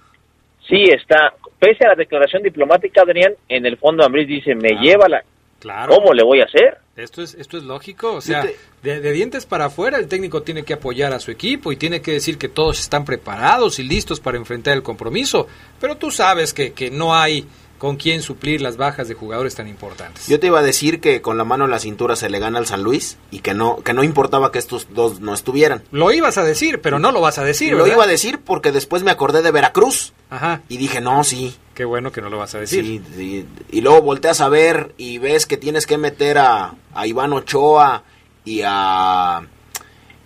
sí 0.68 0.84
está, 0.84 1.34
pese 1.58 1.86
a 1.86 1.90
la 1.90 1.96
declaración 1.96 2.44
diplomática, 2.44 3.02
Adrián, 3.02 3.34
en 3.48 3.66
el 3.66 3.78
fondo 3.78 4.06
Ambris 4.06 4.28
dice, 4.28 4.56
me 4.56 4.72
lleva 4.82 5.08
la... 5.10 5.24
Claro. 5.60 5.96
¿Cómo 5.96 6.14
le 6.14 6.24
voy 6.24 6.42
a 6.42 6.46
hacer? 6.46 6.80
Esto 6.96 7.22
es, 7.22 7.34
esto 7.36 7.58
es 7.58 7.64
lógico, 7.64 8.14
o 8.14 8.22
sea, 8.22 8.46
de, 8.84 9.12
dientes 9.14 9.46
para 9.46 9.66
afuera 9.66 9.98
el 9.98 10.08
técnico 10.08 10.42
tiene 10.44 10.64
que 10.64 10.74
apoyar 10.74 11.14
a 11.14 11.20
su 11.20 11.32
equipo 11.32 11.72
y 11.72 11.78
tiene 11.78 12.02
que 12.02 12.12
decir 12.12 12.38
que 12.38 12.50
todos 12.50 12.80
están 12.80 13.06
preparados 13.06 13.80
y 13.80 13.84
listos 13.84 14.20
para 14.20 14.38
enfrentar 14.38 14.74
el 14.74 14.84
compromiso, 14.84 15.48
pero 15.80 15.96
tú 15.96 16.12
sabes 16.12 16.54
que, 16.54 16.74
que 16.74 16.92
no 16.92 17.16
hay 17.16 17.48
con 17.80 17.96
quién 17.96 18.22
suplir 18.22 18.62
las 18.62 18.78
bajas 18.78 19.08
de 19.08 19.16
jugadores 19.16 19.56
tan 19.56 19.68
importantes. 19.68 20.28
Yo 20.28 20.40
te 20.40 20.48
iba 20.48 20.60
a 20.60 20.64
decir 20.64 21.00
que 21.00 21.22
con 21.22 21.38
la 21.38 21.46
mano 21.46 21.66
en 21.66 21.72
la 21.72 21.80
cintura 21.80 22.16
se 22.16 22.30
le 22.30 22.38
gana 22.38 22.60
al 22.60 22.68
San 22.68 22.84
Luis 22.84 23.18
y 23.32 23.40
que 23.40 23.56
no 23.56 23.78
que 23.78 23.94
no 23.94 24.04
importaba 24.04 24.52
que 24.52 24.60
estos 24.60 24.94
dos 24.94 25.22
no 25.22 25.34
estuvieran. 25.34 25.82
Lo 25.92 26.12
ibas 26.12 26.38
a 26.38 26.44
decir, 26.44 26.82
pero 26.82 27.00
no 27.00 27.12
lo 27.12 27.22
vas 27.22 27.40
a 27.40 27.44
decir. 27.44 27.74
Lo 27.74 27.88
iba 27.88 28.04
a 28.04 28.08
decir 28.08 28.40
porque 28.40 28.72
después 28.72 29.02
me 29.02 29.12
acordé 29.12 29.42
de 29.42 29.52
Veracruz. 29.52 30.14
Ajá. 30.30 30.62
Y 30.68 30.78
dije, 30.78 31.02
no, 31.02 31.24
sí. 31.24 31.56
Qué 31.80 31.86
bueno 31.86 32.12
que 32.12 32.20
no 32.22 32.30
lo 32.30 32.38
vas 32.38 32.54
a 32.56 32.60
decir. 32.60 33.02
Sí, 33.16 33.48
Y 33.72 33.80
luego 33.80 34.02
volteas 34.02 34.42
a 34.42 34.50
ver 34.50 34.94
y 34.98 35.18
ves 35.18 35.46
que 35.46 35.56
tienes 35.56 35.88
que 35.88 35.98
meter 35.98 36.38
a, 36.38 36.74
a 36.94 37.08
Iván 37.08 37.32
Ochoa 37.32 38.04
y 38.44 38.64
a... 38.66 39.48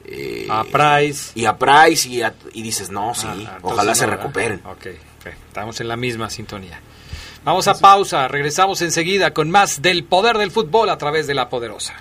Eh, 0.03 0.47
a 0.49 0.63
Price. 0.63 1.31
Y 1.35 1.45
a 1.45 1.55
Price 1.55 2.09
y, 2.09 2.23
y 2.53 2.63
dices, 2.63 2.89
no, 2.89 3.13
sí, 3.13 3.27
ah, 3.47 3.59
ojalá 3.61 3.93
se 3.93 4.07
recuperen. 4.07 4.63
ok, 4.65 4.87
estamos 5.47 5.79
en 5.79 5.89
la 5.89 5.95
misma 5.95 6.31
sintonía. 6.31 6.81
Vamos 7.43 7.67
a 7.67 7.77
pausa, 7.77 8.27
regresamos 8.27 8.81
enseguida 8.81 9.31
con 9.31 9.51
más 9.51 9.83
del 9.83 10.05
poder 10.05 10.39
del 10.39 10.49
fútbol 10.49 10.89
a 10.89 10.97
través 10.97 11.27
de 11.27 11.35
la 11.35 11.49
poderosa. 11.49 11.93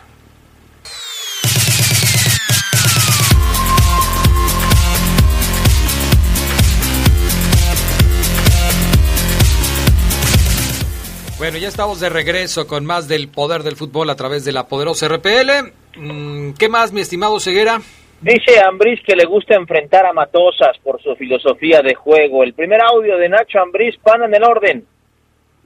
Bueno, 11.43 11.59
ya 11.59 11.67
estamos 11.67 11.99
de 11.99 12.09
regreso 12.09 12.69
con 12.69 12.85
más 12.85 13.09
del 13.09 13.27
poder 13.27 13.65
del 13.65 13.75
fútbol 13.75 14.09
a 14.11 14.15
través 14.15 14.45
de 14.45 14.53
la 14.53 14.69
poderosa 14.69 15.09
RPL. 15.09 15.73
Mm, 15.99 16.53
¿Qué 16.57 16.69
más, 16.69 16.93
mi 16.93 17.01
estimado 17.01 17.41
Ceguera? 17.41 17.81
Dice 18.21 18.61
Ambris 18.65 19.01
que 19.05 19.17
le 19.17 19.25
gusta 19.25 19.57
enfrentar 19.57 20.07
a 20.07 20.13
Matosas 20.13 20.79
por 20.85 21.03
su 21.03 21.17
filosofía 21.17 21.83
de 21.83 21.97
juego. 21.97 22.45
El 22.45 22.55
primer 22.55 22.81
audio 22.81 23.19
de 23.19 23.29
Nacho 23.29 23.59
Ambris, 23.59 23.97
pan 24.05 24.23
en 24.23 24.37
el 24.37 24.45
orden 24.45 24.85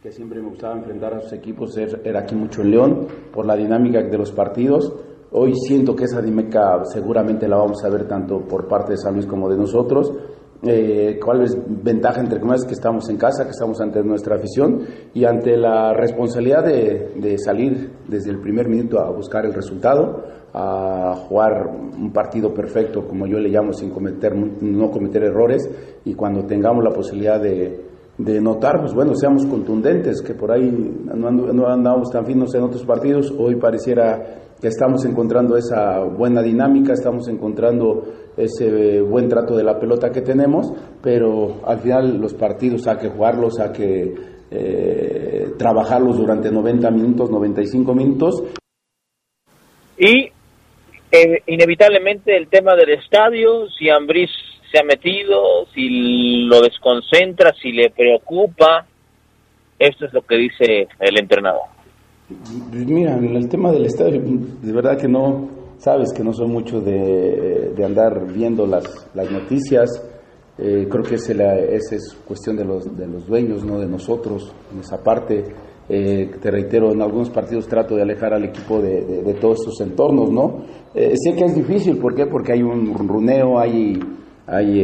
que 0.02 0.12
siempre 0.12 0.40
me 0.40 0.48
gustaba 0.48 0.76
enfrentar 0.76 1.12
a 1.12 1.20
sus 1.20 1.34
equipos 1.34 1.76
era 1.76 2.20
aquí 2.20 2.34
mucho 2.34 2.62
en 2.62 2.70
León, 2.70 3.08
por 3.30 3.44
la 3.44 3.54
dinámica 3.54 4.00
de 4.02 4.16
los 4.16 4.32
partidos. 4.32 4.94
Hoy 5.32 5.52
siento 5.56 5.94
que 5.94 6.04
esa 6.04 6.22
dinámica 6.22 6.84
seguramente 6.84 7.46
la 7.48 7.56
vamos 7.56 7.84
a 7.84 7.90
ver 7.90 8.08
tanto 8.08 8.40
por 8.48 8.66
parte 8.66 8.92
de 8.92 8.98
San 8.98 9.14
Luis 9.14 9.26
como 9.26 9.50
de 9.50 9.58
nosotros. 9.58 10.10
Eh, 10.62 11.18
cuál 11.22 11.42
es 11.42 11.56
ventaja 11.82 12.20
entre 12.20 12.40
comillas 12.40 12.64
que 12.64 12.72
estamos 12.72 13.08
en 13.10 13.18
casa, 13.18 13.44
que 13.44 13.50
estamos 13.50 13.80
ante 13.80 14.02
nuestra 14.02 14.36
afición 14.36 14.80
y 15.12 15.24
ante 15.24 15.56
la 15.56 15.92
responsabilidad 15.92 16.64
de, 16.64 17.12
de, 17.16 17.38
salir 17.38 17.92
desde 18.08 18.30
el 18.30 18.40
primer 18.40 18.66
minuto 18.68 18.98
a 18.98 19.10
buscar 19.10 19.44
el 19.44 19.52
resultado, 19.52 20.24
a 20.54 21.14
jugar 21.28 21.66
un 21.66 22.10
partido 22.10 22.54
perfecto, 22.54 23.06
como 23.06 23.26
yo 23.26 23.38
le 23.38 23.50
llamo, 23.50 23.74
sin 23.74 23.90
cometer, 23.90 24.34
no 24.34 24.90
cometer 24.90 25.24
errores. 25.24 25.68
Y 26.04 26.14
cuando 26.14 26.44
tengamos 26.46 26.82
la 26.82 26.90
posibilidad 26.90 27.38
de, 27.38 27.86
de 28.18 28.40
notar, 28.40 28.80
pues 28.80 28.94
bueno, 28.94 29.14
seamos 29.14 29.44
contundentes, 29.44 30.22
que 30.22 30.34
por 30.34 30.50
ahí 30.50 30.70
no, 31.14 31.66
andamos 31.68 32.10
tan 32.10 32.24
finos 32.24 32.54
en 32.54 32.62
otros 32.62 32.84
partidos, 32.84 33.32
hoy 33.38 33.56
pareciera 33.56 34.45
que 34.60 34.68
estamos 34.68 35.04
encontrando 35.04 35.56
esa 35.56 36.00
buena 36.00 36.42
dinámica, 36.42 36.92
estamos 36.92 37.28
encontrando 37.28 38.04
ese 38.36 39.00
buen 39.00 39.28
trato 39.28 39.56
de 39.56 39.64
la 39.64 39.78
pelota 39.78 40.10
que 40.10 40.22
tenemos, 40.22 40.72
pero 41.02 41.60
al 41.66 41.78
final 41.80 42.18
los 42.18 42.34
partidos 42.34 42.86
hay 42.86 42.96
que 42.96 43.08
jugarlos, 43.08 43.58
hay 43.60 43.72
que 43.72 44.14
eh, 44.50 45.48
trabajarlos 45.58 46.16
durante 46.16 46.50
90 46.50 46.90
minutos, 46.90 47.30
95 47.30 47.94
minutos. 47.94 48.44
Y 49.98 50.30
eh, 51.10 51.42
inevitablemente 51.46 52.36
el 52.36 52.48
tema 52.48 52.74
del 52.74 52.90
estadio, 52.90 53.68
si 53.70 53.88
Ambris 53.88 54.30
se 54.70 54.80
ha 54.80 54.84
metido, 54.84 55.66
si 55.74 56.44
lo 56.44 56.60
desconcentra, 56.60 57.52
si 57.60 57.72
le 57.72 57.90
preocupa. 57.90 58.86
Esto 59.78 60.06
es 60.06 60.12
lo 60.12 60.22
que 60.22 60.36
dice 60.36 60.88
el 61.00 61.18
entrenador. 61.18 61.75
Mira, 62.72 63.16
en 63.16 63.36
el 63.36 63.48
tema 63.48 63.70
del 63.70 63.86
estadio, 63.86 64.20
de 64.20 64.72
verdad 64.72 64.98
que 64.98 65.06
no, 65.06 65.48
sabes 65.78 66.12
que 66.12 66.24
no 66.24 66.32
soy 66.32 66.48
mucho 66.48 66.80
de, 66.80 67.72
andar 67.84 68.32
viendo 68.32 68.66
las, 68.66 68.84
las 69.14 69.30
noticias. 69.30 70.02
Eh, 70.58 70.88
creo 70.90 71.04
que 71.04 71.16
esa 71.16 71.94
es 71.94 72.16
cuestión 72.26 72.56
de 72.56 72.64
los, 72.64 72.96
de 72.96 73.06
los 73.06 73.26
dueños, 73.26 73.64
no 73.64 73.78
de 73.78 73.86
nosotros, 73.86 74.52
en 74.72 74.80
esa 74.80 75.02
parte. 75.02 75.44
Eh, 75.88 76.32
te 76.40 76.50
reitero, 76.50 76.90
en 76.90 77.00
algunos 77.00 77.30
partidos 77.30 77.68
trato 77.68 77.94
de 77.94 78.02
alejar 78.02 78.34
al 78.34 78.44
equipo 78.44 78.80
de, 78.80 79.36
todos 79.40 79.60
estos 79.60 79.80
entornos, 79.82 80.28
¿no? 80.28 80.64
Eh, 80.94 81.14
sé 81.16 81.32
que 81.32 81.44
es 81.44 81.54
difícil, 81.54 81.98
¿por 81.98 82.12
qué? 82.16 82.26
Porque 82.26 82.54
hay 82.54 82.62
un 82.62 82.92
runeo, 82.92 83.58
hay 83.58 84.00
hay 84.48 84.80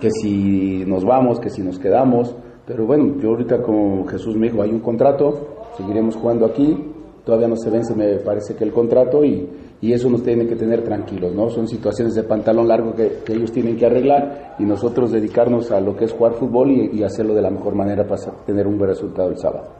que 0.00 0.10
si 0.10 0.84
nos 0.84 1.04
vamos, 1.04 1.38
que 1.38 1.50
si 1.50 1.62
nos 1.62 1.78
quedamos, 1.78 2.34
pero 2.66 2.86
bueno, 2.86 3.16
yo 3.20 3.30
ahorita 3.30 3.62
como 3.62 4.06
Jesús 4.06 4.36
me 4.36 4.48
dijo, 4.48 4.62
hay 4.62 4.70
un 4.70 4.80
contrato, 4.80 5.61
seguiremos 5.76 6.16
jugando 6.16 6.46
aquí, 6.46 6.76
todavía 7.24 7.48
no 7.48 7.56
se 7.56 7.70
vence 7.70 7.94
me 7.94 8.16
parece 8.18 8.56
que 8.56 8.64
el 8.64 8.72
contrato 8.72 9.24
y, 9.24 9.48
y 9.80 9.92
eso 9.92 10.08
nos 10.08 10.22
tiene 10.22 10.46
que 10.46 10.56
tener 10.56 10.84
tranquilos, 10.84 11.32
¿no? 11.32 11.50
Son 11.50 11.66
situaciones 11.66 12.14
de 12.14 12.22
pantalón 12.24 12.68
largo 12.68 12.94
que, 12.94 13.22
ellos 13.32 13.52
tienen 13.52 13.76
que 13.76 13.86
arreglar 13.86 14.56
y 14.58 14.64
nosotros 14.64 15.12
dedicarnos 15.12 15.70
a 15.70 15.80
lo 15.80 15.96
que 15.96 16.04
es 16.04 16.12
jugar 16.12 16.34
fútbol 16.34 16.70
y, 16.70 16.98
y 16.98 17.02
hacerlo 17.02 17.34
de 17.34 17.42
la 17.42 17.50
mejor 17.50 17.74
manera 17.74 18.04
para 18.04 18.20
tener 18.46 18.66
un 18.66 18.78
buen 18.78 18.90
resultado 18.90 19.30
el 19.30 19.38
sábado. 19.38 19.74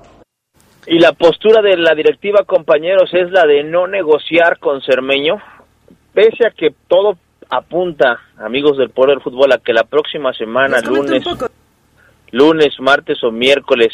Y 0.86 0.98
la 0.98 1.12
postura 1.12 1.62
de 1.62 1.76
la 1.76 1.94
directiva, 1.94 2.40
compañeros, 2.44 3.10
es 3.12 3.30
la 3.30 3.46
de 3.46 3.62
no 3.62 3.86
negociar 3.86 4.58
con 4.58 4.82
Cermeño, 4.82 5.36
pese 6.12 6.46
a 6.46 6.50
que 6.50 6.74
todo 6.88 7.16
apunta, 7.48 8.18
amigos 8.38 8.78
del 8.78 8.90
Poder 8.90 9.16
del 9.16 9.22
Fútbol, 9.22 9.52
a 9.52 9.58
que 9.58 9.72
la 9.72 9.84
próxima 9.84 10.32
semana, 10.32 10.80
lunes, 10.80 11.22
lunes, 12.32 12.74
martes 12.80 13.22
o 13.22 13.30
miércoles, 13.30 13.92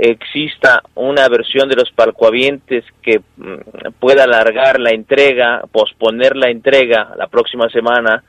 exista 0.00 0.82
una 0.94 1.28
versión 1.28 1.68
de 1.68 1.76
los 1.76 1.90
palcoavientes 1.90 2.84
que 3.02 3.20
mm, 3.36 3.92
pueda 3.98 4.24
alargar 4.24 4.80
la 4.80 4.90
entrega, 4.90 5.62
posponer 5.70 6.36
la 6.36 6.50
entrega 6.50 7.12
la 7.16 7.28
próxima 7.28 7.68
semana, 7.68 8.24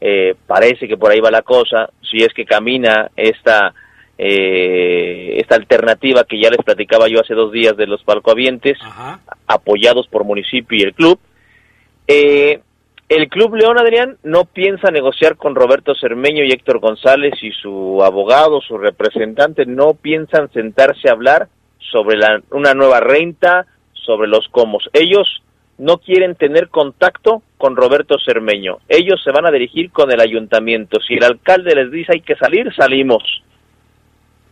eh, 0.00 0.34
parece 0.46 0.86
que 0.86 0.96
por 0.96 1.10
ahí 1.10 1.20
va 1.20 1.30
la 1.30 1.42
cosa, 1.42 1.90
si 2.02 2.18
es 2.18 2.32
que 2.32 2.44
camina 2.44 3.10
esta 3.16 3.74
eh, 4.18 5.36
esta 5.38 5.56
alternativa 5.56 6.24
que 6.24 6.40
ya 6.40 6.48
les 6.48 6.64
platicaba 6.64 7.08
yo 7.08 7.20
hace 7.20 7.34
dos 7.34 7.52
días 7.52 7.76
de 7.76 7.86
los 7.86 8.02
palcoavientes, 8.02 8.78
apoyados 9.46 10.08
por 10.08 10.24
municipio 10.24 10.78
y 10.78 10.82
el 10.82 10.94
club. 10.94 11.18
Eh, 12.08 12.60
el 13.08 13.28
Club 13.28 13.54
León 13.54 13.78
Adrián 13.78 14.18
no 14.24 14.46
piensa 14.46 14.90
negociar 14.90 15.36
con 15.36 15.54
Roberto 15.54 15.94
Cermeño 15.94 16.42
y 16.42 16.50
Héctor 16.50 16.80
González 16.80 17.34
y 17.40 17.52
su 17.52 18.02
abogado, 18.02 18.60
su 18.60 18.78
representante, 18.78 19.64
no 19.64 19.94
piensan 19.94 20.50
sentarse 20.52 21.08
a 21.08 21.12
hablar 21.12 21.48
sobre 21.78 22.16
la, 22.16 22.42
una 22.50 22.74
nueva 22.74 22.98
renta, 22.98 23.66
sobre 23.92 24.26
los 24.26 24.48
comos. 24.48 24.90
Ellos 24.92 25.40
no 25.78 25.98
quieren 25.98 26.34
tener 26.34 26.68
contacto 26.68 27.42
con 27.58 27.76
Roberto 27.76 28.16
Cermeño. 28.18 28.78
Ellos 28.88 29.22
se 29.22 29.30
van 29.30 29.46
a 29.46 29.52
dirigir 29.52 29.92
con 29.92 30.10
el 30.10 30.20
ayuntamiento. 30.20 30.98
Si 31.00 31.14
el 31.14 31.22
alcalde 31.22 31.76
les 31.76 31.92
dice 31.92 32.14
hay 32.14 32.22
que 32.22 32.34
salir, 32.34 32.74
salimos. 32.74 33.22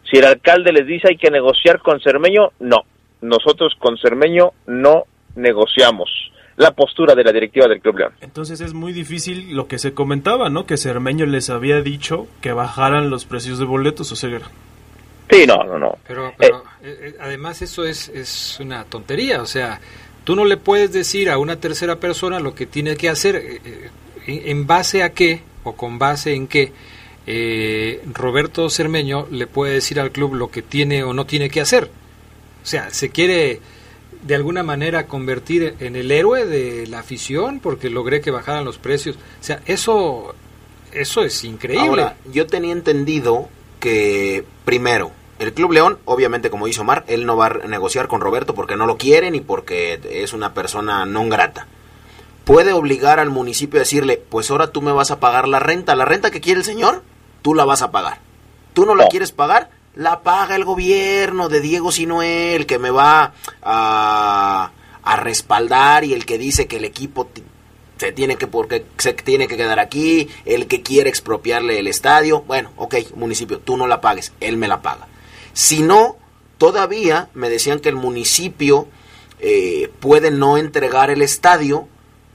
Si 0.08 0.18
el 0.18 0.26
alcalde 0.26 0.72
les 0.72 0.86
dice 0.86 1.08
hay 1.08 1.16
que 1.16 1.30
negociar 1.32 1.80
con 1.80 2.00
Cermeño, 2.00 2.52
no. 2.60 2.84
Nosotros 3.20 3.74
con 3.80 3.98
Cermeño 3.98 4.52
no 4.66 5.06
negociamos 5.34 6.08
la 6.56 6.72
postura 6.72 7.14
de 7.14 7.24
la 7.24 7.32
directiva 7.32 7.66
del 7.66 7.80
Club 7.80 7.98
León. 7.98 8.12
Entonces 8.20 8.60
es 8.60 8.74
muy 8.74 8.92
difícil 8.92 9.54
lo 9.54 9.66
que 9.66 9.78
se 9.78 9.92
comentaba, 9.92 10.50
¿no? 10.50 10.66
Que 10.66 10.76
Cermeño 10.76 11.26
les 11.26 11.50
había 11.50 11.80
dicho 11.80 12.26
que 12.40 12.52
bajaran 12.52 13.10
los 13.10 13.24
precios 13.24 13.58
de 13.58 13.64
boletos 13.64 14.12
o 14.12 14.16
ceguera. 14.16 14.48
Sí, 15.30 15.46
no, 15.46 15.64
no, 15.64 15.78
no. 15.78 15.98
Pero, 16.06 16.32
pero 16.36 16.62
eh, 16.82 16.98
eh, 17.00 17.16
además 17.20 17.62
eso 17.62 17.84
es, 17.84 18.08
es 18.08 18.58
una 18.60 18.84
tontería, 18.84 19.42
o 19.42 19.46
sea, 19.46 19.80
tú 20.24 20.36
no 20.36 20.44
le 20.44 20.56
puedes 20.56 20.92
decir 20.92 21.30
a 21.30 21.38
una 21.38 21.56
tercera 21.56 21.96
persona 21.96 22.40
lo 22.40 22.54
que 22.54 22.66
tiene 22.66 22.96
que 22.96 23.08
hacer, 23.08 23.36
eh, 23.36 23.90
en 24.26 24.66
base 24.66 25.02
a 25.02 25.12
qué 25.12 25.42
o 25.64 25.74
con 25.74 25.98
base 25.98 26.34
en 26.34 26.46
qué 26.46 26.72
eh, 27.26 28.02
Roberto 28.12 28.68
Cermeño 28.68 29.26
le 29.30 29.46
puede 29.46 29.74
decir 29.74 29.98
al 29.98 30.12
club 30.12 30.34
lo 30.34 30.50
que 30.50 30.62
tiene 30.62 31.02
o 31.04 31.12
no 31.12 31.26
tiene 31.26 31.50
que 31.50 31.60
hacer. 31.60 31.84
O 32.62 32.66
sea, 32.66 32.90
se 32.90 33.10
quiere 33.10 33.60
de 34.24 34.34
alguna 34.34 34.62
manera 34.62 35.06
convertir 35.06 35.76
en 35.80 35.96
el 35.96 36.10
héroe 36.10 36.46
de 36.46 36.86
la 36.86 37.00
afición 37.00 37.60
porque 37.60 37.90
logré 37.90 38.20
que 38.20 38.30
bajaran 38.30 38.64
los 38.64 38.78
precios. 38.78 39.16
O 39.16 39.44
sea, 39.44 39.60
eso, 39.66 40.34
eso 40.92 41.22
es 41.22 41.44
increíble. 41.44 42.02
Ahora, 42.02 42.16
yo 42.32 42.46
tenía 42.46 42.72
entendido 42.72 43.48
que 43.80 44.44
primero, 44.64 45.12
el 45.38 45.52
Club 45.52 45.72
León, 45.72 45.98
obviamente 46.06 46.48
como 46.48 46.66
dice 46.66 46.80
Omar, 46.80 47.04
él 47.06 47.26
no 47.26 47.36
va 47.36 47.46
a 47.46 47.66
negociar 47.68 48.08
con 48.08 48.22
Roberto 48.22 48.54
porque 48.54 48.76
no 48.76 48.86
lo 48.86 48.96
quiere 48.96 49.30
ni 49.30 49.40
porque 49.40 50.00
es 50.02 50.32
una 50.32 50.54
persona 50.54 51.04
no 51.04 51.28
grata. 51.28 51.66
Puede 52.44 52.72
obligar 52.72 53.20
al 53.20 53.30
municipio 53.30 53.78
a 53.78 53.84
decirle, 53.84 54.22
pues 54.28 54.50
ahora 54.50 54.68
tú 54.68 54.80
me 54.80 54.92
vas 54.92 55.10
a 55.10 55.20
pagar 55.20 55.48
la 55.48 55.60
renta. 55.60 55.94
La 55.94 56.04
renta 56.06 56.30
que 56.30 56.40
quiere 56.40 56.60
el 56.60 56.64
señor, 56.64 57.02
tú 57.42 57.54
la 57.54 57.64
vas 57.64 57.82
a 57.82 57.90
pagar. 57.90 58.20
¿Tú 58.72 58.86
no 58.86 58.94
la 58.94 59.08
quieres 59.08 59.32
pagar? 59.32 59.70
La 59.96 60.22
paga 60.22 60.56
el 60.56 60.64
gobierno 60.64 61.48
de 61.48 61.60
Diego 61.60 61.92
Sinuel, 61.92 62.66
que 62.66 62.78
me 62.78 62.90
va 62.90 63.32
a, 63.62 64.72
a 65.02 65.16
respaldar 65.16 66.04
y 66.04 66.14
el 66.14 66.26
que 66.26 66.38
dice 66.38 66.66
que 66.66 66.76
el 66.76 66.84
equipo 66.84 67.28
se 67.96 68.12
tiene 68.12 68.36
que 68.36 68.46
porque 68.46 68.84
se 68.98 69.12
tiene 69.12 69.46
que 69.46 69.56
quedar 69.56 69.78
aquí, 69.78 70.28
el 70.44 70.66
que 70.66 70.82
quiere 70.82 71.08
expropiarle 71.08 71.78
el 71.78 71.86
estadio, 71.86 72.42
bueno, 72.42 72.72
ok, 72.76 72.96
municipio, 73.14 73.60
tú 73.60 73.76
no 73.76 73.86
la 73.86 74.00
pagues, 74.00 74.32
él 74.40 74.56
me 74.56 74.68
la 74.68 74.82
paga. 74.82 75.06
Si 75.52 75.80
no, 75.80 76.16
todavía 76.58 77.28
me 77.34 77.48
decían 77.48 77.80
que 77.80 77.88
el 77.88 77.96
municipio 77.96 78.88
eh, 79.40 79.90
puede 80.00 80.30
no 80.30 80.56
entregar 80.56 81.10
el 81.10 81.22
estadio 81.22 81.86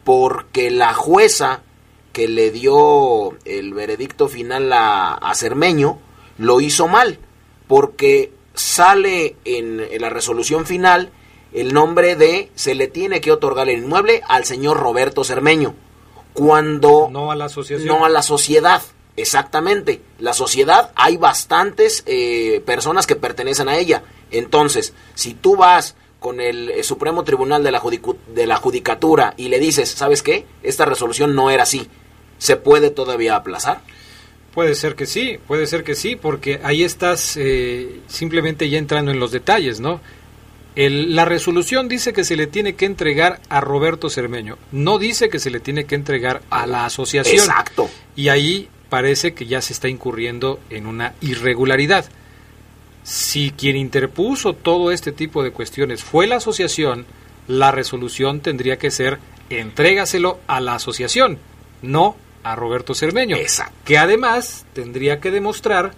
porque 0.04 0.72
la 0.72 0.94
jueza 0.94 1.62
que 2.14 2.28
le 2.28 2.52
dio 2.52 3.38
el 3.46 3.74
veredicto 3.74 4.28
final 4.28 4.72
a, 4.72 5.14
a 5.14 5.36
Cermeño 5.36 6.00
lo 6.38 6.62
hizo 6.62 6.88
mal, 6.88 7.20
porque 7.70 8.34
sale 8.56 9.36
en, 9.46 9.80
en 9.80 10.02
la 10.02 10.10
resolución 10.10 10.66
final 10.66 11.12
el 11.54 11.72
nombre 11.72 12.16
de 12.16 12.50
se 12.56 12.74
le 12.74 12.88
tiene 12.88 13.22
que 13.22 13.32
otorgar 13.32 13.70
el 13.70 13.84
inmueble 13.84 14.24
al 14.28 14.44
señor 14.44 14.78
Roberto 14.78 15.24
Cermeño, 15.24 15.76
cuando 16.34 17.10
no 17.12 17.32
a 17.32 17.36
la 17.36 17.46
asociación. 17.46 17.88
no 17.88 18.06
a 18.06 18.10
la 18.10 18.24
sociedad. 18.24 18.82
Exactamente. 19.16 20.02
La 20.18 20.34
sociedad, 20.34 20.92
hay 20.96 21.18
bastantes 21.18 22.04
eh, 22.08 22.64
personas 22.66 23.06
que 23.06 23.16
pertenecen 23.16 23.70
a 23.70 23.78
ella. 23.78 24.02
Entonces, 24.32 24.94
si 25.14 25.36
tú 25.36 25.58
vas 25.58 25.96
con 26.20 26.42
el 26.42 26.72
eh, 26.72 26.84
Supremo 26.84 27.24
Tribunal 27.24 27.64
de 27.64 27.72
la, 27.72 27.84
de 28.34 28.48
la 28.48 28.56
Judicatura 28.56 29.36
y 29.38 29.50
le 29.50 29.60
dices, 29.60 29.90
¿sabes 29.90 30.24
qué? 30.24 30.46
Esta 30.64 30.86
resolución 30.86 31.36
no 31.36 31.52
era 31.52 31.64
así. 31.64 31.88
¿Se 32.40 32.56
puede 32.56 32.90
todavía 32.90 33.36
aplazar? 33.36 33.82
Puede 34.54 34.76
ser 34.76 34.96
que 34.96 35.06
sí, 35.06 35.38
puede 35.48 35.68
ser 35.68 35.84
que 35.84 35.96
sí, 35.96 36.16
porque 36.16 36.60
ahí 36.64 36.84
estás 36.84 37.38
eh, 37.38 38.00
simplemente 38.08 38.70
ya 38.70 38.78
entrando 38.78 39.12
en 39.12 39.20
los 39.20 39.32
detalles, 39.32 39.80
¿no? 39.80 40.02
El- 40.76 41.16
la 41.16 41.26
resolución 41.26 41.88
dice 41.88 42.14
que 42.14 42.24
se 42.24 42.36
le 42.36 42.48
tiene 42.48 42.74
que 42.76 42.86
entregar 42.86 43.42
a 43.50 43.62
Roberto 43.62 44.10
Cermeño, 44.10 44.58
no 44.72 44.98
dice 44.98 45.30
que 45.30 45.40
se 45.40 45.50
le 45.52 45.60
tiene 45.60 45.86
que 45.86 45.96
entregar 45.96 46.42
a 46.50 46.66
la 46.68 46.86
asociación. 46.86 47.38
Exacto. 47.46 47.90
Y 48.16 48.30
ahí 48.30 48.70
parece 48.90 49.34
que 49.34 49.46
ya 49.46 49.62
se 49.62 49.74
está 49.74 49.88
incurriendo 49.88 50.60
en 50.70 50.88
una 50.88 51.14
irregularidad. 51.22 52.06
Si 53.04 53.52
quien 53.52 53.76
interpuso 53.78 54.54
todo 54.54 54.92
este 54.92 55.12
tipo 55.12 55.44
de 55.44 55.52
cuestiones 55.52 56.04
fue 56.04 56.28
la 56.28 56.38
asociación, 56.38 57.06
la 57.48 57.72
resolución 57.72 58.42
tendría 58.42 58.78
que 58.78 58.92
ser 58.92 59.20
entrégaselo 59.50 60.40
a 60.48 60.60
la 60.60 60.76
asociación, 60.76 61.40
no 61.82 62.16
a 62.44 62.56
Roberto 62.56 62.94
Cermeño. 62.94 63.36
Exacto. 63.38 63.74
Que 63.86 63.98
además 63.98 64.66
tendría 64.74 65.20
que 65.20 65.32
demostrar 65.32 65.94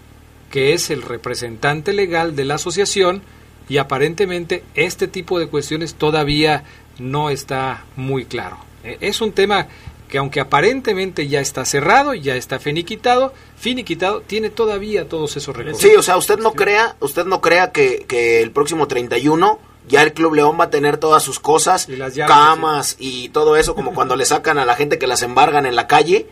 que 0.50 0.74
es 0.74 0.89
el 0.89 1.02
representante 1.02 1.94
legal 1.94 2.36
de 2.36 2.46
la 2.46 2.56
asociación 2.56 3.22
y 3.70 3.78
aparentemente 3.78 4.64
este 4.76 5.08
tipo 5.08 5.39
de 5.39 5.48
cuestiones 5.48 5.96
todavía 5.96 6.64
no 7.00 7.30
está 7.30 7.86
muy 7.96 8.26
claro. 8.26 8.58
Eh, 8.84 8.98
Es 9.02 9.22
un 9.22 9.32
tema 9.32 9.68
que 10.10 10.18
aunque 10.18 10.42
aparentemente 10.42 11.30
ya 11.30 11.39
está 11.39 11.64
cerrado, 11.64 12.14
ya 12.14 12.36
está 12.36 12.60
finiquitado, 12.60 13.34
finiquitado, 13.58 14.20
tiene 14.22 14.50
todavía 14.50 15.08
todos 15.08 15.38
esos 15.38 15.56
recursos. 15.56 15.82
Sí, 15.82 15.96
o 15.98 16.04
sea, 16.04 16.18
usted 16.18 16.38
no 16.38 16.52
crea, 16.52 16.98
usted 17.00 17.24
no 17.26 17.39
crea 17.39 17.72
que, 17.72 18.06
que 18.10 18.42
el 18.42 18.52
próximo 18.52 18.88
31 18.88 19.58
ya 19.88 20.04
el 20.04 20.14
Club 20.14 20.36
León 20.36 20.58
va 20.60 20.66
a 20.66 20.70
tener 20.70 20.98
todas 20.98 21.24
sus 21.24 21.40
cosas, 21.40 21.88
Y 21.90 21.96
las 21.96 22.14
llaves, 22.16 22.32
camas 22.34 22.96
y 23.00 23.30
todo 23.30 23.56
eso, 23.56 23.76
como 23.76 23.94
cuando 23.94 24.16
le 24.16 24.26
sacan 24.26 24.58
a 24.58 24.66
la 24.66 24.76
gente 24.76 24.98
que 25.00 25.08
las 25.08 25.22
embargan 25.22 25.66
en 25.66 25.76
la 25.76 25.88
calle, 25.88 26.28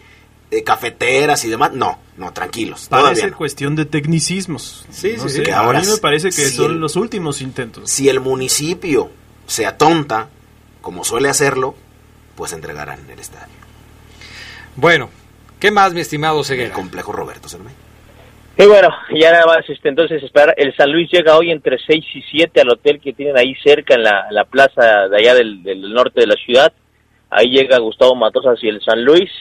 eh, 0.51 0.63
cafeteras 0.63 1.43
y 1.45 1.49
demás. 1.49 1.71
No, 1.73 1.99
no, 2.17 2.31
tranquilos, 2.33 2.87
Parece 2.89 3.27
no. 3.31 3.37
cuestión 3.37 3.75
de 3.75 3.85
tecnicismos. 3.85 4.85
Sí, 4.91 5.13
No 5.17 5.23
sí, 5.23 5.29
sé, 5.29 5.35
sí. 5.37 5.43
Que 5.43 5.53
A 5.53 5.63
mí 5.71 5.85
me 5.85 5.97
parece 5.97 6.29
que 6.29 6.45
sí 6.49 6.55
son 6.55 6.71
el- 6.73 6.79
los 6.79 6.95
últimos 6.95 7.41
intentos. 7.41 7.89
Si 7.91 8.09
el 8.09 8.19
municipio 8.19 9.09
se 9.47 9.65
atonta, 9.65 10.29
como 10.81 11.03
suele 11.03 11.29
hacerlo, 11.29 11.75
pues 12.35 12.53
entregarán 12.53 13.09
el 13.09 13.19
estadio. 13.19 13.53
Bueno, 14.75 15.09
¿qué 15.59 15.71
más, 15.71 15.93
mi 15.93 16.01
estimado 16.01 16.39
El 16.39 16.45
Ceguera? 16.45 16.73
complejo 16.73 17.11
Roberto 17.11 17.49
Cermeño. 17.49 17.75
Y 18.61 18.65
bueno, 18.65 18.89
ya 19.15 19.31
nada 19.31 19.45
más, 19.45 19.69
este, 19.69 19.87
entonces 19.87 20.21
esperar. 20.21 20.53
El 20.57 20.75
San 20.75 20.91
Luis 20.91 21.09
llega 21.09 21.37
hoy 21.37 21.49
entre 21.49 21.77
6 21.79 22.05
y 22.13 22.21
7 22.23 22.59
al 22.59 22.71
hotel 22.71 22.99
que 22.99 23.13
tienen 23.13 23.37
ahí 23.37 23.55
cerca 23.63 23.95
en 23.95 24.03
la, 24.03 24.27
la 24.31 24.43
plaza 24.43 25.07
de 25.07 25.15
allá 25.15 25.33
del, 25.33 25.93
norte 25.93 26.19
de 26.19 26.27
la 26.27 26.35
ciudad. 26.35 26.73
Ahí 27.29 27.51
llega 27.51 27.79
Gustavo 27.79 28.15
Matosas 28.15 28.61
y 28.61 28.67
el 28.67 28.81
San 28.81 29.05
Luis. 29.05 29.31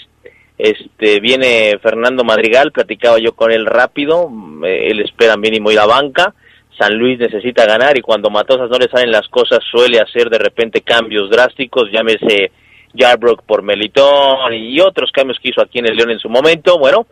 Este, 0.56 1.18
viene 1.18 1.80
Fernando 1.82 2.22
Madrigal, 2.22 2.70
platicaba 2.70 3.18
yo 3.18 3.32
con 3.32 3.50
él 3.50 3.66
rápido, 3.66 4.28
mm, 4.28 4.64
eh, 4.64 4.90
él 4.90 5.00
espera 5.00 5.36
mínimo 5.36 5.72
ir 5.72 5.80
a 5.80 5.86
banca. 5.86 6.32
San 6.78 6.96
Luis 6.96 7.18
necesita 7.18 7.66
ganar 7.66 7.98
y 7.98 8.02
cuando 8.02 8.30
Matosas 8.30 8.70
no 8.70 8.78
le 8.78 8.86
salen 8.86 9.10
las 9.10 9.26
cosas 9.26 9.58
suele 9.68 9.98
hacer 9.98 10.30
de 10.30 10.38
repente 10.38 10.82
cambios 10.82 11.28
drásticos, 11.28 11.90
llámese 11.90 12.52
Yarbrough 12.94 13.42
por 13.44 13.62
Melitón 13.62 14.54
y 14.54 14.78
otros 14.78 15.10
cambios 15.10 15.40
que 15.40 15.48
hizo 15.48 15.60
aquí 15.60 15.80
en 15.80 15.86
el 15.86 15.96
León 15.96 16.12
en 16.12 16.20
su 16.20 16.28
momento. 16.28 16.78
Bueno, 16.78 17.04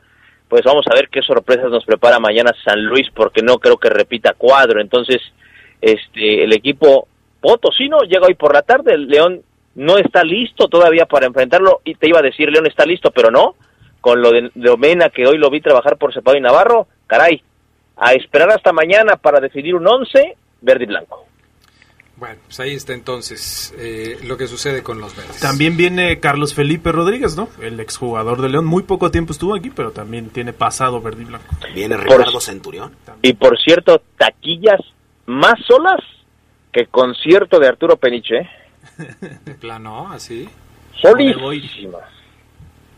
pues 0.48 0.62
vamos 0.64 0.84
a 0.90 0.94
ver 0.94 1.08
qué 1.08 1.22
sorpresas 1.22 1.70
nos 1.70 1.84
prepara 1.84 2.18
mañana 2.18 2.52
San 2.64 2.84
Luis 2.84 3.08
porque 3.14 3.42
no 3.42 3.58
creo 3.58 3.76
que 3.76 3.90
repita 3.90 4.34
cuadro. 4.34 4.80
Entonces, 4.80 5.20
este 5.80 6.44
el 6.44 6.52
equipo 6.52 7.08
potosino 7.40 8.00
llega 8.00 8.26
hoy 8.26 8.34
por 8.34 8.54
la 8.54 8.62
tarde, 8.62 8.94
el 8.94 9.08
León 9.08 9.42
no 9.74 9.98
está 9.98 10.22
listo 10.22 10.68
todavía 10.68 11.06
para 11.06 11.26
enfrentarlo 11.26 11.80
y 11.84 11.94
te 11.94 12.08
iba 12.08 12.20
a 12.20 12.22
decir 12.22 12.50
León 12.50 12.66
está 12.66 12.84
listo, 12.84 13.10
pero 13.10 13.30
no. 13.30 13.54
Con 14.00 14.22
lo 14.22 14.30
de, 14.30 14.50
de 14.54 14.70
Omena 14.70 15.08
que 15.08 15.26
hoy 15.26 15.36
lo 15.36 15.50
vi 15.50 15.60
trabajar 15.60 15.96
por 15.96 16.14
Cepado 16.14 16.36
y 16.36 16.40
Navarro, 16.40 16.86
caray, 17.08 17.42
a 17.96 18.12
esperar 18.12 18.50
hasta 18.50 18.72
mañana 18.72 19.16
para 19.16 19.40
definir 19.40 19.74
un 19.74 19.86
once 19.86 20.36
verde 20.60 20.84
y 20.84 20.86
blanco. 20.86 21.25
Bueno, 22.16 22.36
pues 22.46 22.58
ahí 22.60 22.74
está 22.74 22.94
entonces 22.94 23.74
eh, 23.76 24.18
lo 24.24 24.38
que 24.38 24.46
sucede 24.46 24.82
con 24.82 25.00
los 25.00 25.14
verdes. 25.14 25.38
También 25.38 25.76
viene 25.76 26.18
Carlos 26.18 26.54
Felipe 26.54 26.90
Rodríguez, 26.90 27.36
¿no? 27.36 27.48
El 27.60 27.78
exjugador 27.78 28.40
de 28.40 28.48
León. 28.48 28.64
Muy 28.64 28.84
poco 28.84 29.10
tiempo 29.10 29.32
estuvo 29.32 29.54
aquí, 29.54 29.68
pero 29.68 29.90
también 29.90 30.30
tiene 30.30 30.54
pasado 30.54 31.02
verde 31.02 31.22
y 31.22 31.24
blanco. 31.26 31.44
Viene 31.74 31.96
Ricardo 31.98 32.40
Centurión. 32.40 32.96
Y 33.20 33.34
por 33.34 33.58
cierto, 33.58 34.00
taquillas 34.16 34.80
más 35.26 35.54
solas 35.66 36.00
que 36.72 36.86
concierto 36.86 37.58
de 37.58 37.68
Arturo 37.68 37.96
Peniche, 37.98 38.36
¿eh? 38.38 38.48
De 39.44 39.54
plano, 39.54 40.10
así. 40.10 40.48
solísimas. 41.02 42.15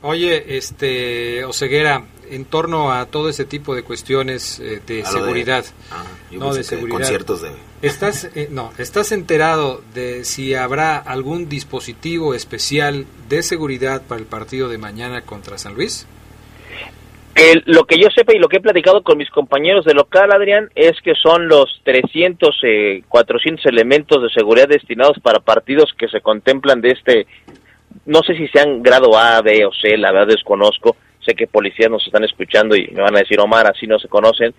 Oye, 0.03 0.57
este, 0.57 1.45
Oseguera, 1.45 2.05
en 2.31 2.45
torno 2.45 2.93
a 2.93 3.07
todo 3.07 3.29
ese 3.29 3.45
tipo 3.45 3.75
de 3.75 3.83
cuestiones 3.83 4.61
eh, 4.61 4.81
de 4.87 5.03
A 5.03 5.11
lo 5.11 5.19
de- 5.19 5.21
seguridad, 5.25 5.65
Ah, 5.91 6.05
yo 6.31 6.39
no 6.39 6.55
de 6.55 6.63
seguridad. 6.63 6.99
Conciertos 6.99 7.43
de... 7.43 7.51
¿Estás, 7.83 8.31
eh, 8.35 8.49
no, 8.51 8.73
¿Estás 8.79 9.13
enterado 9.13 9.83
de 9.95 10.25
si 10.25 10.55
habrá 10.55 10.99
algún 10.99 11.49
dispositivo 11.49 12.35
especial 12.35 13.07
de 13.29 13.43
seguridad 13.43 14.03
para 14.07 14.21
el 14.21 14.27
partido 14.27 14.69
de 14.69 14.79
mañana 14.79 15.23
contra 15.23 15.59
San 15.59 15.75
Luis? 15.75 16.07
El- 17.35 17.63
lo 17.67 17.85
que 17.85 18.01
yo 18.01 18.09
sepa 18.13 18.35
y 18.35 18.39
lo 18.41 18.49
que 18.49 18.57
he 18.57 18.61
platicado 18.61 19.03
con 19.05 19.17
mis 19.17 19.31
compañeros 19.31 19.85
de 19.85 19.95
local, 19.95 20.33
Adrián, 20.33 20.71
es 20.75 21.01
que 21.03 21.15
son 21.15 21.47
los 21.47 21.81
300, 21.85 22.57
eh, 22.65 23.05
400 23.09 23.65
elementos 23.67 24.21
de 24.21 24.29
seguridad 24.31 24.67
destinados 24.69 25.17
para 25.23 25.39
partidos 25.39 25.93
que 25.97 26.09
se 26.09 26.21
contemplan 26.21 26.81
de 26.81 26.89
este, 26.91 27.27
no 28.07 28.23
sé 28.23 28.35
si 28.35 28.49
sean 28.49 28.83
grado 28.83 29.17
A, 29.17 29.41
B 29.43 29.65
o 29.67 29.73
C, 29.73 29.97
la 29.97 30.13
verdad 30.13 30.29
desconozco, 30.29 30.97
sé 31.25 31.35
que 31.35 31.47
policías 31.47 31.91
nos 31.91 32.07
están 32.07 32.25
escuchando 32.25 32.77
y 32.77 32.89
me 32.89 33.03
van 33.03 33.17
a 33.17 33.21
decir, 33.21 33.39
Omar, 33.41 33.67
así 33.67 33.87
no 33.87 33.99
se 33.99 34.09
conocen, 34.09 34.55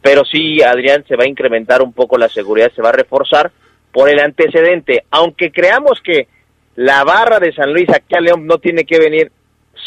pero 0.00 0.24
sí, 0.24 0.62
Adrián, 0.62 1.04
se 1.06 1.16
va 1.16 1.24
a 1.24 1.28
incrementar 1.28 1.82
un 1.82 1.92
poco 1.92 2.18
la 2.18 2.28
seguridad, 2.28 2.72
se 2.74 2.82
va 2.82 2.90
a 2.90 2.92
reforzar 2.92 3.50
por 3.92 4.08
el 4.08 4.20
antecedente, 4.20 5.04
aunque 5.10 5.52
creamos 5.52 6.00
que 6.02 6.28
la 6.76 7.04
barra 7.04 7.38
de 7.38 7.52
San 7.52 7.72
Luis 7.72 7.88
aquí 7.90 8.14
a 8.16 8.20
León 8.20 8.46
no 8.46 8.58
tiene 8.58 8.84
que 8.84 8.98
venir, 8.98 9.30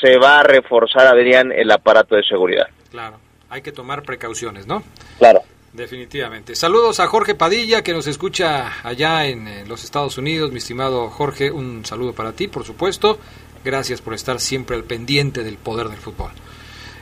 se 0.01 0.17
va 0.17 0.39
a 0.39 0.43
reforzar, 0.43 1.07
Adrián, 1.07 1.51
el 1.51 1.71
aparato 1.71 2.15
de 2.15 2.23
seguridad. 2.23 2.67
Claro, 2.91 3.17
hay 3.49 3.61
que 3.61 3.71
tomar 3.71 4.03
precauciones, 4.03 4.67
¿no? 4.67 4.83
Claro. 5.17 5.41
Definitivamente. 5.75 6.55
Saludos 6.55 6.99
a 6.99 7.07
Jorge 7.07 7.35
Padilla, 7.35 7.83
que 7.83 7.91
nos 7.93 8.07
escucha 8.07 8.71
allá 8.87 9.25
en 9.27 9.47
eh, 9.47 9.65
los 9.67 9.83
Estados 9.83 10.17
Unidos. 10.17 10.51
Mi 10.51 10.59
estimado 10.59 11.09
Jorge, 11.09 11.51
un 11.51 11.83
saludo 11.85 12.13
para 12.13 12.31
ti, 12.31 12.47
por 12.47 12.63
supuesto. 12.63 13.19
Gracias 13.63 13.99
por 14.01 14.13
estar 14.13 14.39
siempre 14.39 14.75
al 14.77 14.83
pendiente 14.83 15.43
del 15.43 15.57
poder 15.57 15.89
del 15.89 15.97
fútbol. 15.97 16.31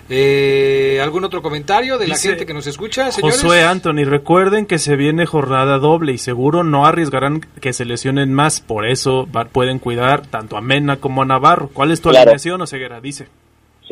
Eh, 0.09 0.99
¿Algún 1.01 1.23
otro 1.23 1.41
comentario 1.41 1.97
de 1.97 2.07
la 2.07 2.15
Dice 2.15 2.29
gente 2.29 2.45
que 2.45 2.53
nos 2.53 2.67
escucha, 2.67 3.11
señores? 3.11 3.41
Josué 3.41 3.63
Anthony, 3.63 4.03
recuerden 4.05 4.65
que 4.65 4.77
se 4.79 4.95
viene 4.95 5.25
jornada 5.25 5.77
doble 5.77 6.11
y 6.11 6.17
seguro 6.17 6.63
no 6.63 6.85
arriesgarán 6.85 7.39
que 7.39 7.73
se 7.73 7.85
lesionen 7.85 8.33
más, 8.33 8.59
por 8.59 8.85
eso 8.85 9.27
va- 9.33 9.45
pueden 9.45 9.79
cuidar 9.79 10.25
tanto 10.27 10.57
a 10.57 10.61
Mena 10.61 10.97
como 10.97 11.21
a 11.21 11.25
Navarro. 11.25 11.69
¿Cuál 11.71 11.91
es 11.91 12.01
tu 12.01 12.09
Claro. 12.09 12.23
alineación, 12.23 12.61
Oseguera? 12.61 12.99
Dice. 13.01 13.27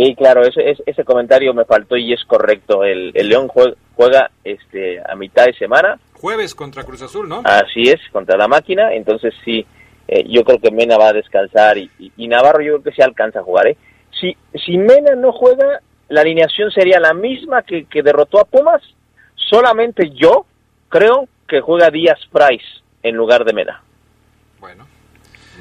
Sí, 0.03 0.15
claro, 0.15 0.41
ese, 0.41 0.69
ese, 0.69 0.81
ese 0.85 1.03
comentario 1.03 1.53
me 1.53 1.65
faltó 1.65 1.95
y 1.95 2.11
es 2.13 2.23
correcto. 2.25 2.83
El, 2.83 3.11
el 3.13 3.29
León 3.29 3.47
juega, 3.47 3.75
juega, 3.95 4.31
este, 4.43 4.99
a 4.99 5.15
mitad 5.15 5.45
de 5.45 5.53
semana, 5.53 5.99
Jueves 6.13 6.55
contra 6.55 6.83
Cruz 6.83 7.01
Azul, 7.01 7.27
¿no? 7.29 7.41
así 7.45 7.83
es, 7.83 7.99
contra 8.11 8.37
la 8.37 8.47
máquina, 8.47 8.93
entonces 8.93 9.33
sí, 9.43 9.65
eh, 10.07 10.23
yo 10.27 10.43
creo 10.43 10.59
que 10.59 10.71
Mena 10.71 10.97
va 10.97 11.09
a 11.09 11.13
descansar 11.13 11.77
y, 11.77 11.89
y- 11.99 12.11
y 12.17 12.27
Navarro 12.27 12.61
yo 12.61 12.73
creo 12.73 12.83
que 12.83 12.91
sí 12.93 13.01
alcanza 13.01 13.39
a 13.39 13.43
jugar. 13.43 13.67
¿eh? 13.67 13.77
Si, 14.19 14.35
si 14.65 14.77
Mena 14.77 15.15
no 15.15 15.31
juega, 15.31 15.81
la 16.09 16.21
alineación 16.21 16.71
sería 16.71 16.99
la 16.99 17.13
misma 17.13 17.61
que, 17.63 17.85
que 17.85 18.01
derrotó 18.03 18.39
a 18.39 18.45
Pumas, 18.45 18.81
solamente 19.35 20.09
yo 20.15 20.45
creo 20.89 21.27
que 21.47 21.61
juega 21.61 21.89
Díaz 21.91 22.19
Price 22.31 22.65
en 23.03 23.15
lugar 23.15 23.43
de 23.45 23.53
Mena. 23.53 23.81
Bueno, 24.59 24.85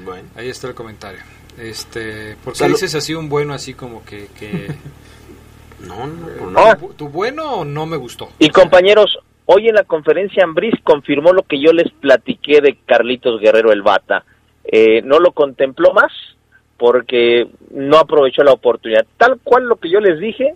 Bueno. 0.04 0.28
ahí 0.36 0.48
está 0.48 0.68
el 0.68 0.74
comentario. 0.74 1.20
Este, 1.58 2.36
¿por 2.44 2.52
qué 2.52 2.60
Salud. 2.60 2.74
dices 2.74 2.94
así 2.94 3.14
un 3.14 3.28
bueno 3.28 3.52
así 3.54 3.74
como 3.74 4.04
que, 4.04 4.28
que 4.38 4.68
No, 5.86 6.06
no, 6.06 6.50
no. 6.50 6.58
Ah. 6.58 6.76
tu, 6.76 6.92
tu 6.92 7.08
bueno 7.08 7.54
o 7.54 7.64
no 7.64 7.86
me 7.86 7.96
gustó? 7.96 8.30
Y 8.38 8.50
compañeros, 8.50 9.18
hoy 9.46 9.68
en 9.68 9.74
la 9.74 9.84
conferencia 9.84 10.44
Ambris 10.44 10.74
confirmó 10.82 11.32
lo 11.32 11.42
que 11.42 11.60
yo 11.60 11.72
les 11.72 11.90
platiqué 11.92 12.60
de 12.60 12.78
Carlitos 12.86 13.40
Guerrero 13.40 13.72
el 13.72 13.82
Bata. 13.82 14.24
Eh, 14.64 15.02
no 15.02 15.18
lo 15.18 15.32
contempló 15.32 15.92
más 15.92 16.12
porque 16.76 17.48
no 17.70 17.98
aprovechó 17.98 18.42
la 18.42 18.52
oportunidad. 18.52 19.06
Tal 19.16 19.38
cual 19.42 19.64
lo 19.64 19.76
que 19.76 19.90
yo 19.90 20.00
les 20.00 20.20
dije, 20.20 20.54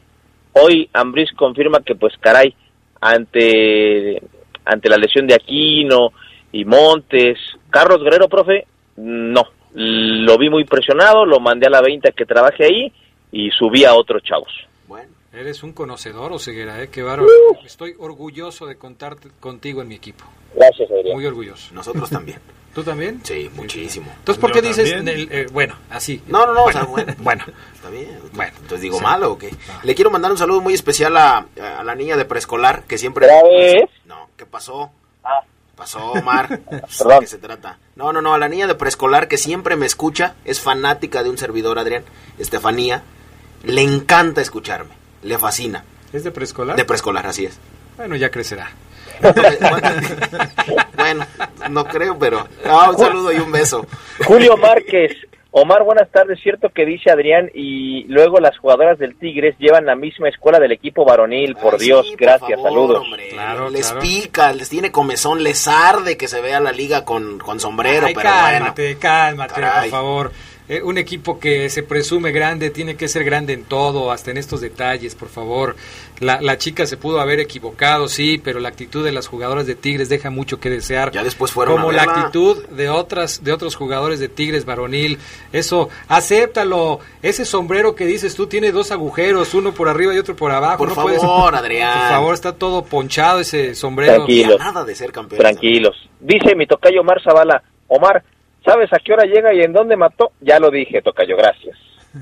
hoy 0.52 0.88
Ambris 0.92 1.32
confirma 1.32 1.82
que 1.82 1.94
pues 1.94 2.14
caray, 2.20 2.54
ante, 3.00 4.22
ante 4.64 4.88
la 4.88 4.96
lesión 4.96 5.26
de 5.26 5.34
Aquino 5.34 6.12
y 6.52 6.64
Montes, 6.64 7.38
Carlos 7.70 8.02
Guerrero, 8.02 8.28
profe, 8.28 8.66
no. 8.96 9.42
Lo 9.74 10.38
vi 10.38 10.48
muy 10.50 10.64
presionado, 10.64 11.24
lo 11.26 11.40
mandé 11.40 11.66
a 11.66 11.70
la 11.70 11.80
20 11.82 12.08
a 12.08 12.12
que 12.12 12.24
trabaje 12.24 12.64
ahí 12.64 12.92
y 13.32 13.50
subí 13.50 13.84
a 13.84 13.94
otros 13.94 14.22
chavos. 14.22 14.48
Bueno. 14.86 15.08
Eres 15.32 15.64
un 15.64 15.72
conocedor, 15.72 16.32
Oseguera, 16.32 16.80
¿eh? 16.80 16.88
Qué 16.90 17.02
bárbaro. 17.02 17.28
Estoy 17.66 17.94
orgulloso 17.98 18.66
de 18.66 18.76
contar 18.76 19.16
contigo 19.40 19.82
en 19.82 19.88
mi 19.88 19.96
equipo. 19.96 20.24
Gracias, 20.54 20.88
Adrián. 20.90 21.16
Muy 21.16 21.26
orgulloso. 21.26 21.74
Nosotros 21.74 22.08
también. 22.08 22.38
¿Tú 22.74 22.82
también? 22.84 23.20
Sí, 23.24 23.50
muchísimo. 23.54 24.06
Entonces, 24.18 24.40
¿por 24.40 24.50
qué 24.52 24.60
Yo 24.62 24.68
dices, 24.68 24.92
el- 24.92 25.08
eh, 25.32 25.46
bueno, 25.52 25.74
así? 25.90 26.22
No, 26.28 26.44
no, 26.46 26.54
no, 26.54 26.60
o 26.60 26.64
Bueno, 26.64 26.80
sea, 26.80 26.84
bueno. 26.88 27.14
bueno. 27.18 27.44
Está 27.74 27.90
bien. 27.90 28.18
Bueno. 28.32 28.52
Entonces 28.56 28.80
digo 28.80 28.98
Sí. 28.98 29.02
malo 29.04 29.32
o 29.32 29.38
qué. 29.38 29.50
Ah. 29.70 29.80
Le 29.82 29.94
quiero 29.96 30.10
mandar 30.12 30.30
un 30.30 30.38
saludo 30.38 30.60
muy 30.60 30.74
especial 30.74 31.16
a, 31.16 31.46
a 31.78 31.82
la 31.84 31.94
niña 31.96 32.16
de 32.16 32.24
preescolar 32.24 32.84
que 32.84 32.96
siempre. 32.98 33.26
¿Otra 33.26 33.42
vez? 33.48 33.90
No, 34.06 34.28
¿qué 34.36 34.46
pasó? 34.46 34.90
Ah. 35.24 35.40
Pasó, 35.76 36.12
Omar. 36.12 36.48
¿De 36.70 36.82
qué 37.20 37.26
se 37.26 37.38
trata? 37.38 37.78
No, 37.96 38.12
no, 38.12 38.22
no, 38.22 38.34
a 38.34 38.38
la 38.38 38.48
niña 38.48 38.66
de 38.66 38.74
preescolar 38.74 39.28
que 39.28 39.38
siempre 39.38 39.76
me 39.76 39.86
escucha, 39.86 40.34
es 40.44 40.60
fanática 40.60 41.22
de 41.22 41.30
un 41.30 41.38
servidor, 41.38 41.78
Adrián, 41.78 42.04
Estefanía. 42.38 43.02
Le 43.64 43.82
encanta 43.82 44.40
escucharme, 44.40 44.94
le 45.22 45.38
fascina. 45.38 45.84
¿Es 46.12 46.22
de 46.22 46.30
preescolar? 46.30 46.76
De 46.76 46.84
preescolar, 46.84 47.26
así 47.26 47.46
es. 47.46 47.58
Bueno, 47.96 48.16
ya 48.16 48.30
crecerá. 48.30 48.70
bueno, 50.96 51.26
no 51.70 51.84
creo, 51.86 52.18
pero 52.18 52.46
ah, 52.66 52.90
un 52.90 52.98
saludo 52.98 53.32
y 53.32 53.36
un 53.36 53.50
beso. 53.50 53.86
Julio 54.26 54.56
Márquez. 54.56 55.12
Omar, 55.56 55.84
buenas 55.84 56.10
tardes. 56.10 56.40
Cierto 56.42 56.70
que 56.70 56.84
dice 56.84 57.12
Adrián 57.12 57.48
y 57.54 58.02
luego 58.08 58.40
las 58.40 58.58
jugadoras 58.58 58.98
del 58.98 59.14
Tigres 59.14 59.54
llevan 59.60 59.86
la 59.86 59.94
misma 59.94 60.28
escuela 60.28 60.58
del 60.58 60.72
equipo 60.72 61.04
varonil. 61.04 61.54
Por 61.54 61.74
Ay, 61.74 61.86
Dios, 61.86 62.06
sí, 62.06 62.16
por 62.16 62.20
gracias, 62.22 62.60
favor, 62.60 62.70
saludos. 62.72 63.02
hombre. 63.04 63.28
Claro, 63.28 63.70
les 63.70 63.86
claro. 63.86 64.00
pica, 64.00 64.52
les 64.52 64.68
tiene 64.68 64.90
comezón, 64.90 65.44
les 65.44 65.68
arde 65.68 66.16
que 66.16 66.26
se 66.26 66.40
vea 66.40 66.58
la 66.58 66.72
liga 66.72 67.04
con, 67.04 67.38
con 67.38 67.60
sombrero, 67.60 68.06
Ay, 68.08 68.14
pero 68.16 68.28
cálmate, 68.28 68.98
cálmate, 68.98 69.54
Caray. 69.54 69.90
por 69.90 69.98
favor. 69.98 70.32
Eh, 70.66 70.80
un 70.82 70.96
equipo 70.96 71.38
que 71.38 71.68
se 71.68 71.82
presume 71.82 72.32
grande 72.32 72.70
tiene 72.70 72.96
que 72.96 73.06
ser 73.06 73.22
grande 73.24 73.52
en 73.52 73.64
todo, 73.64 74.10
hasta 74.10 74.30
en 74.30 74.38
estos 74.38 74.62
detalles, 74.62 75.14
por 75.14 75.28
favor. 75.28 75.76
La, 76.20 76.40
la 76.40 76.56
chica 76.56 76.86
se 76.86 76.96
pudo 76.96 77.20
haber 77.20 77.38
equivocado, 77.38 78.08
sí, 78.08 78.40
pero 78.42 78.60
la 78.60 78.70
actitud 78.70 79.04
de 79.04 79.12
las 79.12 79.26
jugadoras 79.26 79.66
de 79.66 79.74
Tigres 79.74 80.08
deja 80.08 80.30
mucho 80.30 80.60
que 80.60 80.70
desear. 80.70 81.10
Ya 81.12 81.22
después 81.22 81.50
fueron 81.52 81.76
Como 81.76 81.90
a 81.90 81.92
la 81.92 82.02
actitud 82.04 82.66
de 82.68 82.88
otras 82.88 83.44
de 83.44 83.52
otros 83.52 83.74
jugadores 83.76 84.20
de 84.20 84.28
Tigres 84.28 84.64
varonil. 84.64 85.18
Eso, 85.52 85.90
acéptalo. 86.08 87.00
Ese 87.22 87.44
sombrero 87.44 87.94
que 87.94 88.06
dices 88.06 88.34
tú 88.34 88.46
tiene 88.46 88.72
dos 88.72 88.90
agujeros, 88.90 89.52
uno 89.54 89.72
por 89.72 89.88
arriba 89.88 90.14
y 90.14 90.18
otro 90.18 90.34
por 90.34 90.50
abajo. 90.50 90.78
Por 90.78 90.88
no 90.88 90.94
favor, 90.94 91.10
puedes- 91.18 91.24
Adrián. 91.54 91.98
Por 91.98 92.08
favor, 92.08 92.34
está 92.34 92.52
todo 92.54 92.84
ponchado 92.84 93.40
ese 93.40 93.74
sombrero. 93.74 94.14
Tranquilo. 94.14 94.52
Y 94.52 94.54
a 94.54 94.58
nada 94.58 94.84
de 94.84 94.94
ser 94.94 95.12
campeón. 95.12 95.40
Tranquilos. 95.40 96.08
Dice 96.20 96.54
mi 96.56 96.66
tocayo 96.66 97.02
Omar 97.02 97.20
Zavala. 97.22 97.62
Omar, 97.86 98.24
¿sabes 98.64 98.92
a 98.92 98.98
qué 98.98 99.12
hora 99.12 99.24
llega 99.24 99.52
y 99.54 99.60
en 99.60 99.72
dónde 99.72 99.96
mató? 99.96 100.32
Ya 100.40 100.58
lo 100.58 100.70
dije, 100.70 101.02
tocayo, 101.02 101.36
gracias. 101.36 101.76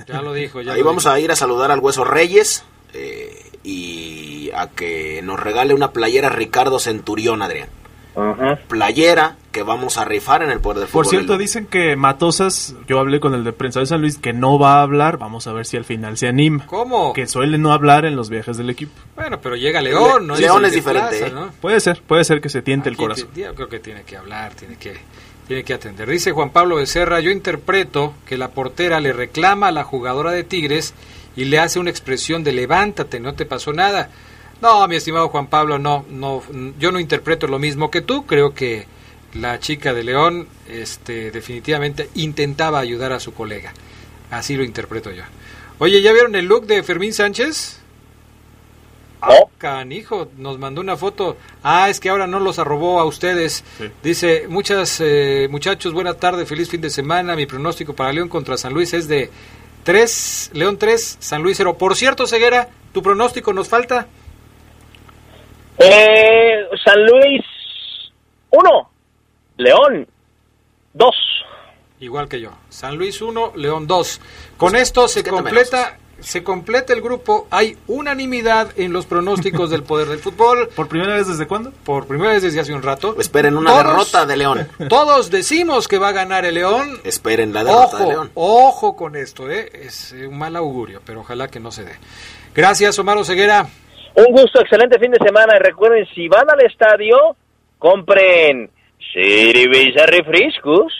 Ya 0.06 0.22
lo 0.22 0.32
dijo. 0.32 0.60
Ya 0.62 0.72
Ahí 0.72 0.80
lo 0.80 0.86
vamos 0.86 1.04
dijo. 1.04 1.14
a 1.14 1.20
ir 1.20 1.30
a 1.30 1.36
saludar 1.36 1.70
al 1.70 1.80
Hueso 1.80 2.04
Reyes 2.04 2.64
eh, 2.94 3.34
y 3.62 4.50
a 4.54 4.68
que 4.68 5.20
nos 5.22 5.38
regale 5.38 5.74
una 5.74 5.92
playera 5.92 6.28
Ricardo 6.30 6.78
Centurión, 6.78 7.42
Adrián. 7.42 7.68
Ujú. 8.14 8.58
Playera 8.68 9.36
que 9.52 9.62
vamos 9.62 9.96
a 9.96 10.04
rifar 10.04 10.42
en 10.42 10.50
el 10.50 10.60
Poder 10.60 10.80
del 10.80 10.88
Fútbol. 10.88 11.04
Por 11.04 11.10
cierto, 11.10 11.38
dicen 11.38 11.66
que 11.66 11.96
Matosas, 11.96 12.74
yo 12.86 12.98
hablé 12.98 13.20
con 13.20 13.34
el 13.34 13.42
de 13.44 13.52
prensa 13.52 13.80
de 13.80 13.86
San 13.86 14.00
Luis, 14.02 14.18
que 14.18 14.32
no 14.34 14.58
va 14.58 14.76
a 14.80 14.82
hablar. 14.82 15.16
Vamos 15.18 15.46
a 15.46 15.52
ver 15.54 15.64
si 15.64 15.76
al 15.78 15.84
final 15.86 16.18
se 16.18 16.28
anima. 16.28 16.66
¿Cómo? 16.66 17.12
Que 17.14 17.26
suele 17.26 17.56
no 17.56 17.72
hablar 17.72 18.04
en 18.04 18.14
los 18.16 18.28
viajes 18.28 18.58
del 18.58 18.68
equipo. 18.68 18.92
Bueno, 19.14 19.40
pero 19.40 19.56
llega 19.56 19.80
León, 19.80 20.26
¿no? 20.26 20.36
León 20.36 20.64
es 20.66 20.72
diferente, 20.72 21.18
plaza, 21.18 21.26
¿eh? 21.26 21.30
¿no? 21.32 21.52
Puede 21.60 21.80
ser, 21.80 22.02
puede 22.02 22.24
ser 22.24 22.40
que 22.42 22.50
se 22.50 22.60
tiente 22.60 22.90
el 22.90 22.96
corazón. 22.98 23.28
Yo 23.34 23.54
creo 23.54 23.68
que 23.68 23.78
tiene 23.80 24.02
que 24.04 24.16
hablar, 24.18 24.52
tiene 24.54 24.76
que, 24.76 24.94
tiene 25.46 25.64
que 25.64 25.74
atender. 25.74 26.08
Dice 26.08 26.32
Juan 26.32 26.50
Pablo 26.50 26.76
Becerra, 26.76 27.20
yo 27.20 27.30
interpreto 27.30 28.14
que 28.26 28.38
la 28.38 28.50
portera 28.50 29.00
le 29.00 29.12
reclama 29.12 29.68
a 29.68 29.72
la 29.72 29.84
jugadora 29.84 30.32
de 30.32 30.44
Tigres 30.44 30.94
y 31.36 31.44
le 31.46 31.58
hace 31.58 31.78
una 31.78 31.90
expresión 31.90 32.44
de 32.44 32.52
levántate, 32.52 33.20
no 33.20 33.34
te 33.34 33.46
pasó 33.46 33.72
nada. 33.72 34.10
No, 34.60 34.86
mi 34.86 34.96
estimado 34.96 35.28
Juan 35.28 35.48
Pablo, 35.48 35.78
no, 35.78 36.04
no, 36.08 36.42
yo 36.78 36.92
no 36.92 37.00
interpreto 37.00 37.48
lo 37.48 37.58
mismo 37.58 37.90
que 37.90 38.00
tú. 38.00 38.26
Creo 38.26 38.54
que 38.54 38.86
la 39.34 39.58
chica 39.58 39.92
de 39.92 40.04
León, 40.04 40.46
este, 40.68 41.30
definitivamente 41.30 42.08
intentaba 42.14 42.78
ayudar 42.78 43.12
a 43.12 43.20
su 43.20 43.34
colega. 43.34 43.72
Así 44.30 44.56
lo 44.56 44.62
interpreto 44.62 45.10
yo. 45.10 45.24
Oye, 45.78 46.00
¿ya 46.00 46.12
vieron 46.12 46.36
el 46.36 46.46
look 46.46 46.66
de 46.66 46.82
Fermín 46.82 47.12
Sánchez? 47.12 47.81
¿No? 49.22 49.50
Canijo, 49.58 50.28
nos 50.36 50.58
mandó 50.58 50.80
una 50.80 50.96
foto. 50.96 51.36
Ah, 51.62 51.88
es 51.88 52.00
que 52.00 52.08
ahora 52.08 52.26
no 52.26 52.40
los 52.40 52.58
arrobó 52.58 52.98
a 53.00 53.04
ustedes. 53.04 53.64
Sí. 53.78 53.90
Dice, 54.02 54.46
muchas 54.48 55.00
eh, 55.00 55.46
muchachos, 55.50 55.92
buena 55.92 56.14
tarde, 56.14 56.46
feliz 56.46 56.68
fin 56.68 56.80
de 56.80 56.90
semana. 56.90 57.36
Mi 57.36 57.46
pronóstico 57.46 57.94
para 57.94 58.12
León 58.12 58.28
contra 58.28 58.56
San 58.56 58.72
Luis 58.72 58.92
es 58.94 59.06
de 59.08 59.30
3, 59.84 60.50
León 60.54 60.78
3, 60.78 61.18
San 61.20 61.42
Luis 61.42 61.56
0. 61.56 61.78
Por 61.78 61.96
cierto, 61.96 62.26
Ceguera, 62.26 62.68
¿tu 62.92 63.02
pronóstico 63.02 63.52
nos 63.52 63.68
falta? 63.68 64.08
Eh, 65.78 66.66
San 66.84 67.06
Luis, 67.06 67.42
uno. 68.50 68.90
León, 69.56 70.08
dos. 70.92 71.14
Igual 72.00 72.28
que 72.28 72.40
yo. 72.40 72.50
San 72.68 72.96
Luis 72.96 73.22
1, 73.22 73.52
León 73.54 73.86
2. 73.86 74.20
Con 74.56 74.74
esto 74.74 75.06
se 75.06 75.20
¿qué 75.20 75.30
te 75.30 75.30
completa 75.30 75.98
se 76.22 76.42
completa 76.42 76.92
el 76.92 77.00
grupo. 77.02 77.46
Hay 77.50 77.76
unanimidad 77.86 78.70
en 78.76 78.92
los 78.92 79.06
pronósticos 79.06 79.70
del 79.70 79.82
poder 79.82 80.08
del 80.08 80.18
fútbol. 80.18 80.68
¿Por 80.76 80.88
primera 80.88 81.14
vez 81.14 81.28
desde 81.28 81.46
cuándo? 81.46 81.72
Por 81.84 82.06
primera 82.06 82.32
vez 82.32 82.42
desde 82.42 82.60
hace 82.60 82.72
un 82.72 82.82
rato. 82.82 83.16
Esperen 83.20 83.56
una 83.56 83.70
Todos- 83.70 83.84
derrota 83.84 84.26
de 84.26 84.36
León. 84.36 84.68
Todos 84.88 85.30
decimos 85.30 85.88
que 85.88 85.98
va 85.98 86.08
a 86.08 86.12
ganar 86.12 86.44
el 86.44 86.54
León. 86.54 87.00
Esperen 87.04 87.52
la 87.52 87.64
derrota 87.64 87.96
de 87.98 88.02
Ojo, 88.04 88.10
León. 88.12 88.30
ojo 88.34 88.96
con 88.96 89.16
esto, 89.16 89.50
¿eh? 89.50 89.68
es 89.74 90.12
eh, 90.12 90.26
un 90.26 90.38
mal 90.38 90.56
augurio, 90.56 91.00
pero 91.04 91.20
ojalá 91.20 91.48
que 91.48 91.60
no 91.60 91.70
se 91.70 91.84
dé. 91.84 91.92
Gracias, 92.54 92.98
Omar 92.98 93.24
Ceguera. 93.24 93.66
Un 94.14 94.26
gusto, 94.32 94.60
excelente 94.60 94.98
fin 94.98 95.10
de 95.10 95.18
semana. 95.24 95.54
Y 95.56 95.58
recuerden, 95.60 96.06
si 96.14 96.28
van 96.28 96.48
al 96.50 96.60
estadio, 96.66 97.36
compren 97.78 98.70
cerveza 99.12 100.06
refrescos. 100.06 100.92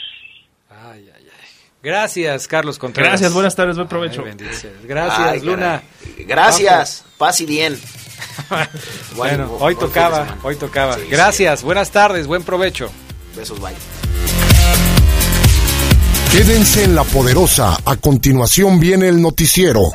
Gracias, 1.83 2.47
Carlos 2.47 2.79
Contreras. 2.79 3.13
Gracias, 3.13 3.33
buenas 3.33 3.55
tardes, 3.57 3.77
buen 3.77 3.89
provecho. 3.89 4.23
Ay, 4.23 4.29
bendiciones. 4.35 4.87
Gracias, 4.87 5.29
Ay, 5.33 5.41
Luna. 5.41 5.83
Gracias. 6.27 7.05
Paz 7.19 7.41
y 7.41 7.47
bien. 7.47 7.79
Bueno, 9.17 9.47
Buen- 9.49 9.63
hoy 9.63 9.75
tocaba, 9.77 10.39
hoy 10.43 10.57
tocaba. 10.57 10.95
Sí, 10.95 11.01
sí. 11.03 11.07
Gracias, 11.11 11.63
buenas 11.63 11.91
tardes, 11.91 12.27
buen 12.27 12.45
provecho. 12.45 12.91
Besos, 13.37 13.61
bye. 13.61 13.73
Quédense 16.31 16.85
en 16.85 16.95
la 16.95 17.05
poderosa. 17.05 17.77
A 17.85 17.97
continuación 17.97 18.81
viene 18.81 19.09
el 19.09 19.21
noticiero. 19.21 19.93